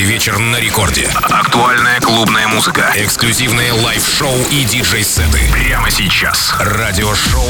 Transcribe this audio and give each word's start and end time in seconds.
Каждый 0.00 0.14
вечер 0.14 0.38
на 0.38 0.56
рекорде. 0.56 1.10
Актуальная 1.14 2.00
клубная 2.00 2.48
музыка, 2.48 2.90
эксклюзивные 2.96 3.72
лайв-шоу 3.72 4.34
и 4.50 4.64
диджей-сеты. 4.64 5.40
Прямо 5.52 5.90
сейчас. 5.90 6.54
Радиошоу 6.58 7.44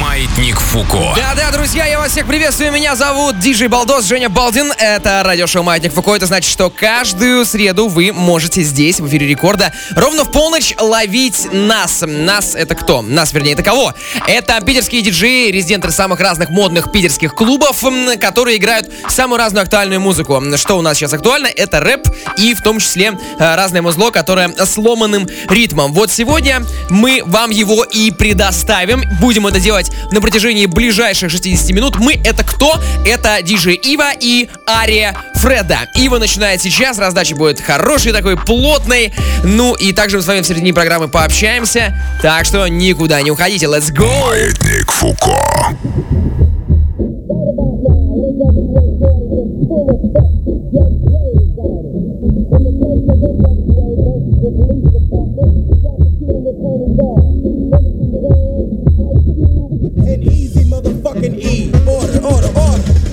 «Маятник 0.00 0.60
Фуко». 0.60 1.14
Да-да, 1.16 1.50
друзья, 1.50 1.84
я 1.86 1.98
вас 1.98 2.12
всех 2.12 2.28
приветствую. 2.28 2.70
Меня 2.70 2.94
зовут 2.94 3.40
Диджей 3.40 3.66
Балдос, 3.66 4.04
Женя 4.04 4.28
Балдин. 4.28 4.72
Это 4.78 5.22
радиошоу 5.24 5.64
«Маятник 5.64 5.94
Фуко». 5.94 6.14
Это 6.14 6.26
значит, 6.26 6.48
что 6.48 6.70
каждую 6.70 7.44
среду 7.44 7.88
вы 7.88 8.12
можете 8.12 8.62
здесь, 8.62 9.00
в 9.00 9.08
эфире 9.08 9.26
рекорда, 9.26 9.72
ровно 9.96 10.22
в 10.22 10.30
полночь 10.30 10.74
ловить 10.78 11.48
нас. 11.52 12.04
Нас 12.06 12.54
это 12.54 12.76
кто? 12.76 13.02
Нас, 13.02 13.32
вернее, 13.32 13.54
это 13.54 13.64
кого? 13.64 13.94
Это 14.28 14.60
питерские 14.64 15.02
диджеи, 15.02 15.50
резиденты 15.50 15.90
самых 15.90 16.20
разных 16.20 16.50
модных 16.50 16.92
питерских 16.92 17.34
клубов, 17.34 17.82
которые 18.20 18.58
играют 18.58 18.88
самую 19.08 19.38
разную 19.38 19.64
актуальную 19.64 20.00
музыку. 20.00 20.40
Что 20.56 20.78
у 20.78 20.82
нас 20.82 20.96
сейчас 20.96 21.12
актуально? 21.12 21.48
Это 21.48 21.80
рэп 21.80 21.95
и 22.36 22.54
в 22.54 22.62
том 22.62 22.78
числе 22.78 23.12
э, 23.38 23.54
разное 23.54 23.82
музло, 23.82 24.10
которое 24.10 24.50
сломанным 24.64 25.28
ритмом. 25.48 25.92
Вот 25.92 26.10
сегодня 26.10 26.62
мы 26.90 27.22
вам 27.24 27.50
его 27.50 27.84
и 27.84 28.10
предоставим. 28.10 29.04
Будем 29.20 29.46
это 29.46 29.60
делать 29.60 29.90
на 30.12 30.20
протяжении 30.20 30.66
ближайших 30.66 31.30
60 31.30 31.70
минут. 31.70 31.96
Мы 31.96 32.14
это 32.14 32.44
кто? 32.44 32.80
Это 33.04 33.42
диджей 33.42 33.74
Ива 33.74 34.12
и 34.18 34.48
Ария 34.68 35.16
Фреда. 35.36 35.88
Ива 35.94 36.18
начинает 36.18 36.60
сейчас, 36.60 36.98
раздача 36.98 37.36
будет 37.36 37.60
хорошей, 37.60 38.12
такой 38.12 38.36
плотной. 38.36 39.12
Ну 39.44 39.74
и 39.74 39.92
также 39.92 40.16
мы 40.16 40.22
с 40.22 40.26
вами 40.26 40.40
в 40.40 40.46
середине 40.46 40.74
программы 40.74 41.08
пообщаемся. 41.08 41.94
Так 42.22 42.44
что 42.44 42.66
никуда 42.68 43.22
не 43.22 43.30
уходите. 43.30 43.66
Let's 43.66 43.92
go! 43.92 44.06
Маятник 44.26 44.90
Фуко. 44.90 46.25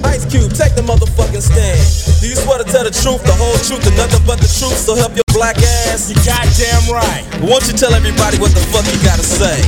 Ice 0.06 0.26
Cube, 0.28 0.52
take 0.52 0.76
the 0.76 0.84
motherfucking 0.84 1.44
stand. 1.44 1.80
Do 2.20 2.28
you 2.28 2.36
swear 2.36 2.60
to 2.60 2.68
tell 2.68 2.84
the 2.84 2.94
truth, 2.94 3.24
the 3.24 3.36
whole 3.36 3.56
truth, 3.64 3.84
and 3.88 3.96
nothing 3.96 4.24
but 4.28 4.40
the 4.40 4.48
truth? 4.48 4.76
So 4.76 4.96
help 4.96 5.16
your 5.16 5.28
black 5.32 5.58
ass. 5.90 6.12
You 6.12 6.16
goddamn 6.24 6.92
right. 6.92 7.24
Won't 7.44 7.68
you 7.68 7.76
tell 7.76 7.94
everybody 7.96 8.38
what 8.38 8.52
the 8.52 8.64
fuck 8.72 8.86
you 8.88 9.00
gotta 9.04 9.26
say? 9.26 9.60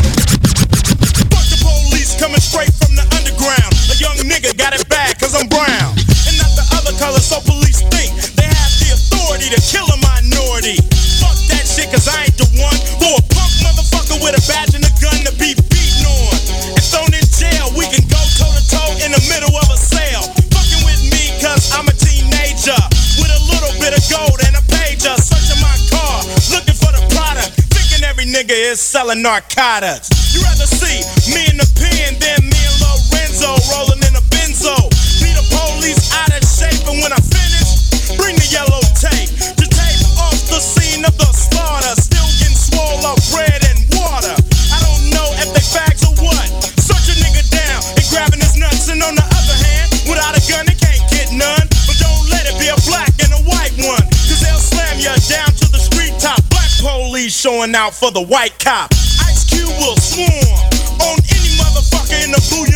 Fuck 1.31 1.47
the 1.52 1.59
police 1.59 2.16
coming 2.19 2.39
straight 2.44 2.72
from 2.80 2.95
the 2.95 3.05
underground. 3.16 3.73
A 3.92 3.95
young 4.00 4.17
nigga 4.27 4.55
got 4.55 4.75
it 4.75 4.83
bad 4.88 5.19
cause 5.19 5.36
I'm 5.36 5.47
brown. 5.47 5.92
And 6.30 6.36
not 6.39 6.52
the 6.55 6.66
other 6.77 6.94
color, 7.02 7.20
so 7.20 7.42
police 7.44 7.81
think 7.92 8.14
they 8.39 8.47
have 8.47 8.73
the 8.80 8.95
authority 8.95 9.52
to 9.52 9.59
kill 9.59 9.88
a 9.89 9.97
minority. 9.99 10.80
Fuck 11.20 11.36
that 11.52 11.66
shit 11.66 11.92
cause 11.92 12.08
I 12.08 12.30
ain't 12.30 12.38
the 12.38 12.47
one 12.61 12.77
for 13.02 13.20
a 13.20 13.23
punk 13.33 13.52
motherfucker 13.66 14.22
with 14.22 14.38
a 14.38 14.44
badge 14.47 14.77
and 14.77 14.84
nigga 28.36 28.72
is 28.72 28.81
selling 28.81 29.22
narcotics. 29.22 30.09
You 30.36 30.44
rather 30.44 30.67
see 30.67 31.00
me 31.31 31.47
in 31.47 31.55
the 31.55 31.69
pen 31.80 32.19
than 32.19 32.45
showing 57.55 57.76
out 57.76 57.93
for 57.93 58.11
the 58.11 58.21
white 58.21 58.58
cop. 58.60 58.92
Ice 59.23 59.45
Cube 59.48 59.70
will 59.80 59.95
swarm 59.98 60.27
on 61.08 61.17
any 61.32 61.52
motherfucker 61.55 62.20
in 62.23 62.33
a 62.33 62.42
blue 62.52 62.74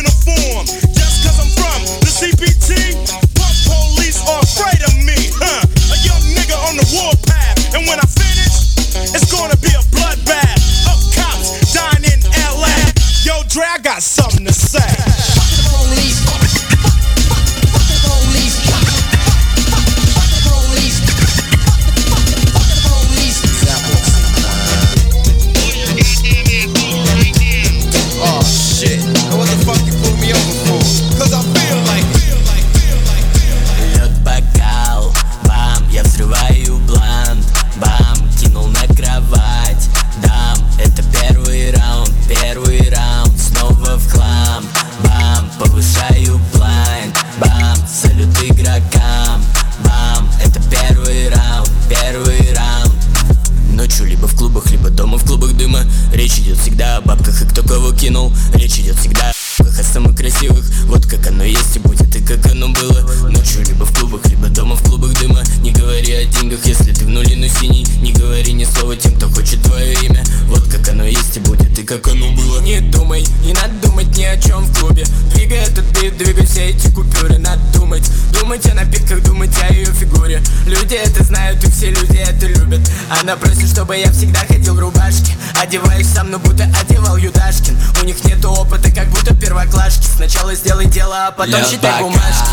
Вот 60.90 61.06
как 61.06 61.24
оно 61.28 61.44
есть 61.44 61.76
и 61.76 61.78
будет, 61.78 62.16
и 62.16 62.20
как 62.20 62.44
оно 62.46 62.68
было. 62.68 63.06
Ночью 63.28 63.64
либо 63.64 63.86
в 63.86 63.96
клубах, 63.96 64.26
либо 64.26 64.48
дома 64.48 64.74
в 64.74 64.82
клубах 64.82 65.16
дыма. 65.20 65.40
Не 65.62 65.70
говори 65.70 66.12
о 66.14 66.24
деньгах, 66.24 66.66
если 66.66 66.92
ты 66.92 67.04
в 67.04 67.08
нуле, 67.08 67.36
но 67.36 67.46
синий. 67.46 67.86
Не 68.02 68.12
говори 68.12 68.52
ни 68.52 68.64
слова 68.64 68.96
тем, 68.96 69.14
кто 69.14 69.28
хочет 69.28 69.62
твое 69.62 69.94
имя. 70.02 70.24
Вот 70.46 70.64
как 70.64 70.88
оно 70.88 71.04
есть 71.04 71.36
и 71.36 71.40
будет, 71.40 71.78
и 71.78 71.84
как 71.84 72.08
оно 72.08 72.32
было. 72.32 72.60
Не 72.62 72.80
думай, 72.80 73.24
не 73.44 73.52
надо 73.52 73.72
думать 73.80 74.16
ни 74.16 74.24
о 74.24 74.36
чем 74.36 74.64
в 74.64 74.80
клубе. 74.80 75.04
Двигай 75.32 75.58
этот 75.58 75.84
бит, 75.96 76.18
двигай 76.18 76.44
все 76.44 76.70
эти 76.70 76.88
купюры 76.88 77.38
Надо 77.38 77.62
думать, 77.72 78.10
думать 78.32 78.66
о 78.66 78.74
напитках, 78.74 79.22
думать 79.22 79.56
о 79.62 79.72
ее 79.72 79.86
фигуре. 79.92 80.42
Люди 80.66 80.94
это 80.94 81.22
знают, 81.22 81.62
и 81.62 81.70
все 81.70 81.90
люди 81.90 82.16
это 82.16 82.48
любят 82.48 82.80
Она 83.10 83.36
просит, 83.36 83.68
чтобы 83.68 83.96
я 83.96 84.10
всегда 84.12 84.40
ходил 84.40 84.74
в 84.74 84.78
рубашке. 84.78 85.36
Одеваюсь 85.60 86.06
сам, 86.06 86.30
но 86.30 86.38
будто 86.38 86.64
одевал 86.80 87.16
Юдашкин. 87.16 87.76
У 88.00 88.04
них 88.04 88.22
нету 88.24 88.50
опыта, 88.50 88.90
как 88.92 89.08
будто 89.08 89.34
первоклашки. 89.34 90.06
Сначала 90.06 90.54
сделай 90.54 90.86
дело, 90.86 91.26
а 91.26 91.30
потом 91.32 91.64
считай 91.64 92.00
бумажки. 92.00 92.50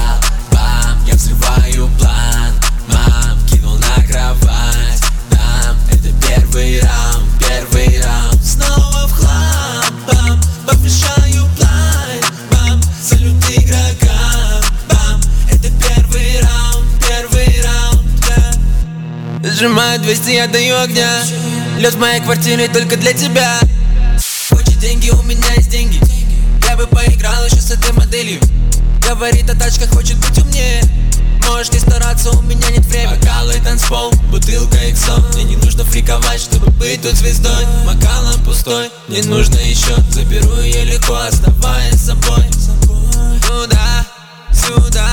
Бам, 0.51 1.05
я 1.05 1.13
взрываю 1.13 1.87
план 1.99 2.36
да 19.57 19.67
Сжимаю 19.67 19.99
200, 19.99 20.29
я 20.29 20.47
даю 20.47 20.77
огня. 20.77 21.09
Лед 21.79 21.93
в 21.93 21.99
моей 21.99 22.21
квартире 22.21 22.67
только 22.67 22.95
для 22.95 23.13
тебя. 23.13 23.59
Хочешь 24.49 24.75
деньги, 24.75 25.09
у 25.09 25.21
меня 25.23 25.53
есть 25.55 25.69
деньги. 25.69 25.99
Я 26.67 26.75
бы 26.75 26.85
поиграл 26.87 27.45
еще 27.45 27.61
с 27.61 27.71
этой 27.71 27.91
моделью. 27.93 28.39
Говорит 29.07 29.49
о 29.49 29.55
тачках, 29.57 29.89
хочет 29.89 30.17
быть 30.17 30.37
умнее. 30.37 30.83
Можешь 31.47 31.71
не 31.71 31.79
стараться, 31.79 32.31
у 32.31 32.41
меня 32.41 32.69
нет 32.69 32.85
времени. 32.85 33.15
Бокалы, 33.15 33.53
танцпол, 33.63 34.11
бутылка 34.29 34.77
иксо. 34.89 35.17
Мне 35.33 35.43
не 35.43 35.55
нужно 35.55 35.83
фриковать, 35.83 36.41
чтобы 36.41 36.69
быть 36.71 37.01
тут 37.01 37.13
звездой. 37.13 37.65
Бокалом 37.85 38.43
пустой, 38.43 38.89
не 39.07 39.21
нужно 39.23 39.57
еще 39.57 39.95
Заберу 40.11 40.61
ее 40.61 40.83
легко, 40.85 41.15
оставаясь 41.15 42.01
собой 42.01 42.45
Туда, 43.47 44.05
сюда, 44.51 45.07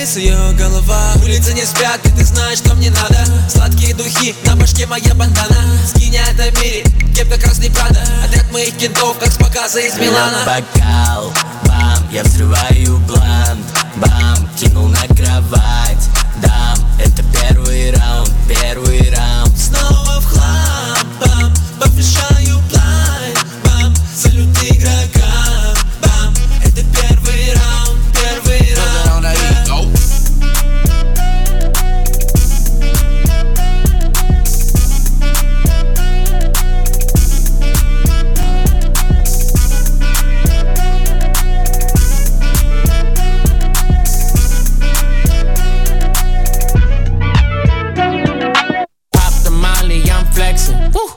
вверх-вниз 0.00 0.16
ее 0.16 0.52
голова. 0.56 1.12
Улицы 1.22 1.52
не 1.54 1.64
спят, 1.64 2.00
и 2.04 2.10
ты 2.10 2.24
знаешь, 2.24 2.58
что 2.58 2.74
мне 2.74 2.90
надо. 2.90 3.24
Сладкие 3.48 3.94
духи, 3.94 4.34
на 4.44 4.56
башке 4.56 4.86
моя 4.86 5.14
бандана. 5.14 5.56
Скинь 5.86 6.16
это 6.16 6.50
мире, 6.60 6.84
кепка 7.14 7.38
красный 7.38 7.70
прада. 7.70 8.00
Отряд 8.24 8.50
моих 8.52 8.76
кентов, 8.76 9.18
как 9.18 9.30
с 9.30 9.36
показа 9.36 9.80
из 9.80 9.96
Милана. 9.98 10.44
Бокал, 10.46 11.32
бам, 11.66 12.08
я 12.12 12.22
взрываю 12.22 12.98
блант. 13.06 13.66
Бам, 13.96 14.48
кинул 14.58 14.88
на 14.88 15.06
кровать 15.14 16.08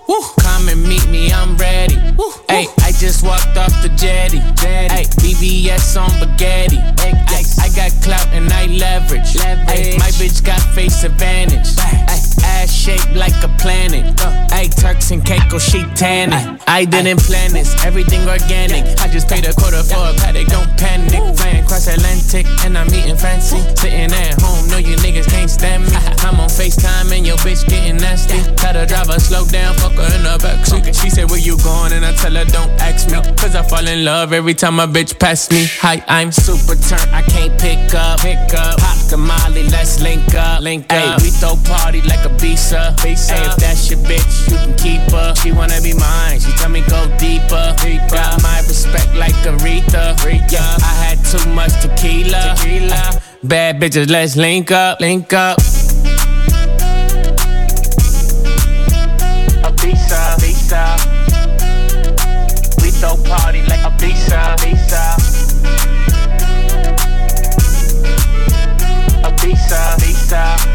Woo. 0.07 0.21
Come 0.41 0.69
and 0.69 0.83
meet 0.83 1.07
me, 1.09 1.31
I'm 1.31 1.55
ready. 1.57 1.95
Hey, 2.49 2.67
I 2.79 2.91
just 2.91 3.23
walked 3.23 3.57
off 3.57 3.73
the 3.81 3.89
jetty. 3.95 4.39
Hey, 4.59 5.05
BBS 5.21 5.99
on 5.99 6.09
spaghetti. 6.11 6.77
Ay, 6.77 7.13
I, 7.27 7.43
I 7.63 7.69
got 7.75 7.91
clout 8.03 8.27
and 8.33 8.51
I 8.51 8.65
leverage. 8.67 9.35
Ay, 9.41 9.95
my 9.97 10.11
bitch 10.19 10.43
got 10.43 10.61
face 10.75 11.03
advantage. 11.03 11.75
Ay, 11.79 12.05
ass 12.43 12.71
shaped 12.71 13.13
like 13.15 13.35
a 13.43 13.49
planet. 13.59 14.19
Ay, 14.51 14.67
Turks 14.67 15.11
and 15.11 15.23
Caicos, 15.25 15.63
she 15.63 15.83
tanning. 15.95 16.59
I 16.67 16.85
didn't 16.85 17.21
plan 17.21 17.51
this, 17.53 17.73
everything 17.83 18.27
organic. 18.27 18.83
I 18.99 19.07
just 19.07 19.27
paid 19.27 19.45
a 19.45 19.53
quarter 19.53 19.83
for 19.83 19.99
a 19.99 20.13
paddock, 20.13 20.47
don't 20.47 20.69
panic. 20.77 21.37
Flying 21.37 21.65
cross 21.65 21.87
Atlantic, 21.87 22.45
and 22.65 22.77
I'm 22.77 22.87
eating 22.93 23.17
fancy. 23.17 23.59
Sitting 23.75 24.11
at 24.11 24.41
home, 24.41 24.67
no, 24.69 24.77
you 24.77 24.95
niggas 24.97 25.29
can't 25.29 25.49
stand 25.49 25.83
me. 25.85 25.95
I'm 26.23 26.39
on 26.39 26.49
FaceTime, 26.49 27.11
and 27.15 27.25
your 27.25 27.37
bitch 27.37 27.67
getting 27.67 27.97
nasty. 27.97 28.39
Tell 28.55 28.73
the 28.73 28.85
driver, 28.85 29.19
slow 29.19 29.45
down, 29.45 29.75
fuck 29.75 29.93
her 29.93 30.15
in 30.15 30.23
the 30.23 30.37
backseat. 30.39 31.01
She 31.01 31.09
said, 31.09 31.29
Where 31.29 31.39
you 31.39 31.57
going? 31.63 31.93
And 31.93 32.05
I 32.05 32.13
tell 32.13 32.33
her, 32.33 32.45
Don't 32.45 32.71
ask 32.79 33.09
me. 33.09 33.17
Cause 33.37 33.55
I 33.55 33.63
fall 33.63 33.87
in 33.87 34.03
love 34.05 34.33
every 34.33 34.53
time 34.53 34.79
a 34.79 34.87
bitch 34.87 35.17
pass 35.19 35.49
me. 35.51 35.65
Hi, 35.81 36.03
I'm 36.07 36.31
super 36.31 36.75
turnt, 36.75 37.07
I 37.13 37.21
can't 37.21 37.59
pick 37.59 37.93
up. 37.93 38.19
Pick 38.19 38.53
up. 38.53 38.79
Pop 38.79 38.97
the 39.09 39.17
Molly, 39.17 39.63
let's 39.69 40.01
link 40.01 40.33
up. 40.35 40.61
Link 40.61 40.91
up. 40.91 41.21
we 41.21 41.29
throw 41.29 41.55
party 41.65 42.01
like 42.01 42.25
a 42.25 42.32
visa. 42.37 42.95
visa. 43.01 43.33
Hey, 43.33 43.45
if 43.45 43.55
that's 43.57 43.89
your 43.89 43.99
bitch, 43.99 44.49
you 44.49 44.57
can 44.57 44.75
keep 44.77 45.01
her. 45.11 45.33
She 45.35 45.51
wanna 45.51 45.81
be 45.81 45.93
mine, 45.93 46.39
she 46.39 46.51
tell 46.53 46.69
me 46.69 46.81
go 46.81 47.05
deeper. 47.17 47.75
deeper. 47.81 48.15
Got 48.15 48.41
my 48.41 48.59
respect 48.67 49.13
like 49.15 49.33
Aretha. 49.45 50.15
Aretha. 50.17 50.63
I 50.81 50.93
had 51.03 51.17
too 51.25 51.45
much 51.53 51.71
tequila. 51.81 52.55
tequila. 52.55 53.21
Bad 53.43 53.79
bitches, 53.79 54.09
let's 54.09 54.35
link 54.35 54.71
up. 54.71 54.99
Link 54.99 55.33
up. 55.33 55.57
A 59.63 59.71
visa. 59.81 60.35
visa. 60.39 60.95
We 62.81 62.91
throw 62.91 63.17
party 63.23 63.61
like 63.63 63.81
Ibiza. 63.81 64.59
visa. 64.63 65.03
A 69.23 69.31
visa. 69.41 69.95
visa. 69.99 70.72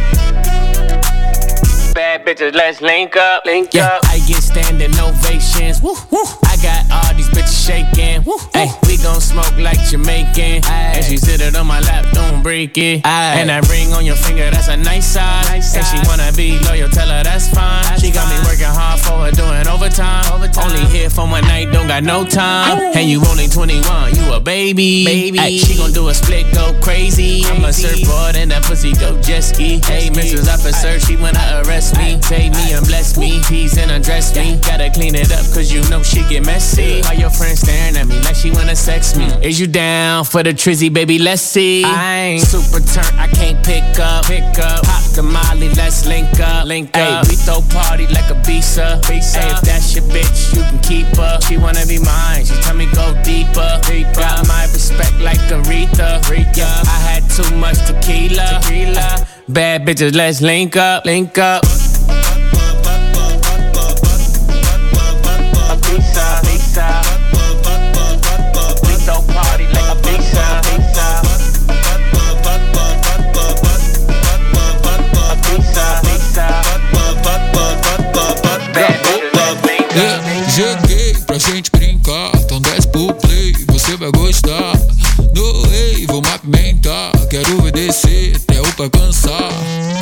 Bad 2.29 2.37
bitches, 2.37 2.55
let's 2.55 2.81
link 2.83 3.17
up, 3.17 3.47
link 3.47 3.73
yeah, 3.73 3.87
up. 3.87 4.05
I 4.05 4.19
get 4.27 4.43
standing 4.43 4.93
ovations. 5.01 5.81
Woo, 5.81 5.95
woo. 6.11 6.25
I 6.45 6.57
got 6.61 6.85
all 6.91 7.15
these 7.15 7.29
bitches 7.29 7.67
shaking. 7.67 8.23
Hey, 8.53 8.69
we 8.87 8.99
gon' 8.99 9.21
smoke 9.21 9.57
like 9.57 9.81
Jamaican. 9.89 10.65
Aye. 10.65 10.93
And 10.97 11.05
she 11.05 11.17
sit 11.17 11.41
it 11.41 11.57
on 11.57 11.67
my 11.67 11.81
lap, 11.81 12.05
don't 12.13 12.43
break 12.43 12.77
it. 12.77 13.01
Aye. 13.07 13.41
And 13.41 13.49
that 13.49 13.69
ring 13.71 13.95
on 13.95 14.05
your 14.05 14.17
finger, 14.17 14.51
that's 14.51 14.69
a 14.69 14.77
nice 14.77 15.07
size. 15.07 15.49
Nice 15.49 15.77
and 15.77 15.87
she 15.87 16.09
wanna 16.09 16.31
be 16.37 16.59
loyal, 16.69 16.91
tell 16.91 17.09
her 17.09 17.23
that's 17.23 17.49
fine. 17.49 17.83
That's 17.85 18.03
she 18.03 18.11
got 18.11 18.29
fine. 18.29 18.43
me 18.43 18.45
working 18.45 18.77
hard 18.77 19.01
for 19.01 19.25
her, 19.25 19.31
doing 19.31 19.67
overtime. 19.67 20.31
overtime. 20.33 20.69
Only 20.69 20.85
here 20.93 21.09
for 21.09 21.25
one 21.27 21.45
night, 21.45 21.73
don't 21.73 21.89
got 21.89 22.03
no 22.03 22.27
time. 22.27 22.79
Ooh. 22.79 22.93
And 22.93 23.09
you 23.09 23.25
only 23.25 23.49
21, 23.49 24.15
you 24.15 24.33
a 24.35 24.41
baby. 24.41 25.05
baby. 25.07 25.39
Ay, 25.39 25.57
she 25.57 25.77
gon' 25.77 25.93
do 25.93 26.09
a 26.09 26.15
split, 26.15 26.53
go 26.53 26.77
crazy. 26.83 27.43
crazy. 27.43 27.47
I'm 27.47 27.65
a 27.65 27.73
surfboard 27.73 28.37
and 28.37 28.51
that 28.51 28.65
pussy 28.65 28.93
go 28.93 29.21
jet 29.23 29.41
ski. 29.41 29.81
Hey, 29.81 30.11
Mrs. 30.11 30.53
Officer, 30.53 31.01
she 31.01 31.17
wanna 31.17 31.63
arrest 31.65 31.97
me. 31.97 32.18
Save 32.23 32.53
me 32.53 32.73
and 32.73 32.87
bless 32.87 33.17
me. 33.17 33.41
Tease 33.45 33.79
and 33.79 33.91
undress 33.91 34.35
me. 34.37 34.59
Gotta 34.65 34.91
clean 34.91 35.15
it 35.15 35.33
up, 35.33 35.45
cause 35.55 35.73
you 35.73 35.81
know 35.91 36.03
she 36.03 36.21
get 36.29 36.45
messy. 36.45 37.03
All 37.03 37.15
your 37.15 37.31
friends 37.31 37.61
staring 37.61 37.97
at 37.97 38.07
me 38.07 38.21
like 38.21 38.37
she 38.37 38.51
wanna 38.51 38.77
sex 38.77 39.17
me. 39.17 39.27
Is 39.43 39.59
you 39.59 39.67
down 39.67 40.25
for 40.25 40.43
the 40.43 40.53
trizzy, 40.53 40.93
baby? 40.93 41.19
Let's 41.19 41.43
see. 41.43 41.85
I 41.85 42.17
ain't 42.37 42.43
super 42.43 42.81
turnt, 42.81 43.15
I 43.19 43.29
can't 43.29 43.65
pick 43.65 43.99
up. 43.99 44.25
Pick 44.27 44.59
up. 44.59 44.85
Pop 44.85 45.03
the 45.15 45.23
molly, 45.23 45.69
let's 45.75 46.07
link 46.07 46.29
up. 46.41 46.67
Link 46.67 46.91
up. 46.97 47.25
Ay, 47.25 47.29
we 47.29 47.37
throw 47.37 47.61
party 47.71 48.07
like 48.09 48.31
a 48.31 48.35
visa. 48.45 49.01
visa. 49.07 49.41
Ay, 49.41 49.53
if 49.53 49.61
that's 49.63 49.95
your 49.95 50.05
bitch, 50.05 50.55
you 50.55 50.63
can 50.63 50.79
keep 50.81 51.07
her. 51.17 51.41
She 51.43 51.57
wanna 51.57 51.87
be 51.87 51.99
mine, 51.99 52.45
she 52.45 52.55
tell 52.63 52.75
me 52.75 52.87
go 52.93 53.15
deeper. 53.25 53.81
deeper. 53.87 54.21
Got 54.21 54.47
my 54.49 54.63
respect 54.73 55.19
like 55.21 55.39
Aretha. 55.49 56.21
Aretha. 56.23 56.69
I 56.87 56.99
had 57.09 57.23
too 57.31 57.51
much 57.57 57.79
tequila. 57.87 58.61
tequila. 58.63 59.27
Bad 59.49 59.87
bitches, 59.87 60.15
let's 60.15 60.41
link 60.43 60.77
up. 60.77 61.07
Link 61.07 61.39
up. 61.39 61.65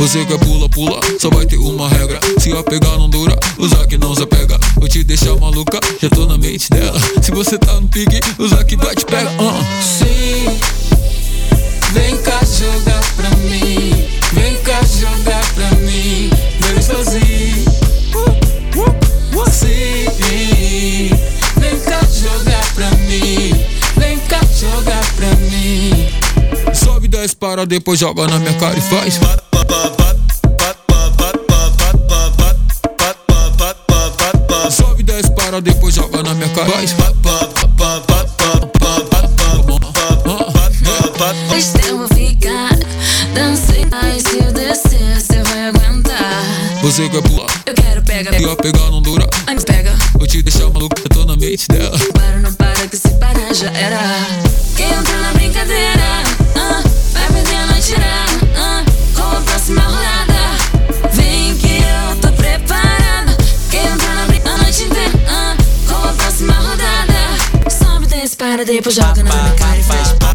Você 0.07 0.25
quer 0.25 0.39
pula, 0.39 0.69
pula, 0.69 1.01
só 1.19 1.29
vai 1.31 1.45
ter 1.45 1.57
uma 1.57 1.89
regra. 1.89 2.21
Se 2.39 2.53
a 2.53 2.63
pegar 2.63 2.97
não 2.97 3.11
dura, 3.11 3.37
usar 3.59 3.89
que 3.89 3.99
não 3.99 4.15
se 4.15 4.25
pega. 4.25 4.57
Vou 4.77 4.89
te 4.89 5.03
deixar 5.03 5.35
maluca, 5.35 5.81
já 6.01 6.09
tô 6.09 6.27
na 6.27 6.39
mente 6.39 6.71
dela. 6.71 6.97
Se 7.21 7.33
você 7.33 7.59
tá 7.59 7.73
no 7.81 7.89
pique, 7.89 8.21
usar 8.39 8.63
que 8.63 8.77
vai 8.77 8.95
te 8.95 9.05
pega. 9.05 9.29
Uh. 9.31 9.83
Sim, 9.83 10.61
vem 11.93 12.17
cá 12.19 12.39
jogar 12.45 13.03
pra 13.17 13.31
mim. 13.39 14.07
Vem 14.33 14.55
cá 14.63 14.81
jogar 14.85 15.45
pra 15.55 15.71
mim. 15.81 16.31
Vem 16.61 16.81
sozinho. 16.81 17.65
Sim, 19.51 21.11
vem 21.59 21.81
cá 21.81 22.01
jogar 22.05 22.75
pra 22.77 22.91
mim. 23.09 23.67
Vem 23.97 24.19
cá 24.29 24.41
jogar 24.57 25.05
pra 25.17 25.35
mim. 25.51 26.09
Sobe 26.73 27.09
10 27.09 27.35
para, 27.35 27.67
depois 27.67 27.99
joga 27.99 28.29
na 28.29 28.39
minha 28.39 28.55
cara 28.55 28.79
e 28.79 28.83
faz. 28.83 29.19
Sobe, 68.57 68.65
desce, 68.65 68.65
para, 68.65 68.65
depois 68.65 68.95
joga 68.95 69.23
na 69.23 69.43
minha 69.43 69.55
cara 69.55 69.79
e 69.79 70.26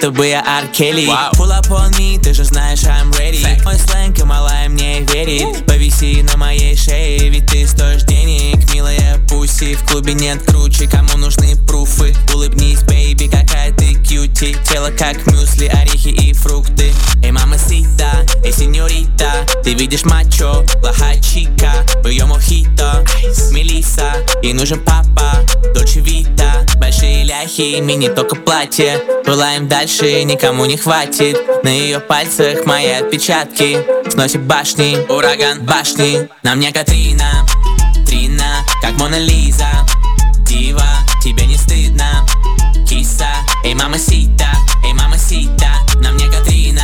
будто 0.00 0.10
бы 0.12 0.26
я 0.28 0.40
Ар 0.40 0.66
Келли. 0.68 1.06
Pull 1.34 1.50
up 1.50 1.68
on 1.68 1.90
me, 1.98 2.18
ты 2.18 2.32
же 2.32 2.44
знаешь 2.44 2.84
I'm 2.84 3.10
ready. 3.18 3.62
Мой 3.64 3.76
сленг 3.78 4.18
и 4.18 4.22
малая 4.22 4.68
мне 4.68 5.00
верит. 5.00 5.66
Повиси 5.66 6.22
на 6.22 6.38
моей 6.38 6.74
шее, 6.74 7.28
ведь 7.28 7.46
ты 7.46 7.66
стоишь 7.66 8.04
денег 8.04 8.72
Милая 8.72 9.18
пуси, 9.28 9.74
в 9.74 9.84
клубе 9.84 10.14
нет 10.14 10.42
круче 10.42 10.86
Кому 10.86 11.18
нужны 11.18 11.56
пруфы? 11.66 12.14
Улыбнись, 12.32 12.82
бейби, 12.82 13.28
какая 13.28 13.72
ты 13.72 13.94
кьюти. 13.94 14.56
Тело 14.64 14.90
как 14.90 15.26
мюсли, 15.26 15.66
орехи 15.66 16.08
и 16.08 16.32
фрукты. 16.32 16.92
Эй, 17.22 17.32
мама 17.32 17.58
сита, 17.58 18.24
эй, 18.42 18.52
сеньорита. 18.52 19.46
Ты 19.62 19.74
видишь 19.74 20.04
мачо, 20.04 20.64
плохая 20.80 21.20
чика 21.20 21.84
Ее 22.04 22.24
мохито, 22.24 23.04
Мелиса 23.52 24.14
Ей 24.42 24.54
нужен 24.54 24.80
папа, 24.80 25.44
Ляхи, 27.40 27.80
мини 27.80 28.08
только 28.08 28.36
платье. 28.36 28.98
Пылаем 29.24 29.66
дальше, 29.66 30.24
никому 30.24 30.66
не 30.66 30.76
хватит. 30.76 31.38
На 31.62 31.68
ее 31.68 31.98
пальцах 31.98 32.66
мои 32.66 32.90
отпечатки. 32.90 33.78
Сносит 34.10 34.42
башни, 34.42 34.98
ураган 35.10 35.64
башни. 35.64 36.28
На 36.42 36.54
мне 36.54 36.70
Катрина, 36.70 37.46
Трина, 38.06 38.62
как 38.82 38.92
Мона 38.98 39.18
Лиза. 39.18 39.70
Дива, 40.40 40.84
тебе 41.24 41.46
не 41.46 41.56
стыдно. 41.56 42.26
Киса, 42.86 43.28
эй, 43.64 43.74
мамасита, 43.74 44.48
эй, 44.84 44.92
мамасита 44.92 45.70
На 45.94 46.10
мне 46.12 46.26
Катрина, 46.26 46.82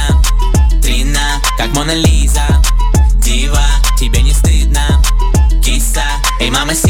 Трина, 0.80 1.42
как 1.58 1.68
Мона 1.74 1.92
Лиза. 1.94 2.46
Дива, 3.16 3.66
тебе 3.98 4.22
не 4.22 4.32
стыдно. 4.32 5.02
Киса, 5.62 6.02
мама 6.06 6.14
сита, 6.16 6.40
эй, 6.40 6.50
мама 6.50 6.74
сита 6.74 6.85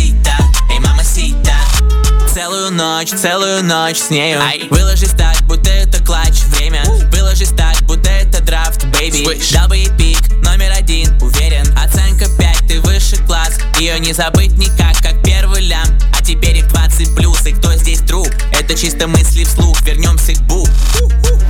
Целую 2.66 2.78
ночь, 2.78 3.10
целую 3.10 3.62
ночь 3.62 3.98
с 3.98 4.10
нею. 4.10 4.40
Выложись 4.70 5.10
так, 5.10 5.40
будто 5.42 5.70
это 5.70 6.02
клатч 6.04 6.40
Время, 6.56 6.82
выложись 7.12 7.50
так, 7.50 7.80
будто 7.82 8.10
это 8.10 8.42
драфт, 8.42 8.84
бэйби. 8.86 9.24
Дал 9.52 9.68
бы 9.68 9.76
ей 9.76 9.90
пик, 9.96 10.18
номер 10.42 10.72
один, 10.76 11.16
уверен. 11.22 11.64
Оценка 11.78 12.26
5, 12.28 12.66
ты 12.66 12.80
выше 12.80 13.18
класс. 13.24 13.52
Ее 13.78 14.00
не 14.00 14.12
забыть 14.12 14.58
никак, 14.58 14.96
как 15.00 15.22
первый 15.22 15.60
лям. 15.60 15.86
А 16.12 16.24
теперь 16.24 16.56
их 16.56 16.66
20 16.66 17.14
плюс, 17.14 17.46
и 17.46 17.52
кто 17.52 17.72
здесь 17.74 18.00
друг? 18.00 18.26
Это 18.50 18.74
чисто 18.74 19.06
мысли 19.06 19.44
вслух, 19.44 19.80
вернемся 19.82 20.32
к 20.32 20.40
бу. 20.48 20.66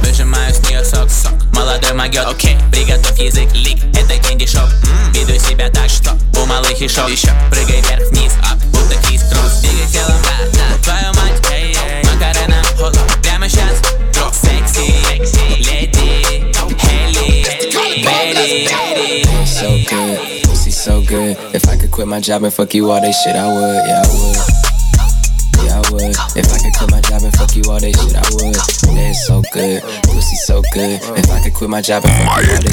Выжимаю 0.03 0.53
с 0.53 0.59
нее 0.69 0.85
сок, 0.85 1.11
сок. 1.11 1.33
Молодой 1.55 1.95
могет, 1.95 2.27
окей, 2.27 2.59
приготовь 2.71 3.19
язык, 3.19 3.51
лик. 3.55 3.83
Это 3.97 4.23
кенди 4.23 4.47
шоп, 4.47 4.69
веду 5.15 5.39
себя 5.41 5.71
так, 5.71 5.89
что 5.89 6.15
У 6.39 6.45
малых 6.45 6.79
и 6.79 6.87
шоп, 6.89 7.09
еще 7.09 7.33
прыгай 7.51 7.81
вверх-вниз 7.81 8.33
Ап, 8.43 8.59
будто 8.67 8.95
Крис 9.07 9.23
Кросс, 9.23 9.61
двигай 9.63 9.91
телом, 9.91 10.21
quit 21.97 22.07
my 22.07 22.21
job 22.21 22.45
and 22.45 22.53
fuck 22.53 22.75
you 22.75 22.91
all 22.91 23.01
day 23.01 23.11
shit, 23.11 23.35
I 23.35 23.49
would, 23.49 23.89
yeah, 23.89 24.03
I 24.05 24.09
would. 24.13 24.37
Yeah, 25.65 25.81
I 25.81 25.91
would. 25.91 26.37
If 26.37 26.53
I 26.53 26.59
could 26.59 26.75
quit 26.77 26.91
my 26.91 27.01
job 27.01 27.23
and 27.23 27.33
fuck 27.35 27.57
you 27.57 27.63
all 27.71 27.81
day 27.81 27.93
shit, 27.93 28.15
I 28.15 28.21
would. 28.37 28.76
So 29.25 29.43
good, 29.53 29.83
pussy 30.05 30.37
so 30.47 30.63
good. 30.75 31.01
If 31.17 31.31
I 31.31 31.41
could 31.43 31.55
quit 31.55 31.71
my 31.71 31.81
job 31.81 32.05
I 32.05 32.43
would. 32.43 32.67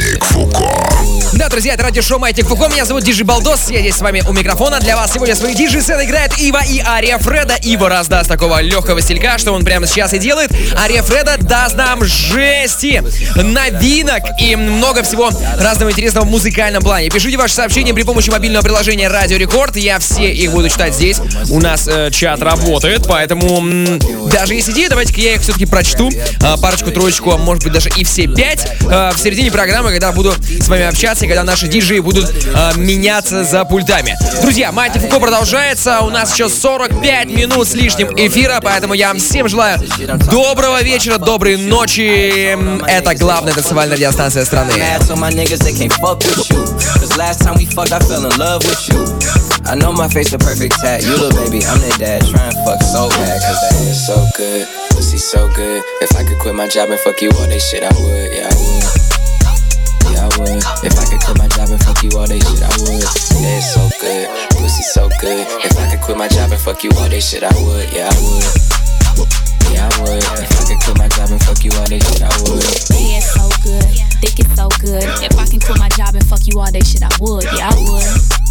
Да, 1.33 1.49
друзья, 1.49 1.73
это 1.73 1.83
радиошоу 1.83 2.19
Маятник 2.19 2.45
Фуко. 2.47 2.67
Меня 2.67 2.85
зовут 2.85 3.03
Диджи 3.03 3.23
Балдос. 3.23 3.69
Я 3.69 3.79
здесь 3.79 3.95
с 3.95 4.01
вами 4.01 4.21
у 4.27 4.33
микрофона. 4.33 4.79
Для 4.79 4.95
вас 4.95 5.13
сегодня 5.13 5.35
свои 5.35 5.55
диджи 5.55 5.81
сет 5.81 5.99
играет 6.03 6.37
Ива 6.37 6.61
и 6.63 6.79
Ария 6.79 7.17
Фреда. 7.17 7.55
Ива 7.63 7.89
раздаст 7.89 8.29
такого 8.29 8.61
легкого 8.61 9.01
стилька, 9.01 9.37
что 9.39 9.51
он 9.53 9.65
прямо 9.65 9.87
сейчас 9.87 10.13
и 10.13 10.19
делает. 10.19 10.51
Ария 10.77 11.01
Фреда 11.01 11.37
даст 11.39 11.75
нам 11.75 12.03
жести, 12.05 13.01
новинок 13.35 14.21
и 14.39 14.55
много 14.55 15.01
всего 15.01 15.31
разного 15.57 15.89
интересного 15.91 16.25
в 16.25 16.29
музыкальном 16.29 16.83
плане. 16.83 17.09
Пишите 17.09 17.37
ваши 17.37 17.55
сообщения 17.55 17.93
при 17.95 18.03
помощи 18.03 18.29
мобильного 18.29 18.63
приложения 18.63 19.07
Радио 19.07 19.37
Рекорд. 19.37 19.75
Я 19.75 19.97
все 19.97 20.31
их 20.31 20.51
буду 20.51 20.69
читать 20.69 20.93
здесь. 20.93 21.17
У 21.49 21.59
нас 21.59 21.87
э, 21.87 22.11
чат 22.11 22.41
работает, 22.43 23.05
поэтому 23.07 23.57
м, 23.57 23.99
даже 24.29 24.53
есть 24.53 24.69
идеи, 24.69 24.87
давайте-ка 24.87 25.19
я 25.21 25.33
их 25.33 25.41
все-таки 25.41 25.65
прочту. 25.65 26.11
А, 26.41 26.57
парочку, 26.57 26.91
троечку, 26.91 27.31
а 27.31 27.37
может 27.37 27.63
быть 27.63 27.73
даже 27.73 27.89
и 27.89 28.03
все 28.03 28.27
пять 28.27 28.67
а, 28.89 29.11
в 29.13 29.19
середине 29.19 29.51
программы, 29.51 29.91
когда 29.91 30.11
буду 30.11 30.33
с 30.59 30.67
вами 30.67 30.83
общаться, 30.83 31.25
и 31.25 31.27
когда 31.27 31.43
наши 31.43 31.67
диджеи 31.67 31.99
будут 31.99 32.33
а, 32.53 32.73
меняться 32.75 33.43
за 33.43 33.65
пультами. 33.65 34.17
Друзья, 34.41 34.71
Мати 34.71 34.99
Фуко 34.99 35.19
продолжается. 35.19 35.99
У 36.01 36.09
нас 36.09 36.33
еще 36.33 36.49
45 36.49 37.27
минут 37.27 37.67
с 37.67 37.73
лишним 37.73 38.09
эфира, 38.15 38.59
поэтому 38.61 38.93
я 38.93 39.09
вам 39.09 39.19
всем 39.19 39.47
желаю 39.47 39.79
доброго 40.29 40.81
вечера, 40.81 41.17
доброй 41.17 41.57
ночи. 41.57 42.57
Это 42.87 43.15
главная 43.15 43.53
танцевальная 43.53 43.95
радиостанция 43.95 44.45
страны. 44.45 44.73
I 49.65 49.75
know 49.75 49.93
my 49.93 50.07
face 50.07 50.33
a 50.33 50.37
perfect 50.37 50.75
tat. 50.83 51.03
You 51.03 51.15
the 51.15 51.31
baby, 51.39 51.63
I'm 51.63 51.79
the 51.79 51.95
dad. 51.95 52.21
Trying 52.27 52.51
fuck 52.67 52.83
so 52.83 53.07
bad, 53.15 53.39
cause 53.39 53.59
that 53.63 53.73
It's 53.87 54.03
so 54.05 54.19
good, 54.35 54.67
pussy 54.91 55.17
so 55.17 55.47
good. 55.55 55.79
If 56.03 56.11
I 56.19 56.27
could 56.27 56.37
quit 56.39 56.55
my 56.55 56.67
job 56.67 56.91
and 56.91 56.99
fuck 56.99 57.21
you 57.21 57.31
all 57.31 57.47
day 57.47 57.59
shit, 57.63 57.83
I 57.83 57.91
would, 57.95 58.27
yeah, 58.35 58.51
I 58.51 58.55
would. 58.59 58.85
Yeah, 60.11 60.27
I 60.27 60.29
would. 60.35 60.61
If 60.83 60.95
I 60.99 61.05
could 61.07 61.21
quit 61.23 61.37
my 61.39 61.47
job 61.47 61.71
and 61.71 61.79
fuck 61.79 62.03
you 62.03 62.11
all 62.19 62.27
day 62.27 62.43
shit, 62.43 62.59
I 62.59 62.75
would. 62.83 63.07
Yeah, 63.39 63.59
it's 63.63 63.71
so 63.71 63.87
good, 64.03 64.27
pussy 64.59 64.83
so 64.83 65.07
good. 65.23 65.47
If 65.63 65.73
I 65.79 65.87
could 65.95 66.03
quit 66.03 66.17
my 66.19 66.27
job 66.27 66.51
and 66.51 66.59
fuck 66.59 66.83
you 66.83 66.91
all 66.99 67.07
day 67.07 67.23
shit, 67.23 67.43
I 67.43 67.53
would, 67.55 67.87
yeah, 67.95 68.11
I 68.11 68.19
would. 68.19 68.47
Yeah, 69.71 69.87
I 69.87 69.91
would. 70.03 70.23
If 70.43 70.51
I 70.59 70.63
could 70.67 70.79
quit 70.83 70.97
my 70.99 71.07
job 71.07 71.31
and 71.31 71.39
fuck 71.39 71.63
you 71.63 71.71
all 71.79 71.87
day 71.87 72.03
shit, 72.03 72.19
I 72.19 72.29
would. 72.43 72.67
Yeah, 72.91 73.23
it's 73.23 73.31
so 73.31 73.47
good. 73.63 73.87
Think 74.19 74.43
it's 74.43 74.55
so 74.59 74.67
good. 74.83 75.07
If 75.23 75.39
I 75.39 75.47
can 75.47 75.63
quit 75.63 75.79
my 75.79 75.89
job 75.95 76.19
and 76.19 76.25
fuck 76.27 76.43
you 76.51 76.59
all 76.59 76.67
day 76.67 76.83
shit, 76.83 76.99
I 76.99 77.09
would. 77.23 77.47
Yeah, 77.55 77.71
I 77.71 77.79
would. 77.79 78.42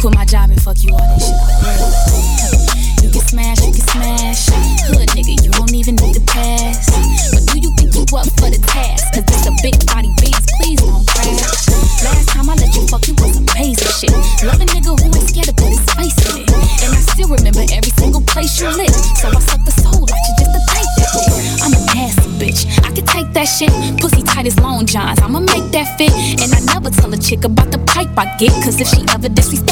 Quit 0.00 0.14
my 0.14 0.24
job 0.24 0.48
and 0.48 0.60
fuck 0.62 0.80
you 0.82 0.88
all 0.96 1.04
day 1.12 1.20
shit, 1.20 1.36
would. 1.36 3.04
You 3.04 3.10
can 3.12 3.20
smash, 3.20 3.60
you 3.60 3.72
can 3.72 3.84
smash. 3.84 4.48
Hood 4.88 5.08
nigga, 5.12 5.36
you 5.44 5.50
don't 5.52 5.74
even 5.76 5.94
need 6.00 6.16
to 6.16 6.24
pass. 6.24 6.88
But 7.28 7.44
do 7.52 7.60
you 7.60 7.68
think 7.76 7.92
you 7.92 8.08
up 8.16 8.24
for 8.40 8.48
the 8.48 8.60
task? 8.64 9.12
Cause 9.12 9.28
this 9.28 9.44
a 9.44 9.52
big 9.60 9.76
body 9.84 10.08
beats, 10.16 10.48
please 10.56 10.80
don't 10.80 11.04
crash. 11.04 11.68
Last 12.00 12.32
time 12.32 12.48
I 12.48 12.56
let 12.56 12.72
you 12.72 12.88
fuck, 12.88 13.04
you 13.08 13.14
was 13.20 13.36
amazing 13.44 13.92
shit. 13.92 14.16
Love 14.40 14.56
a 14.56 14.66
nigga 14.72 14.96
who 14.96 15.04
ain't 15.04 15.28
scared 15.28 15.52
to 15.52 15.54
put 15.60 15.68
his 15.68 15.84
face 15.92 16.16
in 16.32 16.44
it. 16.44 16.48
And 16.80 16.96
I 16.96 17.00
still 17.12 17.28
remember 17.28 17.60
every 17.68 17.92
single 18.00 18.24
place 18.24 18.56
you 18.56 18.72
lit. 18.72 18.92
So 19.20 19.28
I 19.28 19.40
suck 19.44 19.60
the 19.68 19.74
soul 19.84 20.00
out 20.00 20.16
you 20.16 20.32
just 20.40 20.52
to 20.56 20.60
take 20.64 20.90
that 20.96 21.10
dick. 21.12 21.60
I'm 21.60 21.72
a 21.76 21.80
nasty 21.92 22.30
bitch. 22.40 22.64
I 22.88 22.90
can 22.96 23.04
take 23.04 23.28
that 23.36 23.44
shit. 23.44 23.72
Pussy 24.00 24.24
tight 24.24 24.48
as 24.48 24.56
long 24.60 24.86
johns. 24.88 25.20
I'ma 25.20 25.40
make 25.40 25.68
that 25.76 26.00
fit. 26.00 26.12
And 26.40 26.48
I 26.56 26.60
never 26.72 26.88
tell 26.88 27.12
a 27.12 27.20
chick 27.20 27.44
about 27.44 27.68
the 27.68 27.78
pipe 27.84 28.16
I 28.16 28.24
get. 28.40 28.52
Cause 28.64 28.80
if 28.80 28.88
she 28.88 29.04
ever 29.12 29.28
disrespect, 29.28 29.69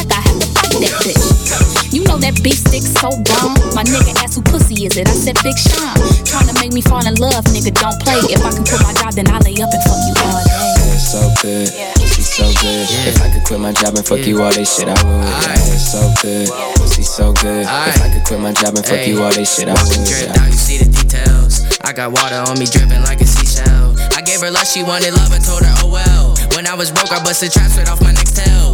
is 4.88 4.96
it? 4.96 5.08
I 5.08 5.12
said 5.12 5.36
Big 5.44 5.56
Sean. 5.56 5.96
Tryna 6.24 6.56
make 6.60 6.72
me 6.72 6.80
fall 6.80 7.04
in 7.04 7.14
love, 7.16 7.44
nigga. 7.52 7.72
Don't 7.76 7.98
play. 8.00 8.20
If 8.32 8.40
I 8.40 8.50
can 8.52 8.64
quit 8.64 8.80
my 8.82 8.94
job, 8.96 9.12
then 9.12 9.28
I 9.28 9.38
lay 9.44 9.56
up 9.60 9.68
and 9.72 9.82
fuck 9.84 10.00
you 10.08 10.14
all 10.24 10.40
day. 10.40 10.72
It's 10.96 11.12
so 11.12 11.22
good, 11.40 11.68
pussy 12.00 12.22
so 12.24 12.46
good. 12.60 12.86
If 13.08 13.20
I 13.20 13.28
could 13.32 13.44
quit 13.44 13.60
my 13.60 13.72
job 13.72 13.96
and 13.96 14.04
fuck 14.06 14.24
you 14.24 14.40
all 14.42 14.52
day 14.52 14.64
shit, 14.64 14.88
I 14.88 14.96
would. 15.04 15.24
Yeah, 15.24 15.72
it's 15.72 15.92
so 15.92 16.02
good, 16.22 16.48
pussy 16.76 17.02
so 17.02 17.32
good. 17.32 17.64
If 17.68 18.00
I 18.00 18.08
could 18.12 18.24
quit 18.24 18.40
my 18.40 18.52
job 18.52 18.74
and 18.76 18.84
fuck 18.84 19.06
you 19.06 19.22
all 19.22 19.32
day 19.32 19.44
shit, 19.44 19.68
I 19.68 19.76
would. 19.76 20.06
Dripped 20.08 20.36
Yeah. 20.36 20.46
you 20.46 20.52
see 20.56 20.78
the 20.78 20.88
details. 20.88 21.64
I 21.84 21.92
got 21.92 22.12
water 22.12 22.40
on 22.48 22.58
me 22.58 22.66
dripping 22.66 23.02
like 23.04 23.20
a 23.20 23.26
seashell. 23.26 23.96
I 24.16 24.20
gave 24.22 24.40
her 24.40 24.50
love, 24.50 24.66
she 24.66 24.82
wanted 24.82 25.14
love, 25.14 25.32
I 25.32 25.38
told 25.38 25.62
her, 25.62 25.74
oh 25.84 25.90
well. 25.92 26.36
When 26.56 26.66
I 26.66 26.74
was 26.74 26.90
broke, 26.90 27.12
I 27.12 27.22
busted 27.22 27.52
traps 27.52 27.76
right 27.78 27.88
off 27.88 28.00
my 28.00 28.08
next 28.12 28.16
tail. 28.16 28.17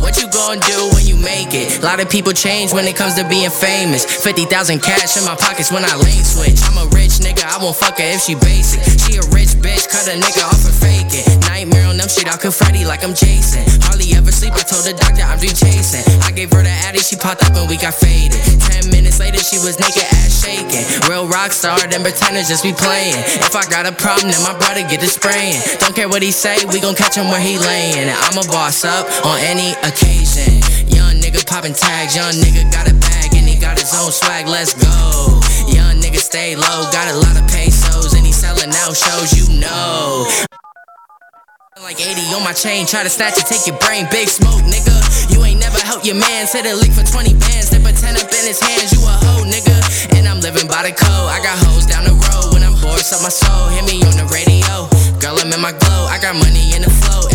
What 0.05 0.21
you 0.21 0.29
gon' 0.29 0.61
do 0.61 0.91
when 0.93 1.07
you 1.07 1.17
make 1.17 1.55
it? 1.55 1.81
A 1.81 1.83
lot 1.83 1.99
of 1.99 2.11
people 2.11 2.35
change 2.35 2.75
when 2.75 2.85
it 2.85 2.95
comes 2.95 3.15
to 3.15 3.27
being 3.27 3.49
famous. 3.49 4.05
50,000 4.05 4.83
cash 4.83 5.17
in 5.17 5.25
my 5.25 5.35
pockets 5.35 5.73
when 5.73 5.83
I 5.83 5.97
lane 5.97 6.23
switch. 6.23 6.61
I'm 6.69 6.77
a 6.77 6.85
rich 6.93 7.25
nigga, 7.25 7.43
I 7.43 7.57
won't 7.57 7.75
fuck 7.75 7.97
her 7.97 8.05
if 8.05 8.21
she 8.21 8.35
basic. 8.35 8.85
She 9.01 9.17
a 9.17 9.25
rich 9.33 9.57
bitch, 9.65 9.89
cut 9.89 10.07
a 10.07 10.21
nigga 10.21 10.45
off 10.45 10.61
for 10.61 10.77
faking. 10.77 11.34
Shit, 12.15 12.31
I 12.31 12.39
confetti 12.39 12.87
like 12.87 13.03
I'm 13.03 13.11
Jason. 13.11 13.67
Hardly 13.91 14.15
ever 14.15 14.31
sleep, 14.31 14.55
I 14.55 14.63
told 14.63 14.87
the 14.87 14.95
doctor 14.95 15.27
I'm 15.27 15.35
dream. 15.35 15.83
I 16.23 16.31
gave 16.31 16.47
her 16.55 16.63
the 16.63 16.71
addy, 16.87 17.03
she 17.03 17.19
popped 17.19 17.43
up 17.43 17.59
and 17.59 17.67
we 17.67 17.75
got 17.75 17.91
faded. 17.91 18.39
Ten 18.63 18.87
minutes 18.95 19.19
later, 19.19 19.43
she 19.43 19.59
was 19.59 19.83
naked, 19.83 20.07
ass 20.23 20.31
shaking. 20.31 20.87
Real 21.11 21.27
rock 21.27 21.51
star, 21.51 21.75
them 21.91 22.07
pretenders 22.07 22.47
just 22.47 22.63
be 22.63 22.71
playing. 22.71 23.19
If 23.43 23.59
I 23.59 23.67
got 23.67 23.91
a 23.91 23.91
problem, 23.91 24.31
then 24.31 24.39
my 24.47 24.55
brother 24.55 24.87
get 24.87 25.03
the 25.03 25.11
spraying. 25.11 25.59
Don't 25.83 25.91
care 25.91 26.07
what 26.07 26.23
he 26.23 26.31
say, 26.31 26.63
we 26.71 26.79
gon' 26.79 26.95
catch 26.95 27.19
him 27.19 27.27
where 27.35 27.43
he 27.43 27.59
laying. 27.59 28.07
And 28.07 28.15
I'm 28.15 28.39
a 28.39 28.47
boss 28.47 28.87
up 28.87 29.11
on 29.27 29.43
any 29.43 29.75
occasion. 29.83 30.63
Young 30.87 31.19
nigga 31.19 31.43
popping 31.51 31.75
tags, 31.75 32.15
young 32.15 32.39
nigga 32.39 32.63
got 32.71 32.87
a 32.87 32.95
bag 32.95 33.35
and 33.35 33.43
he 33.43 33.59
got 33.59 33.75
his 33.75 33.91
own 33.91 34.15
swag, 34.15 34.47
let's 34.47 34.71
go. 34.79 35.43
Young 35.67 35.99
nigga 35.99 36.23
stay 36.23 36.55
low, 36.55 36.87
got 36.95 37.11
a 37.11 37.17
lot 37.19 37.35
of 37.35 37.43
pesos 37.51 38.15
and 38.15 38.23
he 38.23 38.31
selling 38.31 38.71
out 38.71 38.95
shows, 38.95 39.35
you 39.35 39.59
know. 39.59 40.31
Like 41.85 42.01
80 42.01 42.33
on 42.33 42.41
my 42.41 42.57
chain, 42.57 42.87
try 42.87 43.03
to 43.05 43.13
snatch 43.13 43.37
it, 43.37 43.45
take 43.45 43.69
your 43.69 43.77
brain, 43.77 44.09
big 44.09 44.25
smoke, 44.25 44.65
nigga. 44.65 44.97
You 45.29 45.45
ain't 45.45 45.61
never 45.61 45.77
helped 45.85 46.07
your 46.09 46.17
man, 46.17 46.47
said 46.47 46.65
a 46.65 46.73
lick 46.73 46.89
for 46.97 47.05
20 47.05 47.37
bands, 47.37 47.69
slip 47.69 47.85
a 47.85 47.93
10 47.93 48.17
up 48.17 48.25
in 48.25 48.45
his 48.49 48.57
hands, 48.57 48.89
you 48.89 49.05
a 49.05 49.13
hoe, 49.13 49.45
nigga. 49.45 50.17
And 50.17 50.25
I'm 50.27 50.41
living 50.41 50.65
by 50.65 50.81
the 50.81 50.97
code, 50.97 51.29
I 51.29 51.45
got 51.45 51.61
hoes 51.69 51.85
down 51.85 52.09
the 52.09 52.17
road 52.17 52.57
when 52.57 52.65
I'm 52.65 52.73
bored, 52.81 53.05
suck 53.05 53.21
my 53.21 53.29
soul, 53.29 53.69
hit 53.69 53.85
me 53.85 54.01
on 54.01 54.17
the 54.17 54.25
radio. 54.33 54.89
Girl, 55.21 55.37
I'm 55.37 55.53
in 55.53 55.61
my 55.61 55.77
glow, 55.77 56.09
I 56.09 56.17
got 56.17 56.33
money 56.41 56.73
in 56.73 56.89
the 56.89 56.93
flow, 57.05 57.29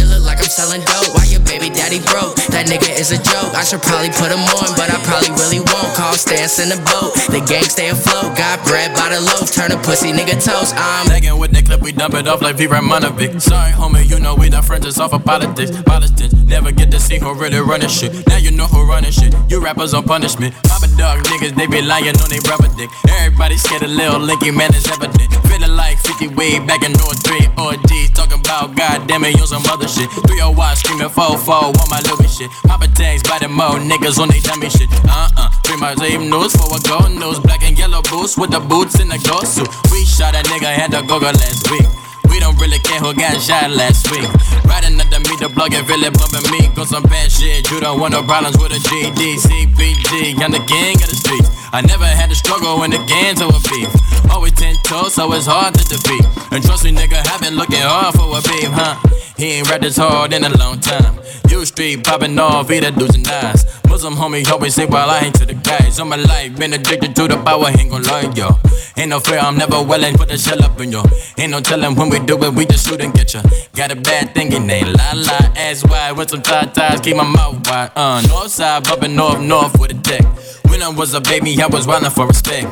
selling 0.50 0.82
dope. 0.82 1.14
Why 1.14 1.30
your 1.30 1.46
baby 1.46 1.70
daddy 1.70 2.02
broke? 2.10 2.36
That 2.50 2.66
nigga 2.66 2.90
is 2.90 3.14
a 3.14 3.22
joke, 3.22 3.54
I 3.54 3.64
should 3.64 3.86
probably 3.86 4.10
put 4.10 4.34
him 4.34 4.42
on, 4.42 4.74
but 4.74 4.90
I 4.90 4.98
probably 5.06 5.32
really 5.38 5.62
won't. 5.62 5.94
Call 5.94 6.18
stance 6.18 6.58
in 6.58 6.74
the 6.74 6.82
boat, 6.90 7.14
the 7.30 7.40
gang 7.46 7.70
stay 7.70 7.90
afloat, 7.94 8.36
got 8.36 8.58
bread 8.66 8.92
by 8.98 9.14
the 9.14 9.22
loaf, 9.22 9.54
turn 9.54 9.72
a 9.72 9.78
pussy 9.86 10.12
nigga 10.12 10.36
toast. 10.42 10.74
I'm 10.76 11.06
Tagging 11.08 11.38
with 11.38 11.52
the 11.54 11.62
clip, 11.62 11.82
we 11.82 11.92
dump 11.92 12.16
it 12.16 12.28
off 12.28 12.42
like 12.42 12.58
V. 12.58 12.66
Ramonovic. 12.66 13.42
Sorry, 13.42 13.72
homie, 13.72 14.10
you 14.10 14.20
know 14.20 14.36
we 14.36 14.50
done 14.50 14.64
friends 14.64 14.86
us 14.86 15.00
off 15.00 15.14
of 15.14 15.24
politics. 15.24 15.72
Politics, 15.86 16.34
never 16.50 16.72
get 16.72 16.90
to 16.92 17.00
see 17.00 17.20
who 17.20 17.34
really 17.34 17.60
running 17.60 17.90
shit. 17.90 18.26
Now 18.28 18.38
you 18.38 18.52
know 18.52 18.66
who 18.66 18.88
running 18.90 19.12
shit. 19.12 19.36
You 19.50 19.62
rappers 19.62 19.94
on 19.94 20.04
punishment. 20.04 20.56
Papa 20.64 20.88
dog 20.98 21.24
niggas, 21.30 21.56
they 21.56 21.68
be 21.68 21.82
lying 21.82 22.18
on 22.18 22.30
they 22.30 22.42
rubber 22.50 22.70
dick. 22.76 22.90
Everybody 23.22 23.58
scared 23.58 23.84
a 23.84 23.88
little 23.88 24.20
linky 24.20 24.56
man 24.56 24.74
is 24.74 24.88
evident. 24.88 25.30
Feeling 25.46 25.76
like 25.76 25.98
50 26.00 26.30
way 26.40 26.60
back 26.66 26.84
in 26.84 26.94
North 26.94 27.22
3 27.26 27.48
ODs. 27.58 28.12
Talking 28.16 28.40
about 28.40 28.76
goddamn 28.76 29.26
it, 29.26 29.38
you 29.38 29.46
some 29.46 29.64
other 29.68 29.88
shit. 29.88 30.10
301 30.40 30.76
screaming 30.78 31.12
4-4 31.12 31.76
on 31.76 31.88
my 31.92 32.00
Louis 32.08 32.32
shit. 32.32 32.50
Papa 32.64 32.88
tags 32.96 33.22
by 33.28 33.40
the 33.40 33.50
mo 33.52 33.76
niggas 33.76 34.24
on 34.24 34.32
they 34.32 34.40
dummy 34.40 34.70
shit. 34.72 34.88
Uh 35.04 35.28
uh. 35.36 35.52
Three 35.68 35.76
my 35.76 35.94
same 35.96 36.32
news 36.32 36.56
for 36.56 36.72
a 36.72 36.80
gold 36.88 37.12
news. 37.12 37.44
Black 37.44 37.62
and 37.68 37.78
yellow 37.78 38.02
boots 38.08 38.38
with 38.40 38.52
the 38.52 38.64
boots 38.64 39.04
in 39.04 39.10
the 39.12 39.20
ghost 39.28 39.60
suit. 39.60 39.68
We 39.92 40.08
shot 40.08 40.40
a 40.40 40.42
nigga, 40.48 40.72
had 40.72 40.96
to 40.96 41.04
go 41.04 41.20
last 41.20 41.68
week. 41.70 41.84
We 42.32 42.40
don't 42.40 42.56
really 42.56 42.80
care 42.80 43.04
who 43.04 43.12
got 43.14 43.36
shot 43.44 43.68
last 43.72 44.08
week. 44.16 44.24
Riding 44.64 44.96
under 44.96 45.19
me, 45.30 45.36
the 45.38 45.50
plug 45.50 45.74
and 45.74 45.86
feel 45.86 46.02
it 46.02 46.14
bumping 46.18 46.46
me. 46.52 46.68
Go 46.76 46.84
some 46.84 47.04
bad 47.04 47.32
shit, 47.32 47.70
you 47.70 47.80
don't 47.80 48.00
want 48.00 48.14
no 48.14 48.24
problems 48.24 48.58
with 48.58 48.74
a 48.74 48.82
GD, 48.82 49.38
CPG. 49.38 50.42
I'm 50.42 50.52
the 50.52 50.64
gang 50.66 50.98
of 50.98 51.10
the 51.10 51.16
streets. 51.16 51.50
I 51.72 51.82
never 51.82 52.06
had 52.06 52.30
to 52.30 52.36
struggle 52.36 52.80
when 52.80 52.90
the 52.90 53.02
gangs 53.06 53.42
were 53.42 53.54
beef. 53.70 53.90
Always 54.32 54.54
ten 54.54 54.76
toes, 54.84 55.14
so 55.14 55.32
it's 55.34 55.46
hard 55.46 55.76
to 55.76 55.84
defeat. 55.86 56.26
And 56.52 56.64
trust 56.64 56.84
me, 56.84 56.92
nigga, 56.92 57.22
I've 57.30 57.42
been 57.42 57.56
looking 57.56 57.82
hard 57.82 58.16
for 58.16 58.26
a 58.26 58.42
beef, 58.42 58.70
huh? 58.74 58.98
He 59.38 59.60
ain't 59.60 59.70
rapped 59.70 59.84
this 59.84 59.98
hard 59.98 60.34
in 60.34 60.44
a 60.44 60.58
long 60.58 60.80
time. 60.80 61.20
You 61.50 61.66
street 61.66 62.04
popping 62.04 62.38
off, 62.40 62.72
either 62.72 62.92
dudes 62.92 63.16
and 63.16 63.28
eyes. 63.28 63.66
Muslim 63.88 64.14
homie 64.14 64.48
always 64.52 64.76
say 64.76 64.86
while 64.86 65.10
I 65.10 65.22
ain't 65.22 65.36
to 65.36 65.46
the 65.46 65.56
guys. 65.56 66.00
All 66.00 66.06
my 66.06 66.16
life 66.16 66.58
been 66.58 66.74
addicted 66.74 67.16
to 67.16 67.28
the 67.28 67.38
power, 67.38 67.70
ain't 67.70 67.90
gon' 67.90 68.04
lie, 68.04 68.32
yo. 68.36 68.50
Ain't 68.98 69.10
no 69.10 69.20
fear, 69.20 69.40
I'm 69.40 69.58
never 69.58 69.82
willing, 69.82 70.16
put 70.16 70.30
the 70.30 70.38
shell 70.38 70.62
up 70.64 70.80
in 70.82 70.92
yo. 70.92 71.04
Ain't 71.38 71.52
no 71.52 71.62
telling 71.62 71.96
when 71.96 72.10
we 72.10 72.20
do 72.20 72.42
it, 72.44 72.54
we 72.54 72.66
just 72.66 72.88
shoot 72.88 73.02
and 73.02 73.14
get 73.14 73.34
ya. 73.34 73.42
Got 73.74 73.92
a 73.92 73.96
bad 73.96 74.34
thing, 74.36 74.52
it 74.52 74.72
ain't 74.72 74.94
la 74.94 75.14
la. 75.26 75.38
Ass 75.56 75.84
wide 75.86 76.18
with 76.18 76.30
some 76.30 76.42
tie 76.42 76.66
ties, 76.66 77.00
keep 77.02 77.16
my 77.16 77.24
mouth 77.24 77.68
wide. 77.68 77.92
Uh, 77.96 78.22
north 78.28 78.52
side, 78.52 78.84
bumping 78.84 79.16
north, 79.16 79.40
north 79.40 79.80
with 79.80 79.92
a 79.92 79.96
deck. 79.96 80.26
When 80.70 80.82
I 80.82 80.90
was 80.90 81.14
a 81.14 81.22
baby, 81.22 81.62
I 81.62 81.68
was 81.68 81.88
wildin' 81.88 82.12
for 82.12 82.28
respect. 82.28 82.68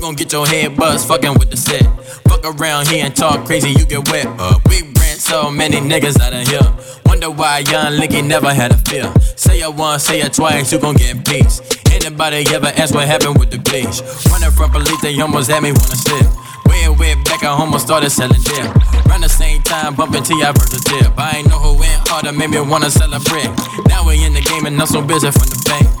Gon' 0.00 0.14
get 0.14 0.32
your 0.32 0.46
head 0.46 0.76
buzzed, 0.76 1.06
fucking 1.06 1.34
with 1.34 1.50
the 1.50 1.58
set. 1.58 1.84
Fuck 2.24 2.42
around 2.44 2.88
here 2.88 3.04
and 3.04 3.14
talk 3.14 3.44
crazy, 3.44 3.68
you 3.68 3.84
get 3.84 4.08
wet. 4.08 4.26
Uh, 4.38 4.58
we 4.70 4.80
ran 4.96 5.18
so 5.18 5.50
many 5.50 5.76
niggas 5.76 6.18
out 6.18 6.32
of 6.32 6.48
here. 6.48 6.64
Wonder 7.04 7.30
why 7.30 7.58
young 7.68 8.00
Licky 8.00 8.26
never 8.26 8.52
had 8.52 8.72
a 8.72 8.78
fear. 8.88 9.12
Say 9.36 9.60
it 9.60 9.74
once, 9.74 10.04
say 10.04 10.22
it 10.22 10.32
twice, 10.32 10.72
you 10.72 10.78
gon' 10.78 10.96
get 10.96 11.22
peace. 11.26 11.60
Anybody 11.92 12.46
ever 12.48 12.72
ask 12.80 12.94
what 12.94 13.06
happened 13.06 13.38
with 13.38 13.50
the 13.50 13.58
bleach? 13.58 14.00
Running 14.32 14.50
from 14.56 14.72
police, 14.72 15.00
they 15.02 15.20
almost 15.20 15.50
had 15.50 15.62
me 15.62 15.70
wanna 15.70 15.96
slip. 16.00 16.26
Way 16.64 16.88
way 16.96 17.14
back 17.24 17.44
I 17.44 17.78
started 17.78 18.08
selling 18.08 18.40
dip. 18.40 18.72
Around 19.04 19.20
the 19.20 19.28
same 19.28 19.60
time, 19.62 19.94
bumping 19.94 20.22
T, 20.22 20.32
I 20.42 20.52
versus 20.52 20.80
dip. 20.80 21.12
I 21.18 21.38
ain't 21.38 21.48
know 21.48 21.58
who 21.58 21.78
went 21.78 22.08
harder, 22.08 22.32
made 22.32 22.48
me 22.48 22.60
wanna 22.60 22.90
celebrate. 22.90 23.52
Now 23.88 24.08
we 24.08 24.24
in 24.24 24.32
the 24.32 24.40
game 24.40 24.64
and 24.64 24.80
I'm 24.80 24.86
so 24.86 25.02
busy 25.02 25.30
from 25.30 25.44
the 25.44 25.62
bank. 25.68 25.99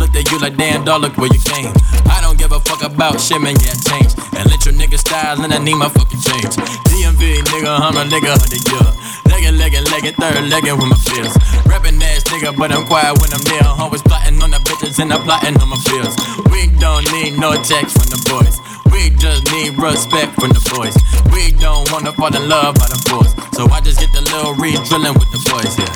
Looked 0.00 0.16
at 0.16 0.32
you 0.32 0.40
like, 0.40 0.56
damn, 0.56 0.82
dog, 0.82 1.02
look 1.02 1.18
where 1.20 1.28
you 1.28 1.38
came. 1.44 1.68
I 2.08 2.24
don't 2.24 2.40
give 2.40 2.52
a 2.52 2.60
fuck 2.60 2.80
about 2.80 3.20
shit, 3.20 3.36
man, 3.36 3.52
yeah, 3.60 3.76
change. 3.84 4.16
And 4.32 4.48
let 4.48 4.64
your 4.64 4.72
nigga 4.72 4.96
style, 4.96 5.36
and 5.44 5.52
I 5.52 5.60
need 5.60 5.76
my 5.76 5.92
fucking 5.92 6.24
change. 6.24 6.56
DMV, 6.88 7.44
nigga, 7.52 7.68
I'm 7.68 8.00
a 8.00 8.08
nigga 8.08 8.32
of 8.32 8.40
the 8.48 8.56
year. 8.56 8.88
Leggin', 9.28 9.60
leggin', 9.60 9.84
leggin', 9.92 10.16
third 10.16 10.48
leggin' 10.48 10.80
with 10.80 10.88
my 10.88 10.96
fears. 11.04 11.36
Rapping 11.68 12.00
ass 12.00 12.24
nigga, 12.32 12.56
but 12.56 12.72
I'm 12.72 12.88
quiet 12.88 13.20
when 13.20 13.28
I'm 13.28 13.44
near. 13.44 13.60
Always 13.76 14.00
plotting 14.00 14.40
on 14.40 14.48
the 14.50 14.56
bitches 14.64 14.98
and 14.98 15.12
I'm 15.12 15.20
plotting 15.20 15.60
on 15.60 15.68
my 15.68 15.76
fears. 15.84 16.16
We 16.48 16.72
don't 16.80 17.04
need 17.12 17.36
no 17.36 17.52
text 17.60 18.00
from 18.00 18.08
the 18.08 18.16
boys. 18.24 18.56
We 18.88 19.12
just 19.20 19.52
need 19.52 19.76
respect 19.76 20.32
from 20.40 20.56
the 20.56 20.64
boys. 20.72 20.96
We 21.28 21.52
don't 21.60 21.84
wanna 21.92 22.16
fall 22.16 22.32
in 22.34 22.48
love 22.48 22.80
by 22.80 22.88
the 22.88 22.96
force. 23.04 23.36
So 23.52 23.68
I 23.68 23.84
just 23.84 24.00
get 24.00 24.16
the 24.16 24.24
little 24.32 24.56
read 24.56 24.80
drilling 24.88 25.12
with 25.12 25.28
the 25.28 25.44
boys, 25.44 25.76
yeah. 25.76 25.92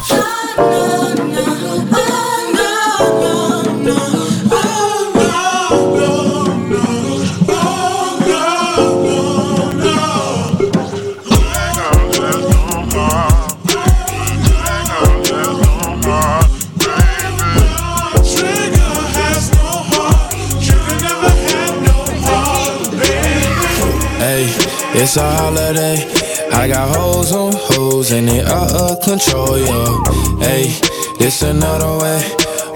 It's 24.95 25.17
a 25.17 25.23
holiday. 25.23 25.97
I 26.53 26.69
got 26.69 26.97
hoes 26.97 27.33
on 27.33 27.53
hoes 27.55 28.13
and 28.13 28.29
they 28.29 28.41
out 28.43 28.71
of 28.73 29.01
control, 29.03 29.59
yo. 29.59 30.03
Hey, 30.39 30.73
this 31.19 31.43
another 31.43 31.99
way. 31.99 32.23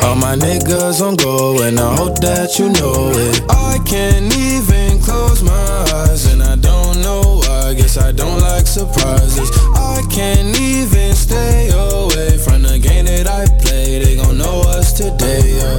All 0.03 0.15
my 0.15 0.37
niggas 0.37 1.01
on 1.01 1.17
go 1.17 1.63
and 1.63 1.79
I 1.79 1.97
hope 1.97 2.19
that 2.21 2.59
you 2.59 2.71
know 2.71 3.11
it. 3.15 3.43
I 3.49 3.79
can't 3.87 4.35
even 4.37 5.01
close 5.01 5.43
my 5.43 5.53
eyes 5.53 6.33
and 6.33 6.43
I 6.43 6.57
don't 6.57 7.01
know 7.03 7.43
why. 7.43 7.75
Guess 7.75 7.99
I 7.99 8.13
don't 8.13 8.41
like 8.41 8.67
surprises. 8.67 9.51
I 9.75 10.03
can't 10.11 10.59
even 10.61 11.15
stay 11.15 11.71
away 11.71 12.39
from 12.39 12.63
the 12.63 12.79
game 12.79 13.07
that 13.07 13.27
I 13.27 13.47
play. 13.63 14.03
They 14.03 14.17
gon' 14.17 14.39
know 14.39 14.63
us 14.67 14.93
today, 14.93 15.43
yeah. 15.59 15.79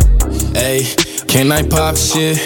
Hey, 0.53 0.83
can 1.27 1.51
I 1.51 1.63
pop 1.67 1.95
shit? 1.95 2.37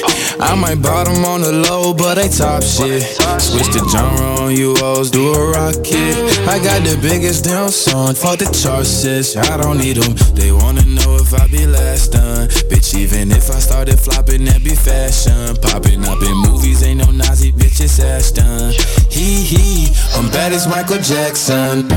I 0.44 0.56
might 0.56 0.82
bottom 0.82 1.24
on 1.24 1.40
the 1.40 1.54
low, 1.54 1.94
but 1.94 2.16
they 2.16 2.28
top 2.28 2.64
shit. 2.64 3.02
Switch 3.40 3.72
the 3.72 3.88
genre 3.88 4.44
on 4.44 4.52
you 4.56 4.76
hoes, 4.76 5.10
do 5.10 5.34
a 5.34 5.52
rocket. 5.52 6.20
I 6.52 6.60
got 6.60 6.84
the 6.84 7.00
biggest 7.02 7.46
damn 7.46 7.70
song, 7.70 8.14
fuck 8.14 8.40
the 8.40 8.52
chart 8.52 8.86
sis. 8.86 9.38
I 9.38 9.56
don't 9.56 9.78
need 9.78 9.96
them. 9.96 10.14
They 10.36 10.52
wanna 10.52 10.84
know 10.84 11.16
if 11.16 11.34
I 11.34 11.48
be 11.48 11.66
last 11.66 12.12
done. 12.12 12.50
Bitch, 12.68 12.94
even 12.94 13.32
if 13.32 13.50
I 13.50 13.60
started 13.60 13.98
flopping, 13.98 14.44
that 14.46 14.62
be 14.64 14.76
fashion. 14.76 15.56
Popping 15.64 16.04
up 16.04 16.22
in 16.22 16.36
movies, 16.36 16.84
ain't 16.84 17.00
no 17.00 17.10
Nazi 17.12 17.54
bitches 17.54 18.04
ass 18.04 18.32
done. 18.32 18.74
Hee 19.10 19.48
hee, 19.48 19.96
I'm 20.16 20.30
bad 20.30 20.52
as 20.52 20.68
Michael 20.68 21.00
Jackson. 21.00 21.88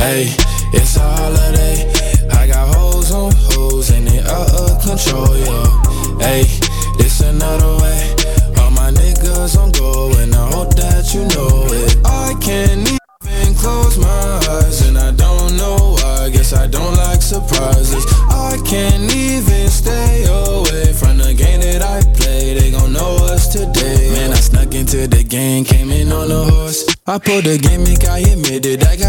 Hey, 0.00 0.32
it's 0.72 0.96
a 0.96 1.00
holiday. 1.00 1.84
I 2.32 2.46
got 2.46 2.74
hoes 2.74 3.12
on 3.12 3.30
hoes 3.52 3.90
and 3.90 4.08
they 4.08 4.20
out 4.20 4.50
of 4.56 4.80
control, 4.80 5.36
yo. 5.36 6.16
Hey, 6.18 6.48
this 6.98 7.20
another 7.20 7.76
way. 7.82 8.14
All 8.58 8.70
my 8.70 8.90
niggas 8.90 9.56
on 9.56 9.70
go 9.72 10.10
and 10.18 10.34
I 10.34 10.50
hope 10.52 10.74
that 10.74 11.14
you 11.14 11.22
know 11.34 11.66
it. 11.70 11.96
I 12.04 12.34
can't 12.40 12.82
even 12.82 13.54
close 13.54 13.98
my 13.98 14.26
eyes 14.50 14.82
and 14.88 14.98
I 14.98 15.12
don't 15.12 15.56
know 15.56 15.96
why. 16.00 16.30
Guess 16.30 16.52
I 16.52 16.66
don't 16.66 16.94
like 16.94 17.22
surprises. 17.22 18.04
I 18.28 18.58
can't 18.64 19.14
even 19.14 19.68
stay 19.68 20.24
away 20.24 20.92
from 20.92 21.18
the 21.18 21.32
game 21.34 21.60
that 21.60 21.82
I 21.82 22.02
play. 22.18 22.54
They 22.58 22.70
gon' 22.72 22.92
know 22.92 23.16
us 23.30 23.46
today. 23.48 24.10
Man, 24.12 24.32
I 24.32 24.40
snuck 24.40 24.74
into 24.74 25.06
the 25.06 25.22
game, 25.22 25.64
came 25.64 25.90
in 25.90 26.10
on 26.10 26.30
a 26.30 26.50
horse. 26.50 26.84
I 27.06 27.18
pulled 27.18 27.44
the 27.44 27.56
gimmick, 27.56 28.02
I 28.04 28.18
admitted 28.18 28.82
I 28.82 28.96
got 28.96 29.05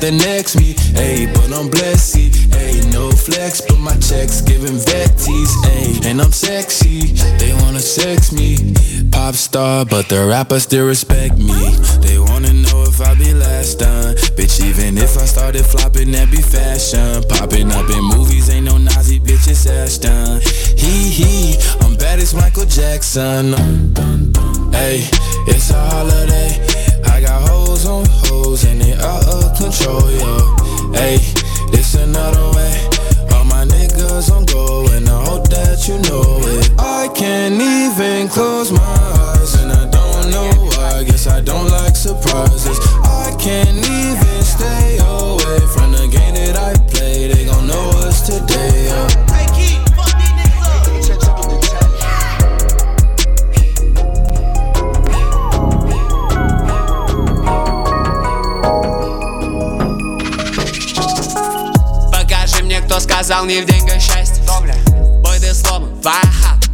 to 0.00 0.10
next 0.10 0.56
me. 0.56 0.74
Ayy, 0.98 1.32
but 1.32 1.52
I'm 1.56 1.70
blessed. 1.70 2.16
Ayy, 2.16 2.92
no 2.92 3.10
flex, 3.10 3.60
but 3.60 3.78
my 3.78 3.94
checks 3.96 4.40
giving 4.40 4.76
vetties. 4.76 5.52
Ayy, 5.64 6.06
and 6.06 6.20
I'm 6.20 6.32
sexy. 6.32 7.12
They 7.38 7.52
wanna 7.62 7.80
sex 7.80 8.32
me. 8.32 8.74
Pop 9.10 9.34
star, 9.34 9.84
but 9.84 10.08
the 10.08 10.26
rappers 10.26 10.64
still 10.64 10.86
respect 10.86 11.38
me. 11.38 11.76
They 12.00 12.18
wanna 12.18 12.52
know 12.52 12.84
if 12.84 13.00
I 13.00 13.14
be 13.14 13.32
last 13.34 13.78
done. 13.78 14.14
Bitch, 14.36 14.64
even 14.64 14.98
if 14.98 15.16
I 15.16 15.24
started 15.24 15.64
flopping, 15.64 16.10
that 16.12 16.30
be 16.30 16.42
fashion. 16.42 17.22
Popping 17.28 17.70
up 17.72 17.88
in 17.90 18.04
movies, 18.04 18.50
ain't 18.50 18.66
no 18.66 18.78
Nazi 18.78 19.20
bitches 19.20 19.66
ass 19.70 19.98
done. 19.98 20.40
Hee 20.76 21.10
hee, 21.10 21.56
I'm 21.80 21.96
bad 21.96 22.18
as 22.18 22.34
Michael 22.34 22.66
Jackson. 22.66 23.54
Hey, 24.72 25.08
it's 25.46 25.70
a 25.70 25.80
holiday. 25.90 26.85
I 27.16 27.20
got 27.22 27.48
hoes 27.48 27.86
on 27.86 28.04
hoes 28.06 28.64
and 28.64 28.78
they 28.78 28.92
out 28.92 29.24
of 29.24 29.56
control, 29.56 30.04
yo. 30.10 30.92
Hey, 30.92 31.16
this 31.72 31.94
another 31.94 32.44
way. 32.54 32.76
All 33.32 33.42
my 33.46 33.64
niggas 33.64 34.30
on 34.30 34.44
go 34.44 34.86
and 34.92 35.08
I 35.08 35.24
hope 35.24 35.48
that 35.48 35.88
you 35.88 35.96
know 36.10 36.40
it. 36.44 36.72
I 36.78 37.08
can't 37.14 37.54
even 37.54 38.28
close 38.28 38.70
my 38.70 38.82
eyes 39.32 39.54
and 39.54 39.72
I 39.72 39.88
don't 39.88 40.30
know 40.30 40.50
why. 40.76 41.04
Guess 41.04 41.26
I 41.26 41.40
don't 41.40 41.70
like 41.70 41.96
surprises. 41.96 42.78
I 43.02 43.34
can't 43.40 43.78
even 43.78 44.35
сказал 63.16 63.46
не 63.46 63.62
в 63.62 63.64
деньгах 63.64 63.98
счастье. 63.98 64.42
Бой 65.22 65.38
ты 65.40 65.54
сломан, 65.54 65.98
твоя 66.02 66.20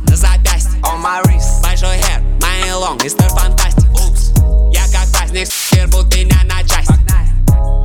на 0.09 0.16
запястье. 0.16 0.76
On 0.83 1.00
my 1.00 1.22
wrist 1.22 1.62
Большой 1.62 1.96
хер, 1.98 2.20
my 2.40 2.68
long, 2.72 3.00
мистер 3.00 3.28
фантастик. 3.28 3.87
Я 4.72 4.83
как 4.88 5.09
праздник, 5.12 5.48
рвут 5.85 6.12
меня 6.12 6.40
на 6.44 6.61
части. 6.64 6.94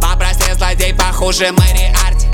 Попросил 0.02 0.58
злодей 0.58 0.92
похуже 0.96 1.52
Мэри 1.52 1.94
Арти. 2.08 2.26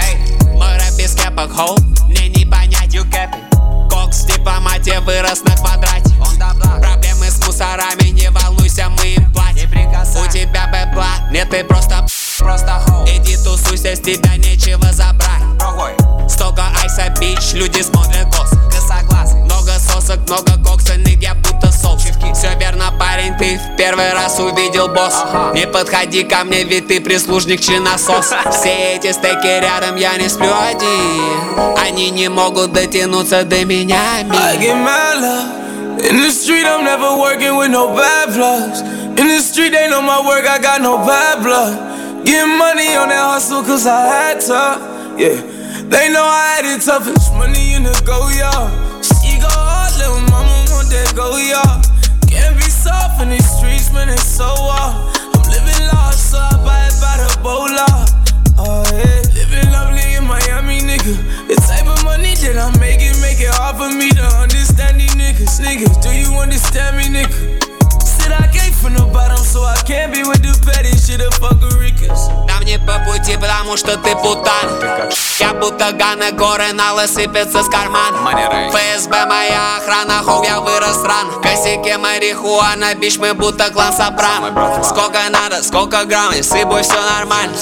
Мой 0.54 0.78
рэп 0.78 0.98
без 0.98 1.14
кепок, 1.14 1.52
хоу, 1.52 1.78
мне 2.08 2.30
не 2.30 2.46
понять. 2.46 2.94
You. 2.94 3.04
Кокс 3.90 4.24
в 4.24 4.28
дипломате 4.28 5.02
вырос 5.02 5.44
на 5.44 5.58
квадрате. 5.58 6.14
Проблемы 6.80 7.30
с 7.30 7.46
мусорами, 7.46 8.12
не 8.12 8.30
волнуйся, 8.30 8.88
мы 8.98 9.08
им 9.16 9.32
платим. 9.34 9.70
У 10.16 10.32
тебя 10.32 10.68
бэбла, 10.68 11.30
нет 11.32 11.50
ты 11.50 11.66
просто 11.66 12.06
просто 12.38 12.82
хоу 12.86 13.06
Иди 13.08 13.36
тусуйся, 13.38 13.96
с 13.96 14.00
тебя 14.00 14.38
нечего 14.38 14.53
люди 17.64 17.82
смотрят 17.82 18.26
косо 18.26 18.58
Косоглазый 18.70 19.42
Много 19.44 19.72
сосок, 19.80 20.20
много 20.28 20.58
кокса, 20.64 20.94
я 21.22 21.34
будто 21.36 21.72
соус 21.72 22.04
Все 22.34 22.50
верно, 22.60 22.92
парень, 23.00 23.36
ты 23.38 23.58
в 23.58 23.78
первый 23.78 24.12
раз 24.12 24.40
увидел 24.40 24.90
босс. 24.90 25.24
Не 25.54 25.66
подходи 25.68 26.24
ко 26.24 26.44
мне, 26.44 26.64
ведь 26.64 26.88
ты 26.88 27.00
прислужник 27.00 27.62
чиносос. 27.62 28.34
Все 28.52 28.96
эти 28.96 29.12
стейки 29.14 29.62
рядом, 29.62 29.96
я 29.96 30.18
не 30.18 30.28
сплю 30.28 30.52
один. 30.52 31.78
Они 31.78 32.10
не 32.10 32.30
могут 32.30 32.74
дотянуться 32.74 33.44
до 33.44 33.64
меня, 33.66 34.02
I 34.30 34.58
get 34.58 34.76
mad 34.76 35.22
love. 35.22 35.64
In 36.00 36.18
the 36.18 36.32
street, 36.32 36.66
I'm 36.66 36.84
never 36.84 37.16
working 37.18 37.56
with 37.56 37.70
no 37.70 37.96
bad 37.96 38.30
vlogs. 38.30 38.82
In 39.18 39.28
the 39.28 39.40
street, 39.40 39.72
they 39.72 39.88
know 39.88 40.02
my 40.02 40.20
work, 40.20 40.46
I 40.46 40.60
got 40.60 40.82
no 40.82 40.98
bad 40.98 41.42
blood. 41.44 42.26
Getting 42.26 42.58
money 42.58 42.96
on 42.96 43.10
that 43.10 43.24
hustle, 43.24 43.64
cause 43.64 43.86
I 43.86 44.08
had 44.08 44.42
to. 44.48 44.94
Yeah, 45.18 45.53
they 45.90 46.10
know 46.12 46.24
I 46.24 46.60
had 46.60 46.66
it 46.66 46.82
toughest. 46.82 47.34
Money 47.34 47.74
in 47.74 47.84
the 47.84 47.96
go, 48.06 48.30
y'all. 48.36 48.70
She 49.02 49.40
go 49.40 49.50
hard, 49.50 49.92
little 50.00 50.22
mama 50.32 50.54
want 50.72 50.90
that 50.90 51.12
go, 51.16 51.36
y'all. 51.36 51.82
Can't 52.30 52.56
be 52.56 52.68
soft 52.68 53.22
in 53.22 53.30
these 53.30 53.46
streets, 53.58 53.92
man, 53.92 54.10
it's 54.10 54.24
so 54.24 54.48
hard. 54.48 54.96
I'm 55.34 55.44
living 55.50 55.84
large, 55.92 56.16
so 56.16 56.40
I 56.40 56.56
buy 56.64 56.88
it 56.88 56.96
by 57.02 57.16
the 57.20 57.30
bola. 57.44 57.88
Oh, 58.60 58.86
yeah. 58.96 59.24
Living 59.36 59.68
lovely 59.72 60.06
in 60.16 60.24
Miami, 60.24 60.80
nigga. 60.84 61.14
The 61.48 61.56
type 61.68 61.88
of 61.88 62.00
money 62.04 62.36
that 62.46 62.56
I'm 62.56 62.76
making, 62.80 63.20
make 63.20 63.42
it 63.42 63.52
hard 63.52 63.78
for 63.82 63.92
me 63.92 64.10
to 64.14 64.26
understand 64.40 65.00
these 65.00 65.16
niggas. 65.16 65.60
Niggas, 65.60 66.00
do 66.00 66.12
you 66.14 66.32
understand 66.40 66.98
me, 66.98 67.12
nigga? 67.12 67.60
Said 68.04 68.32
I 68.32 68.48
came 68.52 68.72
from 68.72 68.94
the 68.96 69.06
bottom, 69.12 69.42
so 69.42 69.64
I 69.64 69.76
can't 69.84 70.14
be 70.14 70.24
with 70.24 70.42
the 70.42 70.56
petty 70.64 70.96
shit 70.96 71.20
of 71.20 71.34
fuckerikas. 71.36 72.53
Не 72.74 72.80
по 72.80 72.98
пути, 73.06 73.38
потому 73.38 73.78
что 73.78 73.98
ты 73.98 74.16
путан. 74.16 74.82
Я 75.40 75.54
будто 75.54 75.92
Ганы, 75.92 76.32
горы 76.32 76.74
налы 76.74 77.08
сыпятся 77.08 77.62
с 77.62 77.70
кармана. 77.70 78.18
ФСБ 78.72 79.28
моя 79.28 79.78
охрана, 79.78 80.24
хоу, 80.24 80.44
я 80.44 80.60
вырос 80.60 81.04
рано 81.04 81.34
Косяки 81.44 81.96
марихуана, 81.98 82.96
бич, 82.96 83.18
мы 83.18 83.36
будто 83.36 83.70
клан 83.70 83.94
Сопрано. 83.94 84.84
Сколько 84.84 85.20
надо, 85.30 85.62
сколько 85.62 86.04
грамм, 86.06 86.34
и 86.34 86.42
с 86.42 86.48
тобой 86.48 86.82
все 86.82 87.00
нормально 87.00 87.56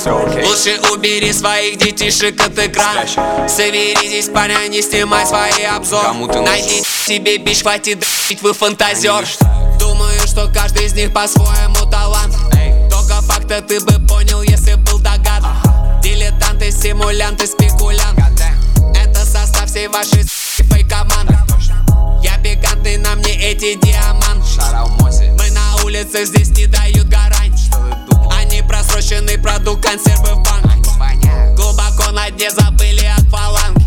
Лучше 0.45 0.79
убери 0.93 1.33
своих 1.33 1.77
детишек 1.77 2.39
от 2.41 2.57
экрана. 2.57 3.05
Соберитесь, 3.49 4.29
парня, 4.29 4.65
не 4.69 4.81
снимай 4.81 5.25
свои 5.25 5.65
обзоры. 5.65 6.13
Найди 6.39 6.83
себе 7.05 7.37
бич, 7.37 7.63
хватит 7.63 7.99
д***ть, 7.99 8.41
вы 8.41 8.53
фантазер. 8.53 9.25
Думаю, 9.77 10.21
что 10.25 10.47
каждый 10.53 10.85
из 10.85 10.93
них 10.93 11.13
по-своему 11.13 11.89
талант. 11.91 12.33
Только 12.89 13.21
факта 13.23 13.61
ты 13.61 13.79
бы 13.81 13.99
понял, 14.07 14.40
Дилетанты, 16.81 16.89
симулянты, 16.89 17.47
спекулянты 17.47 18.43
Это 18.95 19.25
состав 19.25 19.67
всей 19.67 19.87
вашей 19.87 20.23
фейк 20.23 20.89
команды 20.89 21.37
Я 22.23 22.37
пикантный, 22.37 22.97
на 22.97 23.15
мне 23.15 23.33
эти 23.33 23.75
диаманты 23.75 24.43
Мы 25.37 25.51
на 25.51 25.83
улице 25.83 26.25
здесь 26.25 26.49
не 26.49 26.65
дают 26.65 27.07
гарантий. 27.07 27.71
Они 28.31 28.61
просроченный 28.63 29.37
продукт, 29.37 29.85
консервы 29.85 30.33
в 30.33 30.43
банке. 30.43 30.89
Глубоко 31.55 32.11
на 32.11 32.29
дне 32.31 32.49
забыли 32.49 33.05
акваланги 33.05 33.85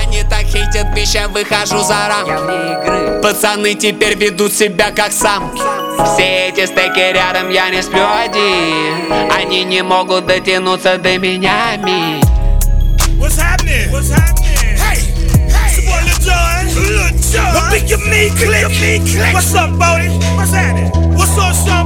Они 0.00 0.22
так 0.22 0.44
хейтят, 0.44 0.94
пища, 0.94 1.28
выхожу 1.28 1.82
за 1.82 2.08
рамки. 2.08 3.20
Пацаны 3.22 3.74
теперь 3.74 4.16
ведут 4.16 4.52
себя 4.52 4.92
как 4.92 5.12
самки 5.12 5.81
Все 6.04 6.48
эти 6.48 6.66
стейки 6.66 7.12
рядом, 7.12 7.50
я 7.50 7.70
не 7.70 7.82
сплю 7.82 8.02
один 8.02 9.12
Они 9.30 9.64
не 9.64 9.82
могут 9.82 10.26
дотянуться 10.26 10.98
до 10.98 11.18
меня, 11.18 11.76
ми 11.78 12.20
What's 13.18 13.38
happening? 13.38 13.88
What's 13.92 14.10
happening? 14.10 14.76
Hey, 14.76 14.98
hey, 15.48 15.68
it's 15.68 15.76
your 15.76 15.86
boy 15.86 16.02
Lil 16.04 16.18
Jon. 16.26 16.66
Lil 16.74 17.08
Jon. 17.32 17.54
Well, 17.54 17.70
pick 17.70 17.88
your 17.88 18.00
me 18.10 18.30
click. 18.30 18.68
me 18.80 18.98
click. 18.98 19.32
What's 19.32 19.54
up, 19.54 19.70
Bodie? 19.78 20.10
What's 20.34 20.50
happening? 20.50 20.90
What's 21.14 21.38
up, 21.38 21.54
Sean 21.54 21.81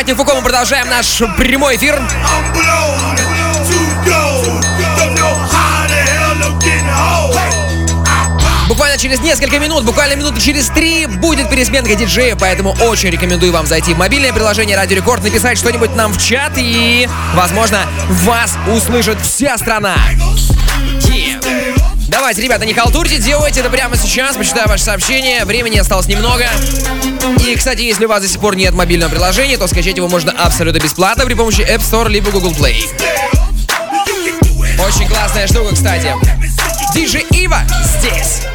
Маятник 0.00 0.16
Фуко. 0.16 0.34
Мы 0.34 0.40
продолжаем 0.40 0.88
наш 0.88 1.18
прямой 1.36 1.76
эфир. 1.76 2.00
Буквально 8.66 8.96
через 8.96 9.20
несколько 9.20 9.58
минут, 9.58 9.84
буквально 9.84 10.14
минуты 10.14 10.40
через 10.40 10.68
три 10.68 11.04
будет 11.04 11.50
пересменка 11.50 11.94
диджея, 11.96 12.34
поэтому 12.34 12.74
очень 12.80 13.10
рекомендую 13.10 13.52
вам 13.52 13.66
зайти 13.66 13.92
в 13.92 13.98
мобильное 13.98 14.32
приложение 14.32 14.74
Радио 14.74 14.96
Рекорд, 14.96 15.22
написать 15.22 15.58
что-нибудь 15.58 15.94
нам 15.94 16.14
в 16.14 16.18
чат 16.18 16.52
и, 16.56 17.06
возможно, 17.34 17.80
вас 18.08 18.56
услышит 18.74 19.20
вся 19.20 19.58
страна. 19.58 19.96
Давайте, 22.20 22.42
ребята, 22.42 22.66
не 22.66 22.74
халтурьте, 22.74 23.16
делайте 23.16 23.60
это 23.60 23.70
прямо 23.70 23.96
сейчас, 23.96 24.36
почитаю 24.36 24.68
ваше 24.68 24.84
сообщение, 24.84 25.46
времени 25.46 25.78
осталось 25.78 26.06
немного. 26.06 26.44
И, 27.42 27.56
кстати, 27.56 27.80
если 27.80 28.04
у 28.04 28.08
вас 28.10 28.20
до 28.20 28.28
сих 28.28 28.38
пор 28.42 28.56
нет 28.56 28.74
мобильного 28.74 29.10
приложения, 29.10 29.56
то 29.56 29.66
скачать 29.66 29.96
его 29.96 30.06
можно 30.06 30.30
абсолютно 30.30 30.80
бесплатно 30.80 31.24
при 31.24 31.32
помощи 31.32 31.62
App 31.62 31.78
Store 31.78 32.10
либо 32.10 32.30
Google 32.30 32.52
Play. 32.52 32.84
Очень 34.86 35.08
классная 35.08 35.46
штука, 35.46 35.74
кстати. 35.74 36.14
Диджей 36.94 37.24
Ива 37.30 37.62
здесь. 37.98 38.49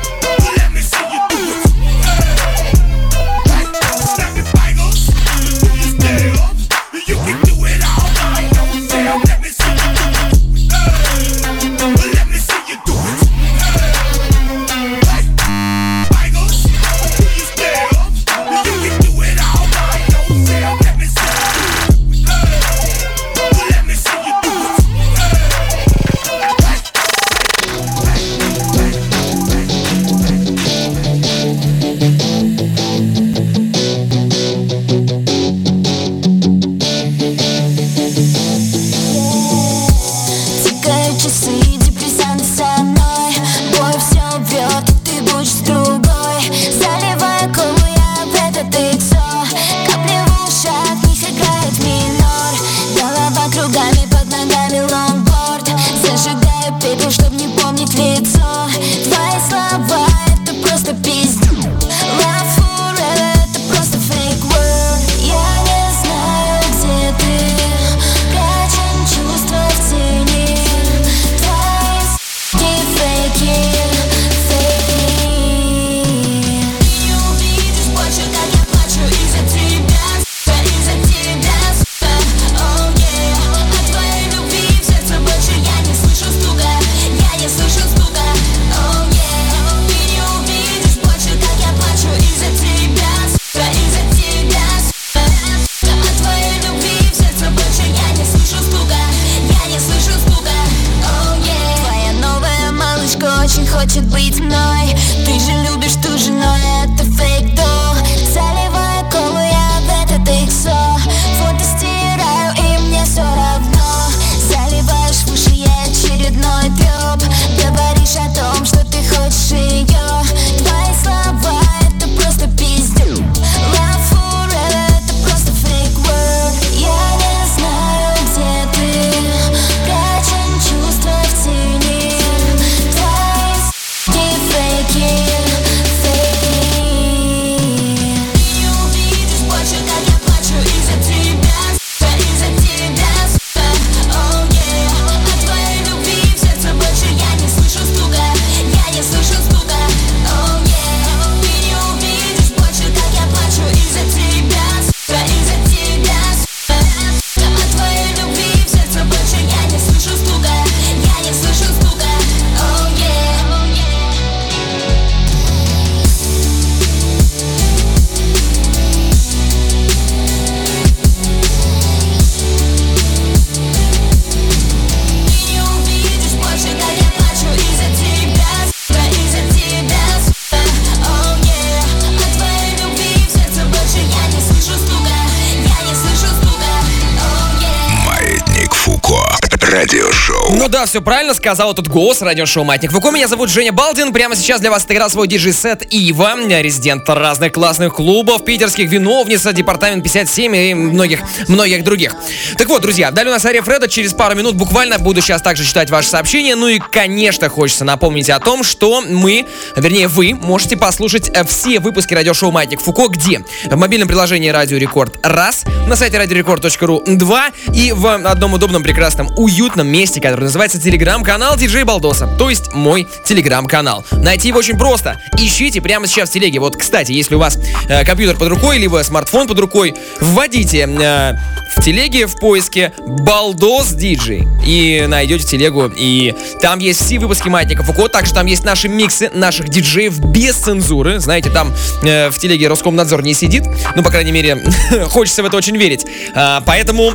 Сказал 191.36 191.74
этот 191.74 191.88
голос 191.88 192.22
радиошоу 192.22 192.64
Маятник 192.64 192.92
Фуко. 192.92 193.12
Меня 193.12 193.28
зовут 193.28 193.50
Женя 193.50 193.72
Балдин. 193.72 194.14
Прямо 194.14 194.36
сейчас 194.36 194.62
для 194.62 194.72
вас 194.72 194.86
отыграл 194.86 195.10
свой 195.10 195.28
диджей-сет 195.28 195.86
Ива, 195.94 196.36
резидент 196.62 197.08
разных 197.08 197.52
классных 197.52 197.94
клубов, 197.94 198.44
питерских 198.46 198.90
виновница, 198.90 199.54
департамент 199.54 200.04
57 200.04 200.56
и 200.56 200.74
многих, 200.74 201.20
многих 201.48 201.84
других. 201.84 202.16
Так 202.58 202.68
вот, 202.70 202.82
друзья, 202.82 203.12
далее 203.12 203.32
у 203.32 203.34
нас 203.34 203.46
Ария 203.46 203.62
Фреда. 203.62 203.88
Через 203.88 204.14
пару 204.14 204.36
минут 204.36 204.56
буквально 204.56 204.98
буду 204.98 205.22
сейчас 205.22 205.42
также 205.42 205.66
читать 205.66 205.90
ваши 205.90 206.10
сообщения. 206.10 206.56
Ну 206.56 206.68
и, 206.68 206.80
конечно, 206.80 207.50
хочется 207.50 207.86
напомнить 207.86 208.30
о 208.30 208.40
том, 208.40 208.64
что 208.64 209.02
мы, 209.02 209.46
вернее, 209.76 210.08
вы 210.08 210.34
можете 210.34 210.78
послушать 210.78 211.30
э, 211.34 211.44
все 211.44 211.80
выпуски 211.80 212.14
радиошоу 212.14 212.52
Маятник 212.52 212.80
Фуко. 212.80 213.08
Где? 213.10 213.44
В 213.66 213.76
мобильном 213.76 214.08
приложении 214.08 214.50
Радио 214.50 214.78
Рекорд. 214.78 215.20
Раз. 215.24 215.66
На 215.88 215.96
сайте 215.96 216.18
радиорекорд.ру. 216.18 217.04
Два. 217.06 217.50
И 217.74 217.92
в 217.92 218.08
одном 218.08 218.54
удобном, 218.54 218.84
прекрасном, 218.84 219.30
уютном 219.38 219.88
месте, 219.88 220.22
который 220.22 220.46
называется 220.46 220.80
телеграм-канал 221.26 221.58
Диджей 221.58 221.84
Балдоса. 221.84 222.28
То 222.38 222.52
есть 222.52 222.74
мой 222.74 223.08
телеграм-канал. 223.26 224.06
Найти 224.12 224.50
его 224.50 224.60
очень 224.60 224.78
просто. 224.78 225.20
Ищите 225.40 225.82
прямо 225.82 226.06
сейчас 226.06 226.30
в 226.30 226.34
телеге. 226.34 226.60
Вот, 226.60 226.78
кстати, 226.78 227.14
если 227.14 227.34
у 227.34 227.40
вас 227.40 227.58
э, 227.90 228.06
компьютер 228.06 228.38
под 228.38 228.50
рукой, 228.50 228.78
либо 228.78 229.02
смартфон 229.04 229.48
под 229.48 229.60
рукой, 229.60 229.96
вводите 230.22 230.88
э, 230.88 231.34
в 231.76 231.84
телеге 231.84 232.28
в 232.28 232.38
поиске 232.38 232.94
Балдос 233.00 233.94
Диджей 233.94 234.48
и 234.68 235.06
найдете 235.08 235.48
телегу. 235.48 235.92
И 235.98 236.36
там 236.62 236.78
есть 236.78 237.04
все 237.04 237.18
выпуски 237.18 237.50
Маятника 237.50 237.84
Фуко. 237.84 238.08
Также 238.08 238.32
там 238.32 238.46
есть 238.46 238.64
наши 238.64 238.88
миксы 238.88 239.32
наших 239.34 239.70
диджеев 239.70 240.20
без 240.20 240.56
цензуры. 240.56 241.20
Знаете, 241.20 241.50
там 241.50 241.74
э, 242.04 242.30
в 242.30 242.38
телеге 242.38 242.68
Роскомнадзор 242.68 243.24
не 243.24 243.34
сидит. 243.34 243.64
Ну, 243.96 244.04
по 244.04 244.12
крайней 244.12 244.32
мере, 244.32 244.64
хочется 245.10 245.42
в 245.42 245.48
это 245.48 245.58
очень 245.58 245.76
верить. 245.76 246.06
А, 246.36 246.62
поэтому 246.62 247.14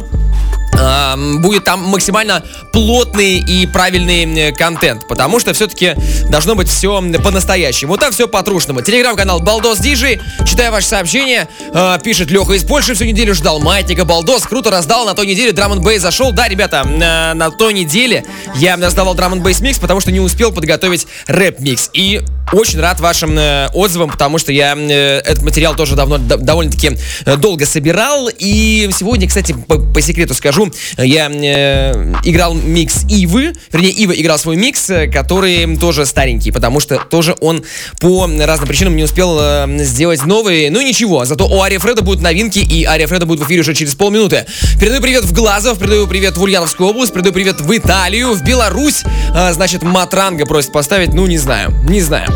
будет 1.41 1.65
там 1.65 1.83
максимально 1.85 2.43
плотный 2.73 3.39
и 3.39 3.67
правильный 3.67 4.49
э, 4.49 4.53
контент, 4.53 5.07
потому 5.09 5.41
что 5.41 5.53
все-таки 5.53 5.95
должно 6.29 6.55
быть 6.55 6.69
все 6.69 7.01
по-настоящему. 7.23 7.97
Там 7.97 8.13
все 8.13 8.29
по-трушному. 8.29 8.83
Телеграм-канал 8.83 9.41
Балдос 9.41 9.79
Диджи. 9.79 10.21
Читаю 10.47 10.73
ваши 10.73 10.87
сообщения. 10.87 11.49
Э, 11.73 11.99
пишет 12.03 12.31
Леха 12.31 12.53
из 12.53 12.65
Польши. 12.65 12.95
Всю 12.95 13.05
неделю 13.05 13.35
ждал 13.35 13.61
маятника 13.61 14.05
Балдос. 14.05 14.45
Круто 14.45 14.71
раздал. 14.71 15.05
На 15.07 15.15
той 15.15 15.27
неделе 15.27 15.53
драм 15.53 15.73
н 15.73 16.01
зашел. 16.01 16.33
Да, 16.33 16.49
ребята, 16.49 16.85
на, 16.85 17.35
на 17.35 17.51
той 17.51 17.73
неделе 17.73 18.25
я 18.57 18.77
раздавал 18.77 19.15
драм 19.15 19.33
н 19.33 19.43
микс, 19.43 19.79
потому 19.79 20.01
что 20.01 20.13
не 20.13 20.21
успел 20.21 20.53
подготовить 20.53 21.07
рэп-микс. 21.27 21.91
И 21.93 22.23
очень 22.53 22.81
рад 22.81 23.01
вашим 23.01 23.39
э, 23.39 23.69
отзывам, 23.75 24.11
потому 24.11 24.39
что 24.39 24.53
я 24.53 24.75
э, 24.77 25.19
этот 25.19 25.43
материал 25.43 25.77
тоже 25.77 25.95
давно 25.95 26.19
довольно-таки 26.19 26.97
э, 27.25 27.37
долго 27.37 27.65
собирал. 27.65 28.29
И 28.39 28.89
сегодня, 28.97 29.29
кстати, 29.29 29.53
по, 29.53 29.79
по 29.79 30.01
секрету 30.01 30.35
скажу, 30.35 30.70
я 30.99 31.31
э, 31.31 32.15
играл 32.25 32.55
микс 32.55 33.05
Ивы, 33.09 33.53
вернее, 33.73 33.91
Ива 33.91 34.13
играл 34.13 34.39
свой 34.39 34.57
микс, 34.57 34.91
э, 34.91 35.07
который 35.09 35.77
тоже 35.77 36.07
старенький, 36.07 36.51
потому 36.51 36.81
что 36.81 36.99
тоже 36.99 37.37
он 37.41 37.63
по 38.01 38.27
разным 38.27 38.69
причинам 38.69 38.97
не 38.97 39.05
успел 39.05 39.39
э, 39.41 39.67
сделать 39.85 40.25
новый. 40.25 40.71
Ну 40.71 40.81
ничего, 40.81 41.25
зато 41.25 41.47
у 41.47 41.61
Ария 41.61 41.79
Фреда 41.79 42.03
будут 42.03 42.23
новинки, 42.23 42.59
и 42.59 42.85
Ария 42.85 43.07
Фреда 43.07 43.27
будет 43.27 43.41
в 43.41 43.47
эфире 43.47 43.61
уже 43.61 43.75
через 43.75 43.95
полминуты. 43.95 44.47
Передаю 44.81 45.01
привет 45.03 45.25
в 45.25 45.33
Глазов, 45.33 45.79
передаю 45.79 46.07
привет 46.07 46.37
в 46.37 46.43
Ульяновскую 46.43 46.89
область, 46.89 47.13
передаю 47.13 47.33
привет 47.33 47.61
в 47.61 47.77
Италию, 47.77 48.33
в 48.33 48.43
Беларусь. 48.43 49.03
А, 49.35 49.53
значит, 49.53 49.83
Матранга 49.83 50.47
просит 50.47 50.73
поставить, 50.73 51.15
ну 51.15 51.27
не 51.27 51.39
знаю, 51.39 51.73
не 51.89 52.01
знаю. 52.01 52.29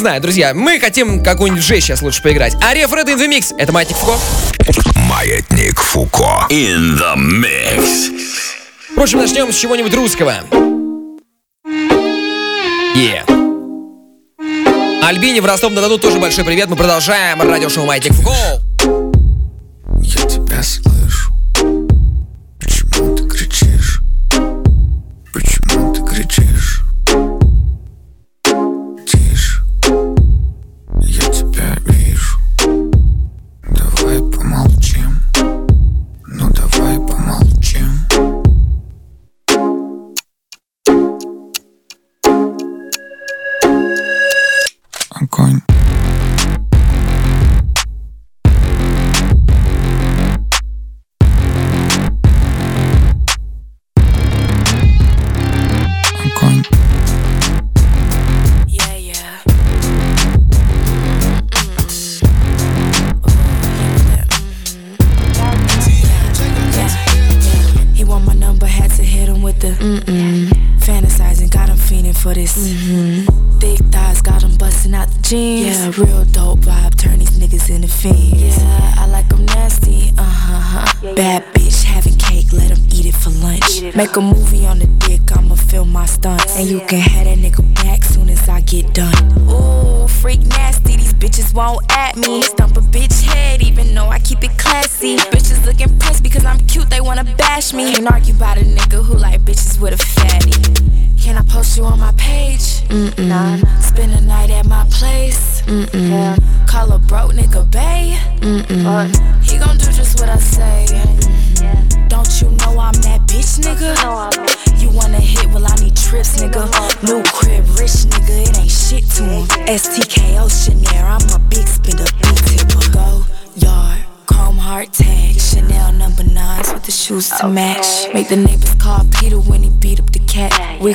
Знаю, 0.00 0.22
друзья, 0.22 0.54
мы 0.54 0.80
хотим 0.80 1.22
какой-нибудь 1.22 1.62
Ж 1.62 1.78
сейчас 1.78 2.00
лучше 2.00 2.22
поиграть. 2.22 2.54
Ария 2.64 2.88
Фреда 2.88 3.12
in 3.12 3.18
the 3.18 3.28
mix. 3.28 3.54
Это 3.58 3.70
Маятник 3.70 3.98
Фуко. 3.98 4.18
Маятник 4.96 5.78
Фуко. 5.78 6.46
In 6.48 6.98
the 6.98 7.16
mix. 7.18 8.10
Впрочем, 8.92 9.18
начнем 9.18 9.52
с 9.52 9.56
чего-нибудь 9.58 9.92
русского. 9.92 10.36
Yeah. 12.96 13.26
Альбине 15.04 15.42
в 15.42 15.44
Ростов-на-Дону 15.44 15.98
тоже 15.98 16.18
большой 16.18 16.46
привет. 16.46 16.70
Мы 16.70 16.76
продолжаем 16.76 17.42
радиошоу 17.42 17.84
Маятник 17.84 18.14
Фуко. 18.14 18.32
Я 20.00 20.22
тебя 20.22 20.62
слышу. 20.62 21.30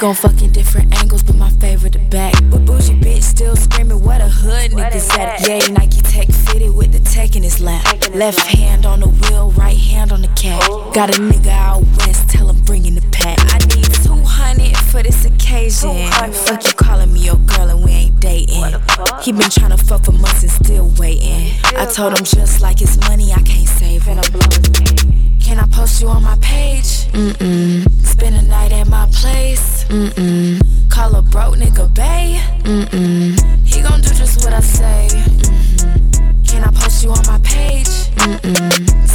gon' 0.06 0.14
fucking 0.14 0.52
different 0.52 0.96
angles, 1.00 1.24
but 1.24 1.36
my 1.36 1.50
favorite 1.50 1.94
the 1.94 2.00
back. 2.10 2.36
But 2.52 2.64
bougie 2.64 2.94
bitch 2.94 3.24
still 3.24 3.56
screaming, 3.56 4.04
what 4.04 4.22
a 4.22 4.28
hood 4.28 4.70
nigga 4.70 5.00
said. 5.00 5.48
Yay, 5.48 5.74
Nike 5.74 6.00
Tech 6.02 6.28
fitted 6.28 6.76
with 6.76 6.92
the 6.92 7.00
tech 7.00 7.36
in 7.36 7.42
his 7.42 7.60
lap. 7.60 7.84
Left 8.14 8.40
hand 8.40 8.86
on 8.86 9.00
the 9.00 9.08
wheel, 9.08 9.50
right 9.54 9.76
hand 9.76 10.12
on 10.12 10.22
the 10.22 10.28
cat. 10.30 10.62
Got 10.94 11.10
a 11.10 11.20
nigga 11.20 11.48
out 11.48 11.82
west, 11.98 12.30
tell 12.30 12.48
him 12.52 12.62
bringing 12.66 12.94
the 12.94 13.02
pack. 13.12 13.40
I 13.52 13.58
need 13.74 13.90
200 14.06 14.78
for 14.78 15.02
this 15.02 15.26
occasion. 15.26 16.08
Fuck 16.34 16.66
you 16.66 16.74
calling 16.74 17.12
me 17.12 17.22
your 17.22 17.38
girl 17.38 17.70
and 17.70 17.84
we 17.84 17.90
ain't 17.90 18.20
dating. 18.20 18.64
He 19.24 19.32
been 19.32 19.50
trying 19.50 19.76
to 19.76 19.84
fuck 19.84 20.06
for 20.06 20.12
months 20.12 20.44
and 20.44 20.52
still 20.52 20.88
waiting. 21.00 21.50
I 21.76 21.88
told 21.92 22.16
him 22.16 22.26
just 22.26 22.62
like 22.62 22.80
it's 22.80 22.98
money, 23.10 23.32
I 23.34 23.42
can't 23.42 23.68
save 23.68 24.04
it. 24.08 25.35
Can 25.46 25.60
I 25.60 25.68
post 25.68 26.02
you 26.02 26.08
on 26.08 26.24
my 26.24 26.36
page? 26.42 27.06
Mm-mm. 27.14 27.88
Spend 28.04 28.36
a 28.36 28.42
night 28.42 28.72
at 28.72 28.88
my 28.88 29.06
place? 29.14 29.84
Mm-mm. 29.90 30.60
Call 30.90 31.16
a 31.16 31.22
broke 31.22 31.56
nigga 31.56 31.94
bae? 31.94 32.42
Mm-mm. 32.64 33.40
He 33.64 33.84
gon' 33.84 34.02
do 34.02 34.10
just 34.10 34.44
what 34.44 34.54
I 34.54 34.62
say. 34.62 35.08
Mm-hmm. 35.12 36.44
Can 36.46 36.64
I 36.64 36.72
post 36.72 37.04
you 37.04 37.12
on 37.12 37.24
my 37.28 37.40
page? 37.44 37.86
Mm-mm 38.18 39.15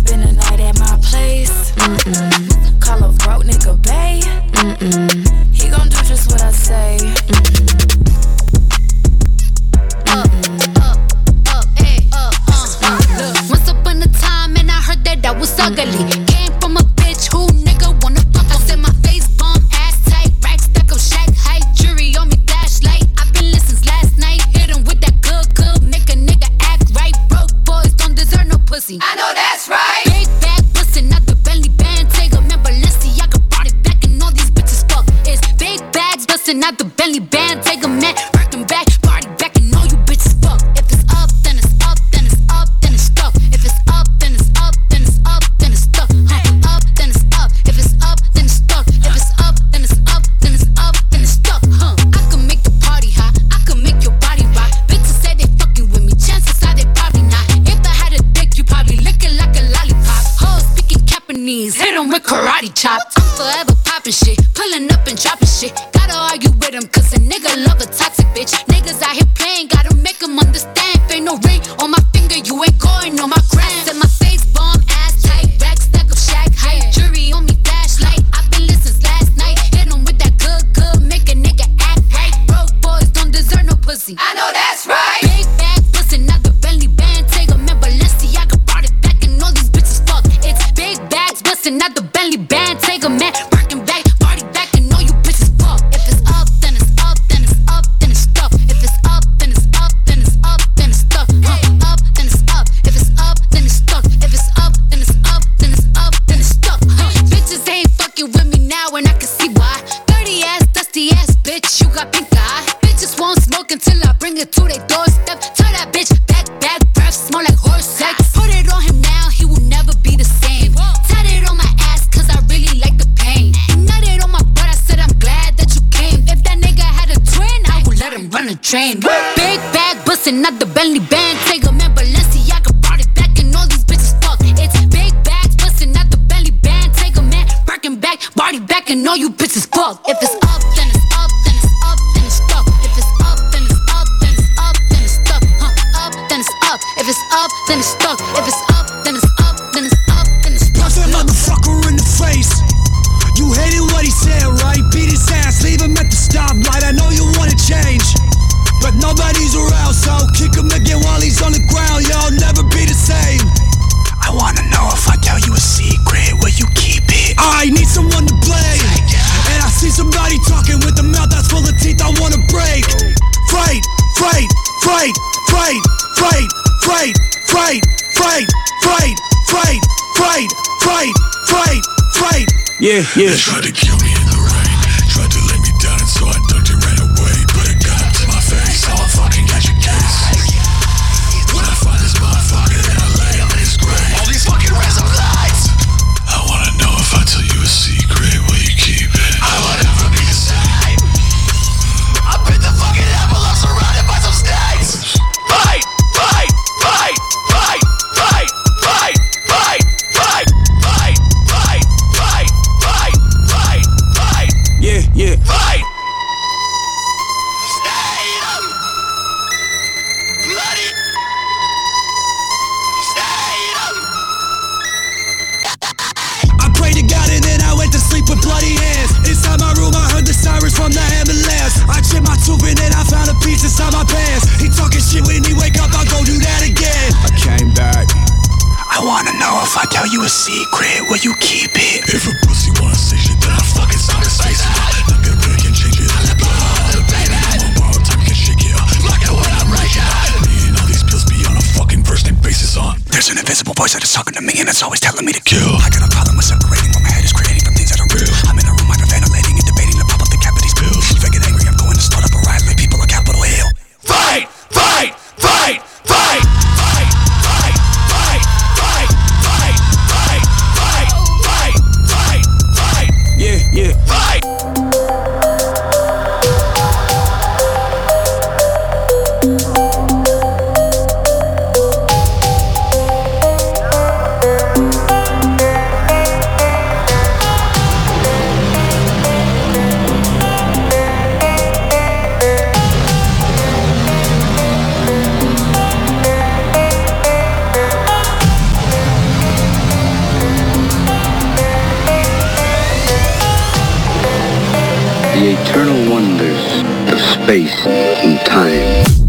space 307.44 307.86
and 307.86 308.38
time. 308.46 309.19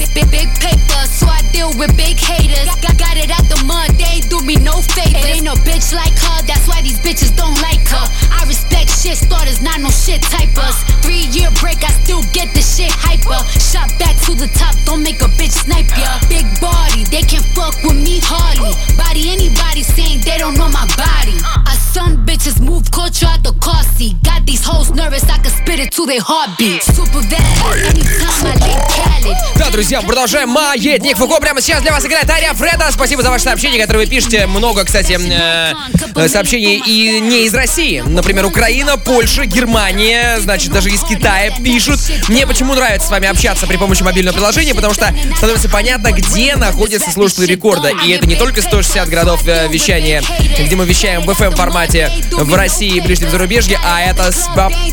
Big. 0.00 0.20
Big 0.20 0.30
big 0.30 0.48
paper, 0.60 1.02
so 1.08 1.26
I 1.26 1.40
deal 1.52 1.72
with 1.76 1.96
big 1.96 2.16
haters. 2.16 2.68
Got, 2.80 2.96
got 2.98 3.16
it 3.16 3.30
out 3.30 3.44
the 3.48 3.60
mud, 3.64 3.90
they 3.96 4.20
do 4.28 4.40
me 4.44 4.56
no 4.56 4.80
favors. 4.80 5.24
Ain't 5.24 5.44
no 5.44 5.54
bitch 5.64 5.92
like 5.94 6.16
her, 6.16 6.38
that's 6.46 6.68
why 6.68 6.82
these 6.82 7.00
bitches 7.00 7.34
don't 7.36 7.56
like 7.62 7.84
her. 7.88 8.04
I 8.32 8.44
respect 8.48 8.90
shit 8.90 9.16
starters, 9.16 9.60
not 9.60 9.80
no 9.80 9.90
shit 9.90 10.22
typers. 10.22 10.76
Three 11.00 11.28
year 11.32 11.48
break, 11.60 11.84
I 11.84 11.92
still 12.04 12.22
get 12.32 12.52
the 12.52 12.60
shit 12.60 12.92
hyper. 12.92 13.40
Shot 13.56 13.88
back 13.98 14.16
to 14.28 14.34
the 14.34 14.48
top, 14.56 14.74
don't 14.84 15.02
make 15.02 15.20
a 15.20 15.30
bitch 15.40 15.64
snipe 15.64 15.88
ya. 15.96 16.20
Big 16.28 16.46
body, 16.60 17.04
they 17.08 17.22
can 17.22 17.42
fuck 17.56 17.76
with 17.84 17.96
me 17.96 18.20
hardly. 18.20 18.72
Body 18.96 19.30
anybody 19.32 19.82
saying 19.82 20.20
they 20.24 20.38
don't 20.38 20.56
know 20.56 20.68
my 20.68 20.86
body. 20.96 21.36
I 21.44 21.76
son 21.76 22.24
bitches 22.24 22.60
move 22.60 22.90
culture 22.90 23.26
out 23.26 23.42
the 23.42 23.52
car 23.60 23.82
seat. 23.96 24.16
Got 24.22 24.46
these 24.46 24.64
hoes 24.64 24.90
nervous, 24.92 25.24
I 25.24 25.38
can 25.38 25.52
spit 25.52 25.80
it 25.80 25.92
to 25.92 26.06
their 26.06 26.20
heartbeat. 26.20 26.82
Super 26.82 27.24
bad, 27.28 27.48
anytime 27.88 28.46
I 28.46 28.54
link 28.60 28.80
Khaled. 28.92 29.59
Друзья, 29.80 30.02
продолжаем 30.02 30.50
Маятник 30.50 31.16
Фуко. 31.16 31.40
Прямо 31.40 31.62
сейчас 31.62 31.80
для 31.80 31.90
вас 31.90 32.04
играет 32.04 32.28
Ария 32.28 32.52
Фреда. 32.52 32.88
Спасибо 32.90 33.22
за 33.22 33.30
ваши 33.30 33.44
сообщения, 33.44 33.80
которые 33.80 34.04
вы 34.04 34.10
пишете. 34.10 34.46
Много, 34.46 34.84
кстати, 34.84 35.18
э, 35.18 36.28
сообщений 36.28 36.82
и 36.86 37.18
не 37.18 37.46
из 37.46 37.54
России. 37.54 38.02
Например, 38.06 38.44
Украина, 38.44 38.98
Польша, 38.98 39.46
Германия, 39.46 40.38
значит, 40.40 40.70
даже 40.70 40.90
из 40.90 41.02
Китая 41.02 41.50
пишут. 41.64 41.98
Мне 42.28 42.46
почему 42.46 42.74
нравится 42.74 43.08
с 43.08 43.10
вами 43.10 43.26
общаться 43.26 43.66
при 43.66 43.78
помощи 43.78 44.02
мобильного 44.02 44.34
приложения, 44.34 44.74
потому 44.74 44.92
что 44.92 45.14
становится 45.38 45.70
понятно, 45.70 46.12
где 46.12 46.56
находится 46.56 47.10
слушатель 47.10 47.46
рекорда. 47.46 47.88
И 48.04 48.10
это 48.10 48.26
не 48.26 48.36
только 48.36 48.60
160 48.60 49.08
городов 49.08 49.40
э, 49.46 49.66
вещания, 49.68 50.22
где 50.58 50.76
мы 50.76 50.84
вещаем 50.84 51.22
в 51.22 51.30
FM 51.30 51.56
формате 51.56 52.12
в 52.32 52.54
России 52.54 52.96
и 52.96 53.00
ближнем 53.00 53.30
зарубежье, 53.30 53.80
а 53.82 54.02
это 54.02 54.30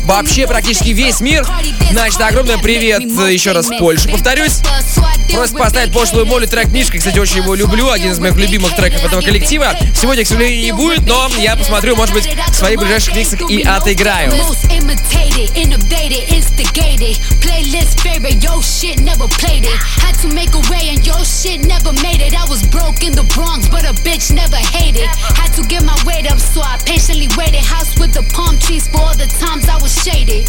вообще 0.04 0.46
практически 0.46 0.88
весь 0.88 1.20
мир. 1.20 1.46
Значит, 1.92 2.22
огромный 2.22 2.58
привет 2.58 3.02
э, 3.02 3.34
еще 3.34 3.52
раз 3.52 3.66
в 3.66 3.76
Польшу. 3.76 4.08
Повторюсь, 4.08 4.62
Просит 5.32 5.58
поставить 5.58 5.92
пошлую 5.92 6.26
молю 6.26 6.46
трек 6.46 6.68
Мишка. 6.68 6.98
Кстати, 6.98 7.18
очень 7.18 7.38
его 7.38 7.54
люблю. 7.54 7.90
Один 7.90 8.12
из 8.12 8.18
моих 8.18 8.36
любимых 8.36 8.74
треков 8.74 9.04
этого 9.04 9.20
коллектива. 9.20 9.76
Сегодня, 9.94 10.24
к 10.24 10.26
сожалению, 10.26 10.62
не 10.62 10.72
будет, 10.72 11.06
но 11.06 11.28
я 11.38 11.56
посмотрю, 11.56 11.96
может 11.96 12.14
быть, 12.14 12.28
в 12.50 12.54
своих 12.54 12.78
ближайших 12.78 13.14
миксах 13.14 13.50
и 13.50 13.62
отыграю. 13.62 14.32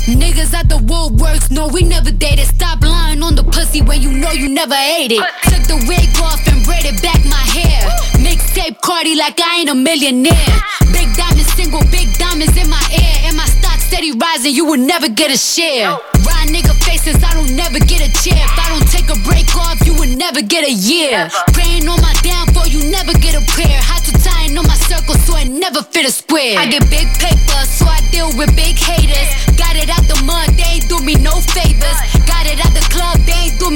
Niggas 0.08 0.54
at 0.54 0.68
the 0.70 0.78
woodworks, 0.78 1.52
no, 1.52 1.68
we 1.68 1.82
never 1.84 2.12
dated. 2.12 2.48
Stop 2.48 2.82
lying 2.82 3.22
on 3.22 3.36
the 3.36 3.44
pussy 3.44 3.82
when 3.82 4.02
you 4.02 4.09
know 4.10 4.32
you 4.32 4.50
never 4.50 4.76
ate 4.76 5.12
it. 5.12 5.24
Took 5.50 5.64
the 5.70 5.78
wig 5.88 6.10
off 6.22 6.42
and 6.48 6.64
braided 6.66 7.02
back 7.02 7.22
my 7.26 7.46
hair. 7.54 7.90
Mixtape 8.18 8.82
Cardi 8.82 9.16
like 9.16 9.40
I 9.40 9.62
ain't 9.62 9.70
a 9.70 9.76
millionaire. 9.76 10.54
Big 10.92 11.10
diamonds, 11.16 11.52
single 11.54 11.84
big 11.92 12.10
diamonds 12.18 12.56
in 12.58 12.70
my 12.70 12.82
ear. 12.90 13.30
And 13.30 13.38
my 13.38 13.46
stock 13.46 13.80
steady 13.80 14.12
rising, 14.14 14.54
you 14.54 14.66
will 14.66 14.80
never 14.82 15.10
get 15.10 15.32
a 15.32 15.38
share. 15.38 15.98
Ride 16.26 16.50
nigga 16.50 16.74
faces, 16.84 17.22
I 17.24 17.34
don't 17.34 17.54
never 17.56 17.80
get 17.80 18.02
a 18.02 18.10
chair. 18.24 18.40
If 18.40 18.60
I 18.60 18.68
don't 18.74 18.88
take 18.90 19.10
a 19.10 19.18
break 19.28 19.50
off, 19.56 19.80
you 19.86 19.94
will 19.94 20.12
never 20.18 20.42
get 20.42 20.68
a 20.68 20.72
year. 20.74 21.30
Praying 21.54 21.88
on 21.88 22.02
my 22.02 22.14
downfall, 22.22 22.68
you 22.68 22.90
never 22.92 23.14
get 23.14 23.36
a 23.36 23.44
prayer. 23.54 23.80
Had 23.80 24.04
to 24.10 24.14
tie 24.24 24.50
in 24.50 24.58
on 24.58 24.66
my 24.68 24.80
circle, 24.90 25.16
so 25.16 25.36
I 25.36 25.46
never 25.46 25.82
fit 25.82 26.06
a 26.06 26.12
square. 26.12 26.58
I 26.58 26.68
get 26.68 26.90
big 26.90 27.08
paper, 27.22 27.60
so 27.66 27.86
I 27.86 28.02
deal 28.12 28.30
with 28.38 28.56
big 28.56 28.76
haters. 28.78 29.30
Got 29.56 29.76
it 29.76 29.90
out 29.90 30.06
the 30.08 30.22
mud, 30.26 30.50
they 30.58 30.80
ain't 30.80 30.90
do 30.90 31.00
me 31.02 31.16
no 31.16 31.34
favors. 31.54 32.19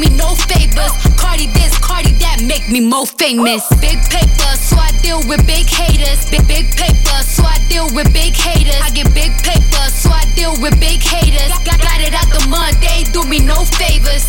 Me 0.04 0.16
no 0.18 0.36
favors. 0.36 0.92
Cardi 1.16 1.48
this, 1.56 1.78
Cardi 1.80 2.12
that, 2.20 2.44
make 2.44 2.68
me 2.68 2.82
more 2.84 3.06
famous. 3.06 3.64
Big 3.80 4.00
paper, 4.12 4.52
so 4.60 4.76
I 4.76 4.92
deal 5.00 5.24
with 5.28 5.46
big 5.48 5.68
haters. 5.68 6.28
Big 6.30 6.44
big 6.48 6.68
paper, 6.76 7.20
so 7.24 7.44
I 7.44 7.64
deal 7.70 7.88
with 7.96 8.12
big 8.12 8.36
haters. 8.36 8.80
I 8.84 8.90
get 8.92 9.08
big 9.16 9.32
paper, 9.44 9.86
so 9.88 10.12
I 10.12 10.28
deal 10.36 10.60
with 10.60 10.76
big 10.80 11.00
haters. 11.00 11.52
Got, 11.64 11.80
got 11.80 12.00
it 12.04 12.14
out 12.14 12.28
the 12.36 12.44
mud, 12.52 12.76
they 12.84 13.08
do 13.16 13.24
me 13.24 13.40
no 13.40 13.64
favors. 13.80 14.28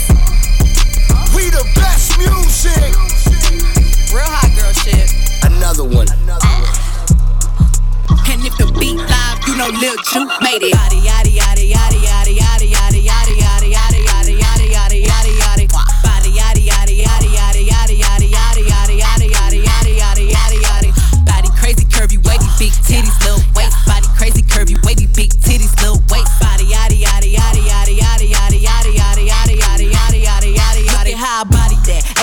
We 1.34 1.50
the 1.50 1.66
best 1.74 2.14
music. 2.18 2.94
Real 4.14 4.30
hot 4.30 4.50
girl 4.54 4.72
shit. 4.86 5.10
Another 5.42 5.82
one. 5.82 6.06
And 8.30 8.40
if 8.46 8.54
the 8.58 8.70
beat 8.78 8.98
live, 8.98 9.38
you 9.46 9.56
know 9.58 9.70
Lil 9.74 9.96
Ju 10.10 10.26
made 10.40 10.62
it. 10.62 10.74
Yada 10.74 10.96
yada 10.96 11.30
yada 11.30 11.63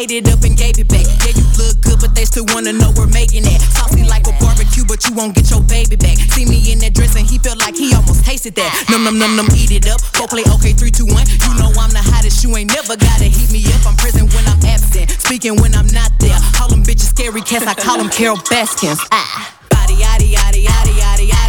Ate 0.01 0.17
it 0.17 0.33
up 0.33 0.41
and 0.41 0.57
gave 0.57 0.81
it 0.81 0.89
back. 0.89 1.05
Yeah, 1.21 1.37
you 1.37 1.45
look 1.61 1.77
good, 1.85 2.01
but 2.01 2.17
they 2.17 2.25
still 2.25 2.49
wanna 2.57 2.73
know 2.73 2.89
we're 2.97 3.05
making 3.13 3.45
it. 3.45 3.61
Saucy 3.77 4.01
like 4.01 4.25
a 4.25 4.33
barbecue, 4.41 4.81
but 4.83 5.05
you 5.05 5.13
won't 5.13 5.35
get 5.37 5.51
your 5.53 5.61
baby 5.61 5.95
back. 5.95 6.17
See 6.33 6.41
me 6.43 6.57
in 6.73 6.79
that 6.79 6.97
dress 6.97 7.13
and 7.15 7.29
he 7.29 7.37
felt 7.37 7.61
like 7.61 7.77
he 7.77 7.93
almost 7.93 8.25
tasted 8.25 8.55
that. 8.55 8.73
Num 8.89 9.03
num 9.03 9.19
num 9.19 9.35
num, 9.37 9.45
eat 9.53 9.69
it 9.69 9.85
up. 9.85 10.01
Go 10.17 10.25
play 10.25 10.41
okay, 10.57 10.73
three, 10.73 10.89
two, 10.89 11.05
one. 11.05 11.29
You 11.45 11.53
know 11.53 11.69
I'm 11.77 11.93
the 11.93 12.01
hottest. 12.01 12.41
You 12.41 12.49
ain't 12.57 12.73
never 12.73 12.97
gotta 12.97 13.29
heat 13.29 13.53
me 13.53 13.61
up. 13.77 13.85
I'm 13.85 13.93
present 13.93 14.33
when 14.33 14.41
I'm 14.49 14.57
absent, 14.65 15.11
speaking 15.21 15.61
when 15.61 15.77
I'm 15.77 15.85
not 15.93 16.09
there. 16.17 16.39
Call 16.57 16.73
them 16.73 16.81
bitches 16.81 17.13
scary 17.13 17.45
cats. 17.45 17.69
I 17.69 17.75
call 17.77 18.01
them 18.01 18.09
Carole 18.09 18.41
Baskins. 18.49 18.97
Ah. 19.13 19.53
Body 19.69 20.01
yada 20.01 20.25
yada 20.25 20.57
yada 20.57 20.91
yada 20.97 21.23
yada 21.29 21.40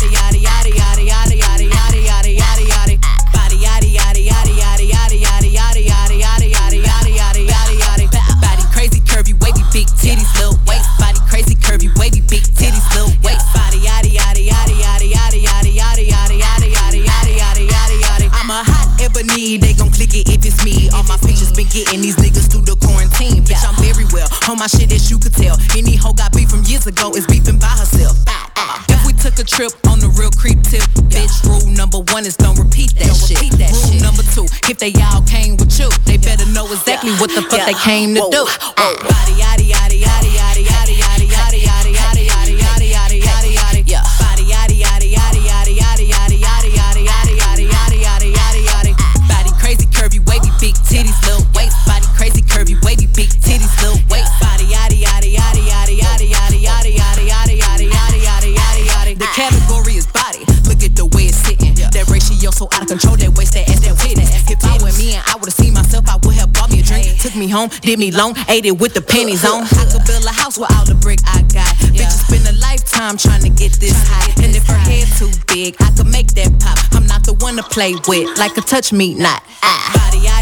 big 12.33 12.49
titties 12.57 12.89
little 12.97 13.12
waist. 13.20 13.45
Body 13.53 13.85
yada 13.85 14.09
yada 14.09 14.41
yada 14.41 14.72
yada 14.72 15.05
yada 15.05 15.37
yada 15.37 15.68
yada 15.68 16.01
yada 16.01 16.33
yada 16.33 16.64
yada 16.64 16.97
yada 16.97 17.28
yada 17.28 17.61
yada 17.61 17.97
yada. 18.01 18.26
I'm 18.33 18.49
a 18.49 18.64
hot 18.64 18.89
ebony, 19.05 19.61
they 19.61 19.76
gon' 19.76 19.93
click 19.93 20.16
it 20.16 20.33
if 20.33 20.41
it's 20.41 20.64
me. 20.64 20.89
All 20.97 21.05
my 21.05 21.20
pictures 21.20 21.53
been 21.53 21.68
getting 21.68 22.01
these 22.01 22.16
niggas 22.16 22.49
through 22.49 22.64
the 22.64 22.76
quarantine. 22.80 23.45
Bitch, 23.45 23.61
I'm 23.61 23.76
very 23.76 24.09
well 24.16 24.33
on 24.49 24.57
my 24.57 24.66
shit 24.66 24.89
as 24.97 25.11
you 25.12 25.20
could 25.20 25.37
tell. 25.37 25.61
Any 25.76 25.95
hoe 25.95 26.16
got 26.16 26.33
beef 26.33 26.49
from 26.49 26.64
years 26.64 26.89
ago 26.89 27.12
is 27.12 27.28
beefing 27.28 27.61
by 27.61 27.68
herself. 27.76 28.16
If 28.89 29.05
we 29.05 29.12
took 29.12 29.37
a 29.37 29.45
trip 29.45 29.76
on 29.93 30.01
the 30.01 30.09
real 30.16 30.33
creep 30.33 30.64
tip, 30.64 30.89
bitch, 31.12 31.45
rule 31.45 31.68
number 31.76 32.01
one 32.16 32.24
is 32.24 32.37
don't 32.41 32.57
repeat 32.57 32.97
that 32.97 33.12
shit. 33.12 33.45
rule 33.45 34.01
number 34.01 34.24
two, 34.33 34.49
if 34.72 34.80
they 34.80 34.97
all 35.12 35.20
came 35.28 35.61
with 35.61 35.76
you, 35.76 35.93
they 36.09 36.16
better 36.16 36.49
know 36.57 36.64
exactly 36.72 37.12
what 37.20 37.28
the 37.37 37.45
fuck 37.45 37.68
they 37.68 37.76
came 37.85 38.16
to 38.16 38.24
do. 38.33 38.43
Body 38.80 39.37
yada 39.37 39.64
yada 39.68 40.01
control. 62.93 63.16
That 63.16 63.32
waist 63.32 63.55
that 63.57 63.68
ass 63.68 63.80
that 63.80 63.97
witness. 64.05 64.28
If 64.53 64.61
I 64.64 64.76
were 64.84 64.93
me 65.01 65.16
and 65.16 65.24
I 65.24 65.40
would've 65.40 65.57
seen 65.57 65.72
myself, 65.72 66.05
I 66.09 66.20
would 66.20 66.36
have 66.36 66.53
bought 66.53 66.70
me 66.70 66.80
a 66.80 66.84
drink. 66.84 67.09
Took 67.20 67.34
me 67.36 67.49
home, 67.49 67.72
did 67.80 67.99
me 67.99 68.12
long, 68.12 68.36
ate 68.49 68.66
it 68.66 68.76
with 68.76 68.93
the 68.93 69.01
pennies 69.01 69.45
on. 69.45 69.64
I 69.80 69.88
could 69.88 70.05
build 70.05 70.24
a 70.28 70.32
house 70.32 70.59
with 70.59 70.68
all 70.76 70.84
the 70.84 70.95
brick 70.95 71.20
I 71.24 71.40
got. 71.49 71.72
Bitches 71.97 72.28
spend 72.28 72.45
a 72.45 72.57
lifetime 72.61 73.16
trying 73.16 73.43
to 73.43 73.53
get 73.53 73.72
this 73.80 73.97
high. 73.97 74.28
And 74.45 74.53
if 74.55 74.66
her 74.68 74.76
head 74.76 75.09
too 75.16 75.32
big, 75.49 75.76
I 75.80 75.90
could 75.97 76.09
make 76.09 76.28
that 76.36 76.53
pop. 76.61 76.76
I'm 76.93 77.07
not 77.07 77.24
the 77.24 77.32
one 77.40 77.57
to 77.57 77.62
play 77.64 77.97
with, 78.09 78.36
like 78.38 78.57
a 78.59 78.61
touch 78.61 78.93
me 78.93 79.14
not. 79.14 79.43
Ah. 79.62 79.93
Body 79.97 80.24
yada 80.28 80.41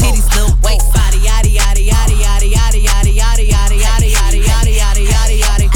titties 0.00 0.28
little 0.34 0.56
waist. 0.64 0.86
Body 0.94 1.18
yada 1.18 1.48
yada 1.48 1.80
yada 1.80 2.14
yada 2.14 2.46
yada 2.46 2.78
yada 2.78 2.78
yada 2.78 3.10
yada 3.10 3.42
yada 3.44 3.76
yada 3.76 4.36
yada 4.36 4.70
yada 4.70 5.00
yada 5.02 5.34
yada. 5.44 5.66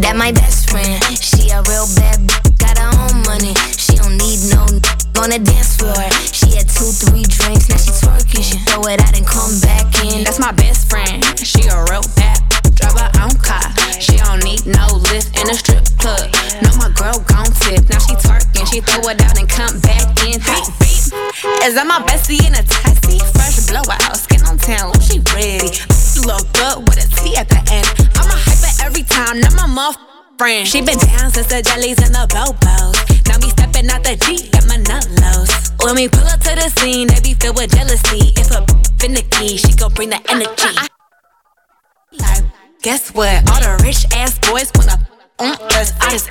That 0.00 0.14
my 0.16 0.32
best 0.32 0.70
friend. 0.70 0.96
She 1.20 1.50
a 1.50 1.60
real 1.68 1.86
bad 1.98 2.24
b- 2.26 2.34
got 2.58 2.78
her 2.78 2.90
own 3.04 3.22
money. 3.26 3.52
She 3.76 3.96
don't 3.96 4.16
need 4.16 4.40
no 4.48 4.64
on 5.20 5.28
the 5.34 5.40
dance 5.42 5.76
floor. 5.76 5.98
She 6.32 6.56
had 6.56 6.68
two, 6.70 6.88
three 6.94 7.26
drinks, 7.26 7.68
now 7.68 7.76
she 7.76 7.90
twerking. 7.92 8.44
She 8.44 8.56
throw 8.70 8.86
it 8.88 9.00
out 9.02 9.16
and 9.16 9.26
come 9.26 9.49
a 15.50 15.54
strip 15.54 15.84
club. 15.98 16.30
No, 16.62 16.70
my 16.78 16.90
girl 16.94 17.18
gon' 17.26 17.50
tip. 17.66 17.82
Now 17.90 17.98
she 17.98 18.14
twerking. 18.14 18.66
She 18.70 18.80
throw 18.80 19.02
it 19.10 19.20
out 19.20 19.38
and 19.38 19.48
come 19.48 19.80
back 19.80 20.06
in. 20.22 20.38
Beep, 20.38 20.66
beep. 20.78 21.10
Is 21.66 21.74
that 21.74 21.86
my 21.90 21.98
bestie 22.06 22.38
in 22.46 22.54
a 22.54 22.62
taxi? 22.62 23.18
Fresh 23.34 23.66
blowout. 23.66 24.16
Skin 24.16 24.42
on 24.46 24.58
town. 24.58 24.94
Ooh, 24.94 25.02
she 25.02 25.18
ready. 25.34 25.74
Look 26.22 26.46
good 26.54 26.86
with 26.86 27.02
a 27.02 27.06
T 27.18 27.34
at 27.34 27.50
the 27.50 27.58
end. 27.66 27.88
I'm 28.14 28.30
a 28.30 28.38
hyper 28.38 28.70
every 28.86 29.02
time. 29.02 29.40
Not 29.40 29.54
my 29.58 29.66
muff 29.66 29.98
friend. 30.38 30.66
She 30.66 30.82
been 30.82 30.98
down 30.98 31.34
since 31.34 31.50
the 31.50 31.62
jellies 31.66 31.98
and 31.98 32.14
the 32.14 32.30
bobos. 32.30 32.94
Now 33.26 33.42
me 33.42 33.50
stepping 33.50 33.90
out 33.90 34.06
the 34.06 34.14
Jeep, 34.22 34.52
got 34.54 34.66
my 34.70 34.78
nut 34.86 35.02
lows. 35.18 35.50
When 35.82 35.98
we 35.98 36.06
pull 36.06 36.30
up 36.30 36.40
to 36.46 36.54
the 36.54 36.70
scene, 36.78 37.08
they 37.08 37.20
be 37.20 37.34
filled 37.34 37.56
with 37.56 37.74
jealousy. 37.74 38.30
If 38.38 38.54
a 38.54 38.62
finicky, 39.02 39.56
she 39.56 39.74
gon' 39.74 39.92
bring 39.94 40.10
the 40.10 40.22
energy. 40.30 40.78
Like, 42.14 42.44
guess 42.82 43.10
what? 43.10 43.50
All 43.50 43.58
the 43.58 43.82
rich 43.82 44.06
ass 44.14 44.38
boys 44.38 44.70
wanna 44.76 45.09
on 45.40 45.56
us. 45.76 45.92
I 46.00 46.10
just 46.10 46.28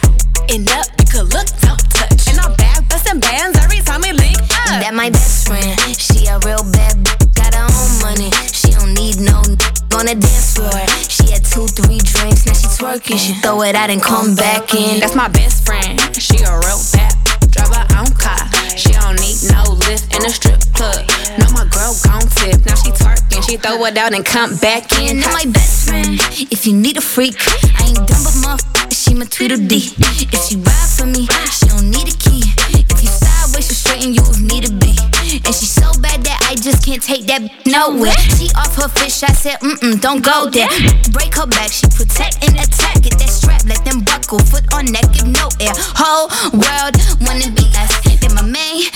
end 0.50 0.70
up, 0.70 0.86
you 1.00 1.06
could 1.10 1.34
look, 1.34 1.48
don't 1.66 1.82
touch. 1.90 2.30
And 2.30 2.40
I'm 2.40 2.54
back 2.56 2.88
busting 2.90 3.20
bands 3.20 3.58
every 3.60 3.82
time 3.82 4.02
we 4.02 4.12
link 4.14 4.38
up. 4.40 4.80
That 4.82 4.94
my 4.94 5.10
best 5.10 5.48
friend. 5.48 5.74
She 5.98 6.28
a 6.28 6.38
real 6.46 6.64
bad 6.72 7.04
b- 7.04 7.12
got 7.34 7.54
her 7.58 7.66
own 7.66 7.92
money. 8.06 8.30
She 8.54 8.72
don't 8.72 8.94
need 8.94 9.18
no 9.20 9.42
n- 9.50 9.58
on 9.98 10.06
the 10.06 10.16
dance 10.16 10.54
floor. 10.56 10.86
She 11.10 11.32
had 11.34 11.44
two, 11.44 11.66
three 11.68 11.98
drinks, 12.00 12.46
now 12.46 12.54
she 12.54 12.70
twerking. 12.78 13.18
She 13.18 13.34
throw 13.42 13.62
it 13.64 13.76
out 13.76 13.90
and 13.90 14.02
come 14.02 14.36
back 14.36 14.74
in. 14.74 15.00
That's 15.00 15.16
my 15.16 15.28
best 15.28 15.66
friend. 15.66 16.00
She 16.16 16.38
a 16.46 16.54
real 16.62 16.80
bad. 16.94 17.14
Drive 17.50 17.74
her 17.74 17.88
own 17.98 18.14
car. 18.14 18.46
She 18.80 18.94
don't 18.94 19.20
need 19.20 19.36
no 19.52 19.76
lift 19.76 20.16
in 20.16 20.24
a 20.24 20.30
strip 20.30 20.62
club. 20.72 21.04
No, 21.38 21.52
my 21.52 21.68
girl 21.68 21.92
gon' 22.08 22.24
tip. 22.40 22.64
Now 22.66 22.76
she 22.76 22.92
twerking. 22.96 23.44
She 23.44 23.58
throw 23.58 23.84
it 23.84 23.98
out 23.98 24.14
and 24.14 24.24
come 24.24 24.56
back 24.58 24.98
in. 25.00 25.20
And 25.20 25.34
my 25.36 25.44
best 25.52 25.90
friend. 25.90 26.16
If 26.50 26.66
you 26.66 26.74
need 26.74 26.96
a 26.96 27.02
freak, 27.02 27.36
I 27.76 27.92
ain't 27.92 28.08
dumb 28.08 28.24
but 28.24 28.40
motherfucker. 28.40 28.96
She 28.96 29.14
my 29.16 29.26
Tweedledee. 29.26 29.92
If 30.32 30.48
she 30.48 30.56
ride 30.56 30.90
for 30.96 31.06
me, 31.06 31.28
she 31.52 31.68
don't 31.68 31.92
need 31.92 32.08
a 32.08 32.16
key. 32.16 32.40
If 32.72 33.04
you 33.04 33.10
sideways, 33.12 33.68
she 33.68 33.74
straighten 33.76 34.14
you 34.14 34.22
if 34.24 34.40
need 34.40 34.64
to 34.64 34.72
be. 34.72 34.96
And 35.44 35.54
she 35.54 35.66
so 35.68 35.92
bad 36.00 36.24
that 36.24 36.40
I 36.50 36.56
just 36.56 36.86
can't 36.86 37.04
take 37.04 37.28
that 37.28 37.44
nowhere. 37.68 38.16
She 38.40 38.48
off 38.56 38.76
her 38.80 38.88
fish, 38.88 39.24
I 39.24 39.34
said, 39.34 39.60
mm 39.60 39.76
mm, 39.84 40.02
don't 40.02 40.24
go 40.24 40.50
there. 40.50 40.70
Break 41.12 41.36
her 41.36 41.46
back, 41.46 41.72
she 41.72 41.86
protect 41.92 42.40
and 42.48 42.56
attack. 42.56 43.04
Get 43.04 43.20
that 43.20 43.30
strap, 43.30 43.64
let 43.66 43.84
them 43.84 44.02
buckle. 44.08 44.40
Foot 44.40 44.72
on 44.74 44.86
neck, 44.86 45.12
give 45.12 45.28
no 45.28 45.50
air. 45.60 45.76
Whole 46.00 46.32
world 46.56 46.96
wanna 47.22 47.52
be 47.52 47.68
us. 47.76 48.09
B- 48.54 48.90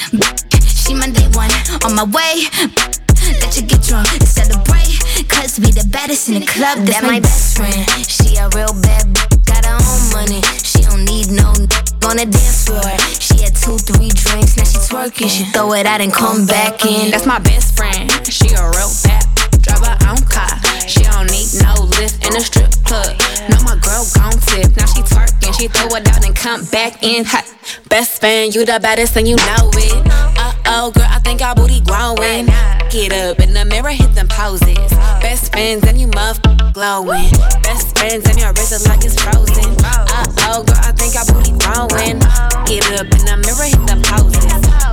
she 0.65 0.93
my 0.95 1.07
day 1.09 1.27
one. 1.37 1.51
On 1.85 1.93
my 1.95 2.03
way, 2.09 2.49
let 3.41 3.55
you 3.55 3.61
get 3.63 3.81
drunk 3.83 4.09
and 4.13 4.27
celebrate. 4.27 4.97
Cause 5.29 5.59
we 5.59 5.69
the 5.69 5.85
baddest 5.91 6.27
in 6.29 6.41
the 6.41 6.45
club. 6.47 6.79
That's 6.85 7.03
my 7.03 7.19
best 7.19 7.57
friend. 7.57 7.85
She 8.09 8.35
a 8.37 8.49
real 8.57 8.73
bad 8.81 9.13
b- 9.13 9.21
got 9.45 9.65
her 9.65 9.77
own 9.77 10.01
money. 10.11 10.41
She 10.63 10.81
don't 10.81 11.05
need 11.05 11.29
no 11.29 11.51
n- 11.53 11.69
on 12.09 12.17
the 12.17 12.25
dance 12.25 12.65
floor. 12.65 12.81
She 13.21 13.43
had 13.43 13.53
two, 13.55 13.77
three 13.77 14.09
drinks, 14.09 14.57
now 14.57 14.63
she 14.65 14.77
twerking. 14.89 15.29
She 15.29 15.45
throw 15.53 15.73
it 15.73 15.85
out 15.85 16.01
and 16.01 16.11
come 16.11 16.45
back 16.47 16.83
in. 16.85 17.11
That's 17.11 17.27
my 17.27 17.39
best 17.39 17.77
friend. 17.77 18.09
She 18.25 18.49
a 18.55 18.65
real 18.73 18.89
bad. 19.05 19.32
Drive 19.75 19.85
her 19.85 20.09
own 20.09 20.21
car. 20.25 20.59
She 20.87 21.03
don't 21.03 21.29
need 21.31 21.49
no 21.61 21.73
lift 21.97 22.25
in 22.25 22.35
a 22.35 22.41
strip 22.41 22.71
club. 22.83 23.15
No, 23.49 23.57
my 23.63 23.77
girl 23.81 24.05
gon' 24.15 24.37
tip. 24.49 24.75
Now 24.77 24.85
she 24.85 25.01
twerking, 25.01 25.53
she 25.57 25.67
throw 25.67 25.87
it 25.95 26.07
out 26.07 26.25
and 26.25 26.35
come 26.35 26.65
back 26.65 27.03
in 27.03 27.25
hot. 27.25 27.45
Best 27.89 28.19
friend, 28.19 28.53
you 28.53 28.65
the 28.65 28.79
baddest 28.81 29.15
and 29.15 29.27
you 29.27 29.35
know 29.35 29.71
it. 29.73 30.07
Uh 30.37 30.53
oh, 30.65 30.91
girl, 30.91 31.07
I 31.07 31.19
think 31.19 31.41
our 31.41 31.55
booty 31.55 31.81
growing. 31.81 32.47
Get 32.89 33.13
up 33.13 33.39
in 33.39 33.53
the 33.53 33.65
mirror, 33.65 33.89
hit 33.89 34.13
them 34.15 34.27
poses. 34.27 34.77
Best 35.21 35.51
friends 35.51 35.85
and 35.87 35.99
you 35.99 36.07
muff 36.07 36.39
glowing. 36.73 37.31
Best 37.63 37.97
friends 37.97 38.27
and 38.29 38.39
your 38.39 38.51
wrist 38.53 38.71
is 38.71 38.87
like 38.87 39.03
it's 39.03 39.19
frozen. 39.21 39.75
Uh 39.85 40.25
oh, 40.51 40.63
girl, 40.63 40.77
I 40.83 40.91
think 40.91 41.15
our 41.15 41.25
booty 41.25 41.55
growing. 41.57 42.19
Get 42.67 42.85
up 42.99 43.07
in 43.07 43.23
the 43.25 43.37
mirror, 43.41 43.67
hit 43.67 43.83
them 43.87 44.01
poses. 44.03 44.43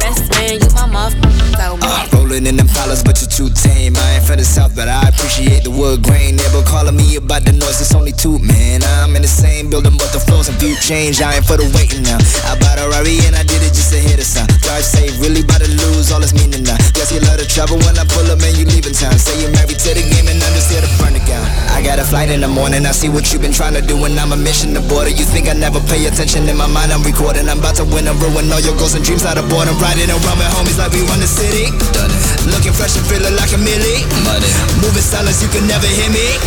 Best 0.00 0.32
friend, 0.32 0.62
you 0.62 0.70
my 0.74 0.86
muff 0.86 1.14
glowing. 1.56 1.82
Uh, 1.82 2.08
rolling 2.12 2.46
in 2.46 2.56
them 2.56 2.70
dollars, 2.90 3.02
but 3.02 3.20
you're 3.20 3.30
too 3.30 3.50
tame. 3.54 3.96
I 3.96 4.16
ain't 4.16 4.24
from 4.24 4.36
the 4.36 4.44
south, 4.44 4.69
but 4.74 4.88
I 4.88 5.08
appreciate 5.08 5.64
the 5.64 5.70
wood 5.70 6.02
grain. 6.02 6.36
Never 6.36 6.62
calling 6.62 6.96
me 6.96 7.16
about 7.16 7.44
the 7.44 7.52
noise, 7.52 7.80
it's 7.80 7.94
only 7.94 8.12
two, 8.12 8.38
man. 8.38 8.82
I'm 9.00 9.14
in 9.16 9.22
the 9.22 9.30
same 9.30 9.70
building, 9.70 9.96
but 9.98 10.12
the 10.12 10.20
flows 10.20 10.48
and 10.48 10.58
view 10.58 10.74
change. 10.78 11.20
I 11.20 11.38
ain't 11.38 11.46
for 11.46 11.56
the 11.56 11.66
waiting 11.76 12.02
now. 12.02 12.18
I 12.46 12.56
bought 12.58 12.78
a 12.78 12.86
Rari 12.88 13.20
and 13.26 13.34
I 13.34 13.42
did 13.42 13.62
it 13.62 13.72
just 13.74 13.92
to 13.92 13.98
hit 13.98 14.18
a 14.18 14.26
sound. 14.26 14.50
Drive 14.62 14.84
safe, 14.84 15.14
really 15.20 15.42
about 15.42 15.62
to 15.62 15.70
lose 15.70 16.12
all 16.12 16.22
its 16.22 16.34
meaning 16.34 16.64
now. 16.64 16.78
Guess 16.94 17.12
you 17.12 17.20
love 17.26 17.38
the 17.38 17.46
trouble 17.46 17.78
when 17.82 17.96
I 17.98 18.04
pull 18.06 18.26
up 18.30 18.40
and 18.40 18.54
you 18.56 18.64
leaving 18.68 18.94
town. 18.94 19.16
Say 19.18 19.38
you're 19.42 19.52
married 19.52 19.80
to 19.80 19.90
the 19.94 20.04
game 20.04 20.28
and 20.30 20.38
I'm 20.38 20.54
just 20.54 20.70
here 20.70 20.82
to 20.82 20.90
burn 21.00 21.16
it 21.16 21.24
down. 21.26 21.42
I 21.74 21.82
got 21.82 21.98
a 21.98 22.06
flight 22.06 22.30
in 22.30 22.40
the 22.40 22.50
morning, 22.50 22.86
I 22.86 22.92
see 22.92 23.08
what 23.08 23.32
you've 23.32 23.42
been 23.42 23.54
trying 23.54 23.74
to 23.74 23.82
do, 23.82 23.96
and 24.04 24.14
I'm 24.18 24.32
a 24.32 24.38
mission 24.38 24.74
to 24.76 24.82
border. 24.84 25.10
You 25.10 25.24
think 25.24 25.48
I 25.48 25.54
never 25.54 25.80
pay 25.88 26.04
attention 26.06 26.48
in 26.48 26.56
my 26.56 26.68
mind? 26.68 26.92
I'm 26.92 27.02
recording. 27.02 27.48
I'm 27.48 27.58
about 27.58 27.76
to 27.80 27.86
win 27.86 28.06
and 28.06 28.16
ruin 28.20 28.52
all 28.52 28.60
your 28.60 28.76
goals 28.76 28.94
and 28.94 29.04
dreams 29.04 29.24
out 29.24 29.38
of 29.38 29.48
boredom. 29.48 29.76
Riding 29.80 30.10
around 30.10 30.38
with 30.38 30.52
homies 30.54 30.78
like 30.78 30.92
we 30.92 31.02
run 31.08 31.18
the 31.20 31.30
city. 31.30 31.72
Done 31.92 32.12
it. 32.12 32.29
Looking 32.48 32.72
fresh 32.72 32.96
and 32.96 33.06
feeling 33.06 33.36
like 33.36 33.52
a 33.52 33.58
millie. 33.58 34.06
Money. 34.24 34.48
Moving 34.80 35.04
silence, 35.04 35.42
you 35.42 35.48
can 35.48 35.66
never 35.66 35.86
hear 35.86 36.08
me. 36.08 36.40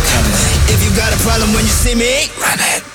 If 0.72 0.82
you 0.82 0.90
got 0.96 1.12
a 1.12 1.18
problem 1.22 1.52
when 1.54 1.62
you 1.62 1.70
see 1.70 1.94
me, 1.94 2.30
run 2.40 2.58
it. 2.58 2.93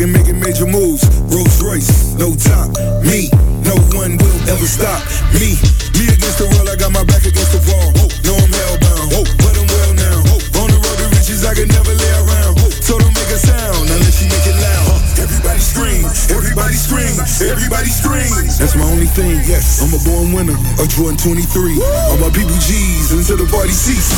Talking 0.00 0.16
making 0.16 0.40
major 0.40 0.64
moves. 0.64 1.04
Rolls 1.28 1.60
Royce, 1.60 2.16
no 2.16 2.32
top. 2.32 2.72
Me, 3.04 3.28
no 3.68 3.76
one 3.92 4.16
will 4.16 4.40
ever 4.48 4.64
stop. 4.64 4.96
Me, 5.36 5.60
me 5.92 6.08
against 6.08 6.40
the 6.40 6.48
world, 6.48 6.72
I 6.72 6.76
got 6.80 6.88
my 6.88 7.04
back 7.04 7.20
against 7.28 7.52
the 7.52 7.60
wall. 7.68 7.92
No, 8.24 8.32
I'm 8.32 8.48
hellbound, 8.48 9.28
but 9.44 9.52
I'm 9.60 9.68
well 9.68 9.92
now. 9.92 10.24
On 10.56 10.72
the 10.72 10.80
road 10.80 10.96
to 11.04 11.06
riches, 11.12 11.44
I 11.44 11.52
can 11.52 11.68
never 11.68 11.92
lay 11.92 12.12
around. 12.16 12.56
So 12.80 12.96
don't 12.96 13.12
make 13.12 13.28
a 13.28 13.36
sound 13.36 13.92
unless 13.92 14.24
you 14.24 14.32
make 14.32 14.48
it 14.48 14.56
loud. 14.56 15.04
Everybody 15.20 15.60
scream, 15.60 16.08
everybody 16.32 16.80
scream, 16.80 17.20
everybody 17.44 17.92
scream. 17.92 18.32
That's 18.56 18.72
my 18.80 18.88
only 18.88 19.04
thing, 19.12 19.44
yes. 19.44 19.84
I'm 19.84 19.92
a 19.92 20.00
born 20.00 20.32
winner, 20.32 20.56
a 20.80 20.88
Jordan 20.88 21.20
23. 21.20 21.76
All 22.08 22.16
my 22.16 22.32
people 22.32 22.56
G's 22.56 23.12
until 23.12 23.36
the 23.36 23.48
party 23.52 23.76
cease. 23.76 24.08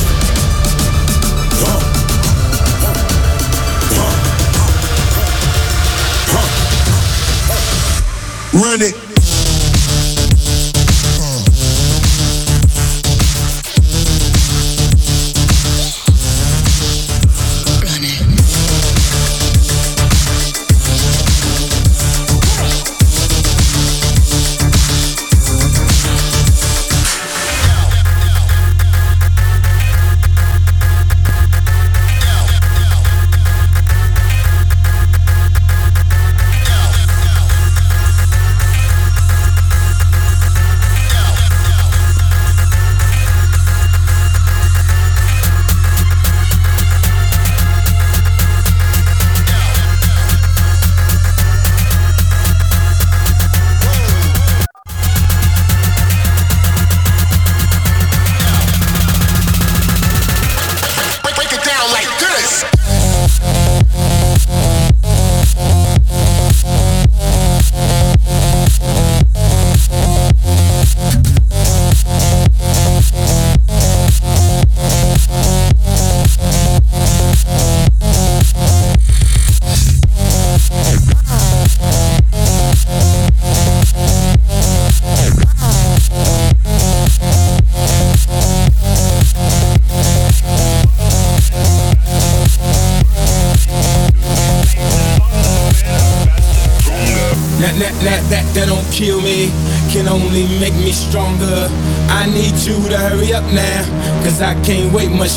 Run 8.53 8.83
it. 8.83 9.02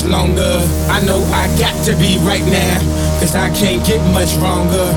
Longer. 0.07 0.61
I 0.89 1.03
know 1.05 1.21
I 1.33 1.47
got 1.59 1.75
to 1.85 1.95
be 1.97 2.17
right 2.19 2.45
now, 2.45 2.79
cause 3.19 3.35
I 3.35 3.49
can't 3.49 3.85
get 3.85 3.99
much 4.13 4.35
wronger. 4.37 4.94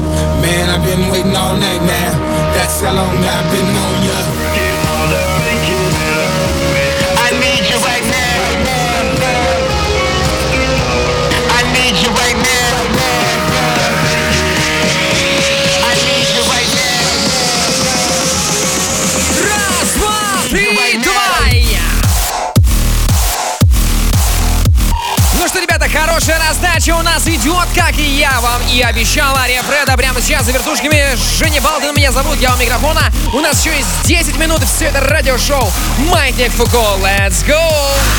Как 27.78 27.96
и 27.96 28.18
я 28.18 28.40
вам 28.40 28.60
и 28.72 28.82
обещал. 28.82 29.36
Ария 29.36 29.62
Фреда 29.62 29.96
прямо 29.96 30.20
сейчас 30.20 30.44
за 30.44 30.52
вертушками. 30.52 31.16
Женя 31.38 31.60
Балдин 31.60 31.94
меня 31.94 32.10
зовут, 32.10 32.38
я 32.40 32.52
у 32.52 32.56
микрофона. 32.58 33.02
У 33.32 33.40
нас 33.40 33.64
еще 33.64 33.76
есть 33.76 33.88
10 34.04 34.36
минут, 34.36 34.62
все 34.64 34.86
это 34.86 35.00
радиошоу 35.00 35.70
Маятник 36.10 36.52
Фуко. 36.52 36.98
Let's 37.00 37.46
go! 37.46 38.17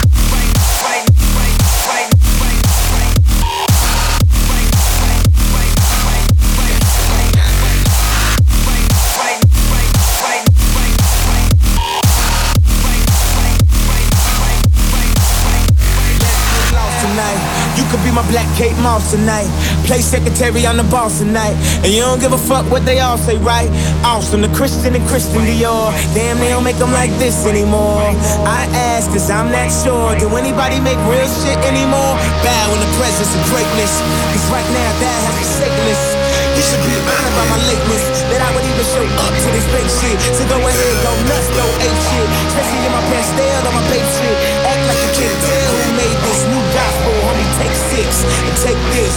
Tonight. 18.79 19.49
Play 19.83 19.99
secretary 19.99 20.65
on 20.65 20.77
the 20.77 20.87
boss 20.87 21.19
tonight. 21.19 21.51
And 21.83 21.91
you 21.91 21.99
don't 21.99 22.19
give 22.19 22.31
a 22.31 22.37
fuck 22.37 22.63
what 22.71 22.85
they 22.85 22.99
all 22.99 23.17
say, 23.17 23.35
right? 23.37 23.67
Awesome, 24.03 24.41
the 24.41 24.47
Christian 24.55 24.95
and 24.95 25.05
Christian 25.07 25.43
Dior. 25.43 25.91
Damn, 26.15 26.39
they 26.39 26.47
don't 26.47 26.63
make 26.63 26.77
them 26.77 26.91
like 26.91 27.11
this 27.19 27.45
anymore. 27.45 27.99
I 28.47 28.67
ask, 28.95 29.11
cause 29.11 29.29
I'm 29.29 29.51
not 29.51 29.67
sure. 29.83 30.15
Do 30.15 30.31
anybody 30.39 30.79
make 30.79 30.97
real 31.11 31.27
shit 31.43 31.59
anymore? 31.67 32.15
Bow 32.39 32.65
in 32.71 32.79
the 32.79 32.91
presence 32.95 33.31
of 33.35 33.41
greatness. 33.51 33.91
Cause 34.31 34.47
right 34.47 34.69
now, 34.71 34.89
that 35.03 35.19
has 35.27 35.35
forsaken 35.43 35.85
us. 35.91 36.03
You 36.55 36.63
should 36.63 36.83
be 36.87 36.95
honored 37.03 37.35
by 37.35 37.45
my 37.51 37.59
lateness. 37.67 38.03
That 38.31 38.41
I 38.43 38.49
would 38.55 38.63
even 38.63 38.85
show 38.87 39.03
up 39.27 39.33
to 39.35 39.47
this 39.51 39.67
fake 39.75 39.91
shit. 39.91 40.17
So 40.39 40.43
go 40.47 40.55
ahead, 40.59 40.95
go 41.03 41.11
nuts, 41.27 41.47
go 41.51 41.65
ape 41.83 41.99
shit. 41.99 42.27
Especially 42.47 42.83
in 42.87 42.91
my 42.95 43.03
pastel 43.11 43.67
on 43.67 43.73
my 43.75 43.83
babe 43.91 44.09
shit. 44.19 44.37
Can't 45.09 45.41
tell 45.41 45.73
who 45.73 45.89
made 45.97 46.19
this 46.21 46.41
new 46.45 46.63
gospel. 46.69 47.13
Homie, 47.25 47.49
take 47.57 47.75
six 47.89 48.21
and 48.21 48.53
take 48.61 48.81
this. 48.93 49.15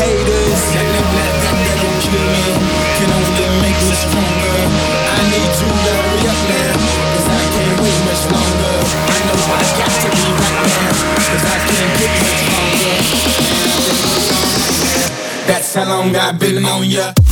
Haters. 0.00 0.60
That 0.72 1.78
don't 1.84 1.98
kill 2.00 2.24
me. 2.32 2.44
Can 2.96 3.10
only 3.12 3.48
make 3.60 3.76
me 3.76 3.94
stronger. 3.94 4.58
I 5.04 5.20
need 5.28 5.52
you 5.60 5.68
to 5.68 5.90
hurry 6.00 6.24
up 6.32 6.40
now. 6.48 6.72
Cause 7.12 7.28
I 7.28 7.42
can't 7.54 7.76
wait 7.84 7.98
much 8.08 8.24
longer. 8.32 8.76
I 9.04 9.18
know 9.28 9.38
I 9.52 9.62
got 9.78 9.92
to 9.92 10.08
be 10.16 10.24
right 10.32 10.60
now. 10.64 10.96
Cause 11.28 11.44
I 11.44 11.58
can't 11.68 11.92
get 12.00 12.12
much 12.24 12.42
longer. 12.54 12.94
That's 15.46 15.74
how 15.74 15.84
long 15.84 16.16
I've 16.16 16.38
been 16.38 16.64
on 16.64 16.84
ya. 16.88 17.23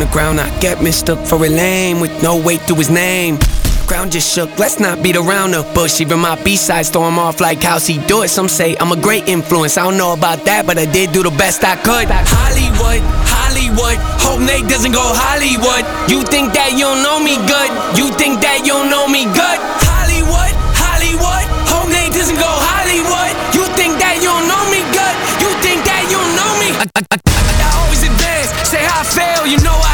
The 0.00 0.06
ground. 0.12 0.40
I 0.40 0.48
get 0.60 0.82
mistook 0.82 1.18
for 1.26 1.36
a 1.36 1.48
lame 1.48 2.00
with 2.00 2.22
no 2.22 2.40
weight 2.40 2.60
to 2.68 2.74
his 2.74 2.90
name. 2.90 3.38
Ground 3.86 4.12
just 4.12 4.32
shook, 4.32 4.50
let's 4.58 4.78
not 4.78 5.02
beat 5.02 5.16
around 5.16 5.50
the 5.52 5.62
bush. 5.74 6.00
Even 6.00 6.20
my 6.20 6.40
B-side 6.42 6.86
storm 6.86 7.18
off 7.18 7.40
like 7.40 7.62
how's 7.62 7.86
he 7.86 7.98
do 8.06 8.22
it. 8.22 8.28
Some 8.28 8.48
say 8.48 8.76
I'm 8.78 8.92
a 8.92 9.00
great 9.00 9.28
influence. 9.28 9.76
I 9.76 9.82
don't 9.84 9.98
know 9.98 10.12
about 10.12 10.44
that, 10.46 10.66
but 10.66 10.78
I 10.78 10.86
did 10.86 11.12
do 11.12 11.22
the 11.22 11.34
best 11.34 11.64
I 11.64 11.76
could. 11.76 12.08
Hollywood, 12.08 13.02
Hollywood. 13.26 13.98
Hope 14.22 14.40
Nate 14.40 14.68
doesn't 14.70 14.92
go 14.92 15.02
Hollywood. 15.02 15.84
You 16.08 16.22
think 16.22 16.54
that 16.54 16.72
you 16.78 16.86
don't 16.86 17.02
know 17.02 17.18
me 17.18 17.34
good? 17.50 17.70
You 17.98 18.14
think 18.14 18.40
that 18.40 18.62
you 18.62 18.72
don't 18.78 18.90
know 18.90 19.10
me 19.10 19.26
good? 19.26 19.58
Hollywood, 19.82 20.54
Hollywood. 20.78 21.44
Hope 21.66 21.90
Nate 21.90 22.14
doesn't 22.14 22.38
go 22.38 22.46
Hollywood. 22.46 23.34
You 23.58 23.66
think 23.74 23.98
that 23.98 24.22
you 24.22 24.30
don't 24.30 24.46
know 24.46 24.64
me 24.70 24.86
good? 24.94 25.14
You 25.42 25.50
think 25.66 25.82
that 25.82 26.06
you 26.06 26.18
don't 26.18 26.34
know 26.38 26.52
me? 26.62 26.68
I, 26.78 26.86
I, 26.94 27.00
I, 27.10 27.16
I 27.18 27.68
always 27.82 28.06
advance. 28.06 28.54
Say 28.70 28.86
how 28.86 29.02
I 29.02 29.04
fail, 29.04 29.50
you 29.50 29.58
know 29.66 29.74
I. 29.74 29.89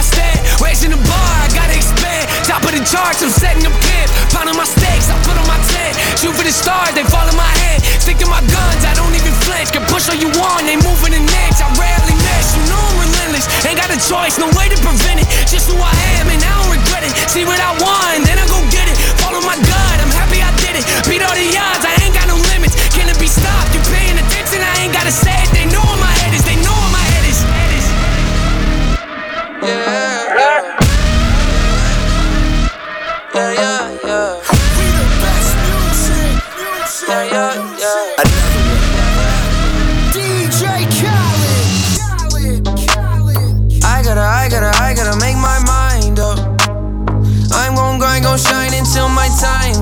Raising 0.76 0.92
the 0.92 1.00
bar, 1.08 1.32
I 1.40 1.48
gotta 1.56 1.72
expand. 1.72 2.28
Top 2.44 2.60
of 2.60 2.68
the 2.68 2.84
charts, 2.84 3.24
I'm 3.24 3.32
setting 3.32 3.64
up 3.64 3.72
camp. 3.80 4.12
Pounding 4.28 4.60
my 4.60 4.68
stakes, 4.68 5.08
I 5.08 5.16
put 5.24 5.32
on 5.40 5.48
my 5.48 5.56
tent. 5.72 5.96
Shoot 6.20 6.36
for 6.36 6.44
the 6.44 6.52
stars, 6.52 6.92
they 6.92 7.00
fall 7.08 7.24
in 7.24 7.32
my 7.32 7.48
hand. 7.64 7.80
Stick 7.96 8.20
to 8.20 8.28
my 8.28 8.44
guns, 8.44 8.84
I 8.84 8.92
don't 8.92 9.16
even 9.16 9.32
flinch. 9.40 9.72
Can 9.72 9.88
push 9.88 10.04
all 10.12 10.20
you 10.20 10.28
want, 10.36 10.68
they 10.68 10.76
moving 10.76 11.16
an 11.16 11.24
inch. 11.24 11.64
I 11.64 11.72
rarely 11.80 12.12
miss, 12.12 12.60
you 12.60 12.68
know 12.68 12.76
I'm 12.76 13.08
relentless. 13.08 13.48
Ain't 13.64 13.80
got 13.80 13.88
a 13.88 13.96
choice, 13.96 14.36
no 14.36 14.52
way 14.52 14.68
to 14.68 14.76
prevent 14.84 15.24
it. 15.24 15.28
Just 15.48 15.72
who 15.72 15.80
I 15.80 15.96
am, 16.20 16.28
and 16.28 16.44
I 16.44 16.52
don't 16.60 16.68
regret 16.68 17.08
it. 17.08 17.12
See 17.24 17.48
what 17.48 17.56
I 17.56 17.72
want, 17.80 18.05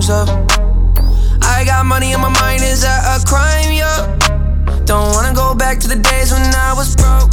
time's 0.05 0.11
up. 0.11 0.29
I 1.43 1.65
got 1.65 1.87
money 1.87 2.15
on 2.15 2.21
my 2.21 2.29
mind, 2.41 2.63
is 2.63 2.83
that 2.83 3.05
a 3.05 3.25
crime? 3.27 3.73
Yeah. 3.73 4.85
Don't 4.85 5.13
wanna 5.15 5.35
go 5.35 5.55
back 5.55 5.79
to 5.81 5.89
the 5.89 5.97
days 5.97 6.33
when 6.33 6.43
I 6.43 6.75
was 6.75 6.95
broke. 6.97 7.33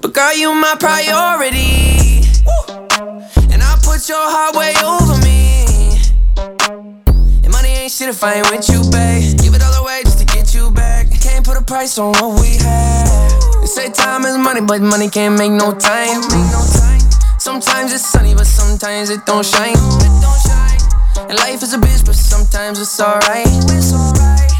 But 0.00 0.14
girl, 0.14 0.34
you 0.34 0.52
my 0.54 0.76
priority. 0.78 2.24
And 3.52 3.62
I 3.62 3.76
put 3.82 4.08
your 4.08 4.26
heart 4.34 4.54
way 4.56 4.72
over 4.84 5.16
me. 5.24 6.00
And 7.44 7.52
money 7.52 7.68
ain't 7.68 7.92
shit 7.92 8.08
if 8.08 8.22
I 8.22 8.34
ain't 8.34 8.50
with 8.50 8.68
you, 8.68 8.80
babe. 8.90 9.38
Give 9.38 9.54
it 9.54 9.62
all 9.62 9.82
away 9.82 10.02
just 10.04 10.18
to 10.18 10.24
get 10.24 10.54
you 10.54 10.70
back. 10.70 11.08
Can't 11.20 11.44
put 11.44 11.56
a 11.56 11.62
price 11.62 11.98
on 11.98 12.12
what 12.12 12.40
we 12.40 12.56
have. 12.64 13.60
They 13.60 13.66
say 13.66 13.90
time 13.90 14.24
is 14.24 14.38
money, 14.38 14.60
but 14.60 14.80
money 14.80 15.08
can't 15.10 15.38
make 15.38 15.52
no 15.52 15.72
time. 15.72 16.22
Sometimes 17.38 17.92
it's 17.92 18.06
sunny, 18.06 18.34
but 18.34 18.46
sometimes 18.46 19.10
it 19.10 19.24
don't 19.26 19.44
shine. 19.44 19.76
And 21.18 21.38
life 21.38 21.62
is 21.62 21.72
a 21.72 21.78
bitch, 21.78 22.04
but 22.04 22.14
sometimes 22.14 22.78
it's 22.78 23.00
alright. 23.00 23.48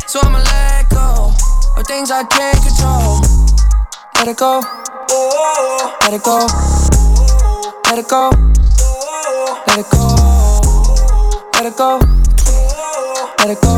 So 0.09 0.19
I'ma 0.23 0.39
let 0.39 0.89
go 0.89 1.33
of 1.77 1.87
things 1.87 2.11
I 2.11 2.25
can't 2.25 2.59
control. 2.65 3.21
Let 4.17 4.29
it 4.29 4.37
go. 4.39 4.61
Let 6.01 6.15
it 6.15 6.23
go. 6.23 6.47
Let 7.85 7.99
it 7.99 8.09
go. 8.09 8.31
Let 9.67 9.79
it 9.79 9.91
go. 9.91 10.17
Let 11.53 11.67
it 11.67 11.77
go. 11.77 11.99
Let 13.39 13.51
it 13.51 13.61
go. 13.61 13.77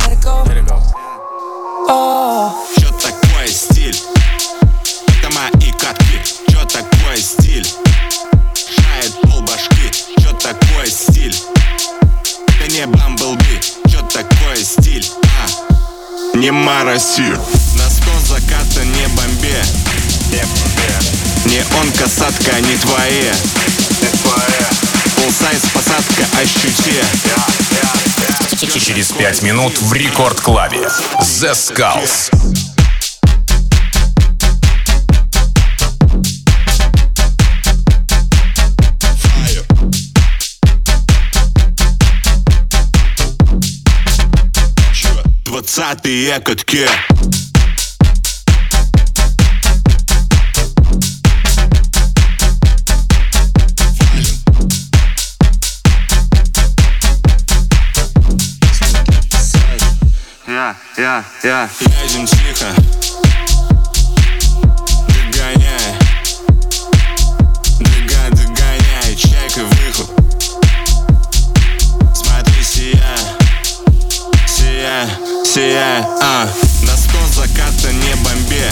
Let 0.00 0.12
it 0.12 0.20
go. 0.22 0.42
Let 0.44 0.56
it 0.56 0.66
go. 0.66 0.78
Oh. 1.88 2.21
Это 12.82 12.90
не 12.90 12.96
Бамблби 12.96 13.60
Чё 13.88 14.00
такое 14.02 14.56
стиль? 14.56 15.06
А, 15.40 16.36
не 16.36 16.50
Мараси 16.50 17.22
На 17.76 17.90
сто 17.90 18.10
заката 18.26 18.84
не 18.84 19.06
бомбе 19.08 19.62
Не 21.44 21.64
он 21.80 21.92
касатка, 21.92 22.60
не 22.60 22.76
твои 22.76 23.30
Фулсайз 25.16 25.62
посадка, 25.72 26.24
ощути 26.40 27.00
Через 28.80 29.12
пять 29.12 29.42
минут 29.42 29.78
в 29.80 29.92
рекорд-клабе. 29.92 30.88
The 31.20 31.52
Skulls. 31.52 32.71
Двадцатые 45.92 46.40
катки 46.40 46.86
Я, 60.46 60.76
я, 60.96 61.24
я. 61.42 61.68
Едем 62.04 62.26
тихо 62.26 63.31
Сия, 74.82 75.08
сия 75.44 76.06
а. 76.20 76.48
На 76.82 76.96
сто 76.96 77.18
заката 77.32 77.92
не 77.92 78.16
бомбе. 78.16 78.68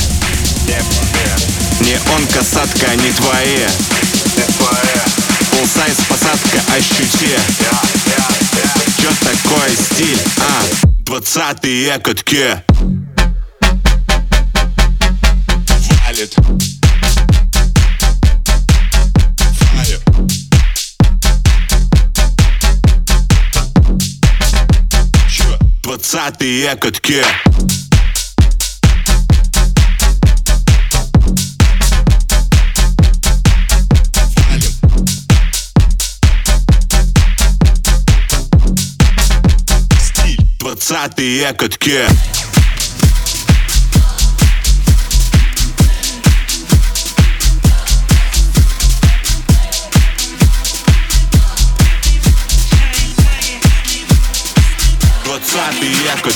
Не 1.81 1.99
он 2.13 2.27
касатка, 2.27 2.97
не 2.97 3.13
твои 3.13 3.69
Фулсайз 5.53 5.97
посадка, 6.09 6.61
ощути. 6.77 7.39
Чё 9.01 9.11
такое 9.21 9.71
стиль, 9.77 10.19
а? 10.39 10.65
Двадцатые 11.05 11.97
катки 12.01 12.57
Валит 16.09 16.80
двадцатые 26.01 26.75
катки. 26.77 27.23
Двадцатые 40.59 41.53
катки. 41.53 42.01
I 56.11 56.19
could 56.23 56.35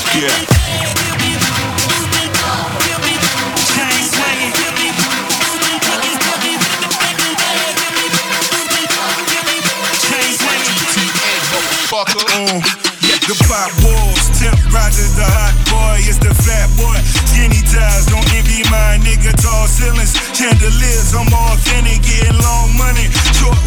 The 13.25 13.33
walls, 13.83 14.29
Roger 14.71 15.09
the 15.17 15.27
hot 15.27 15.55
boy, 15.67 15.97
the 16.23 16.31
boy. 16.79 16.95
Skinny 17.27 17.59
ties, 17.67 18.05
don't 18.07 18.23
my 18.71 18.95
nigga. 19.03 19.33
Tall 19.35 19.67
ceilings, 19.67 20.15
chandeliers, 20.31 21.11
I'm 21.17 21.27
authentic, 21.27 22.05
long 22.47 22.71
money. 22.77 23.11
Short 23.35 23.59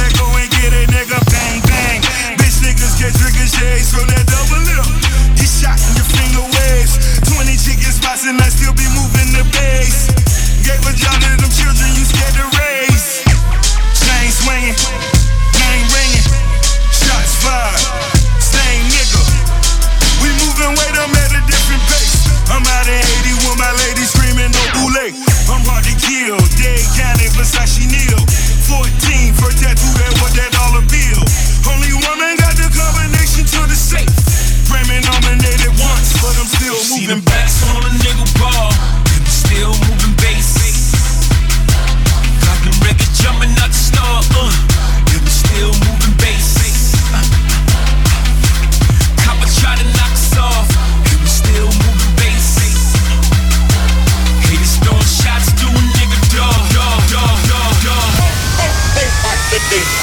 let 0.00 0.10
go 0.18 0.26
and 0.32 0.50
get 0.58 0.72
nigga, 0.90 1.20
bang, 1.30 1.60
bang. 1.68 2.00
Bitch 2.40 2.64
niggas 2.66 2.98
get 2.98 3.12
trigger 3.14 3.46
shades 3.46 3.92
from 3.92 4.08
that 4.10 4.21
I 8.42 8.48
still 8.48 8.74
be 8.74 8.88
moving 8.90 9.30
the 9.38 9.46
base. 9.54 10.10
Gave 10.66 10.82
a 10.82 10.92
job 10.98 11.14
to 11.22 11.30
them 11.38 11.51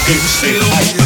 We 0.09 0.15
still 0.15 0.98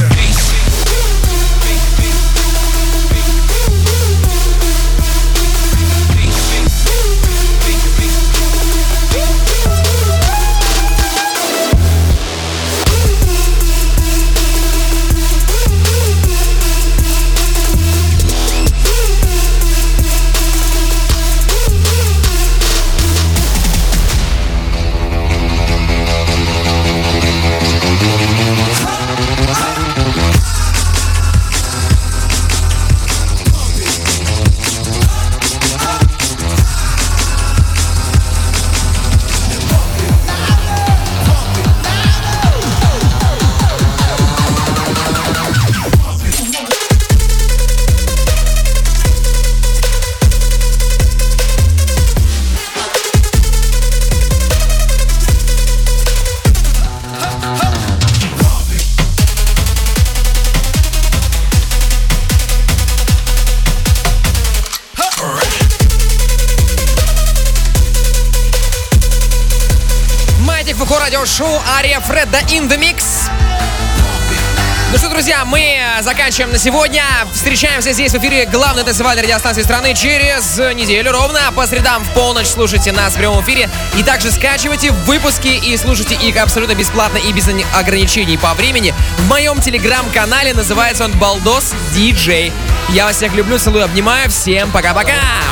in 72.54 72.68
the 72.68 72.78
Mix. 72.78 73.30
Ну 74.92 74.98
что, 75.00 75.10
друзья, 75.10 75.44
мы 75.44 75.80
заканчиваем 76.02 76.52
на 76.52 76.60
сегодня. 76.60 77.04
Встречаемся 77.34 77.94
здесь 77.94 78.12
в 78.12 78.18
эфире 78.20 78.46
главной 78.46 78.84
танцевальной 78.84 79.24
радиостанции 79.24 79.64
страны 79.64 79.96
через 79.96 80.60
неделю 80.76 81.12
ровно. 81.12 81.40
По 81.56 81.66
средам 81.66 82.04
в 82.04 82.14
полночь 82.14 82.46
слушайте 82.46 82.92
нас 82.92 83.14
в 83.14 83.18
прямом 83.18 83.44
эфире. 83.44 83.72
И 83.98 84.04
также 84.04 84.30
скачивайте 84.30 84.92
выпуски 84.92 85.48
и 85.48 85.76
слушайте 85.78 86.14
их 86.14 86.38
абсолютно 86.38 86.76
бесплатно 86.76 87.18
и 87.18 87.32
без 87.34 87.50
ограничений 87.74 88.38
по 88.38 88.54
времени. 88.54 88.94
В 89.18 89.28
моем 89.28 89.60
телеграм-канале 89.60 90.54
называется 90.54 91.06
он 91.06 91.14
Балдос 91.14 91.74
Диджей. 91.96 92.52
Я 92.90 93.06
вас 93.06 93.16
всех 93.16 93.34
люблю, 93.34 93.58
целую, 93.58 93.86
обнимаю. 93.86 94.30
Всем 94.30 94.70
пока-пока! 94.70 95.43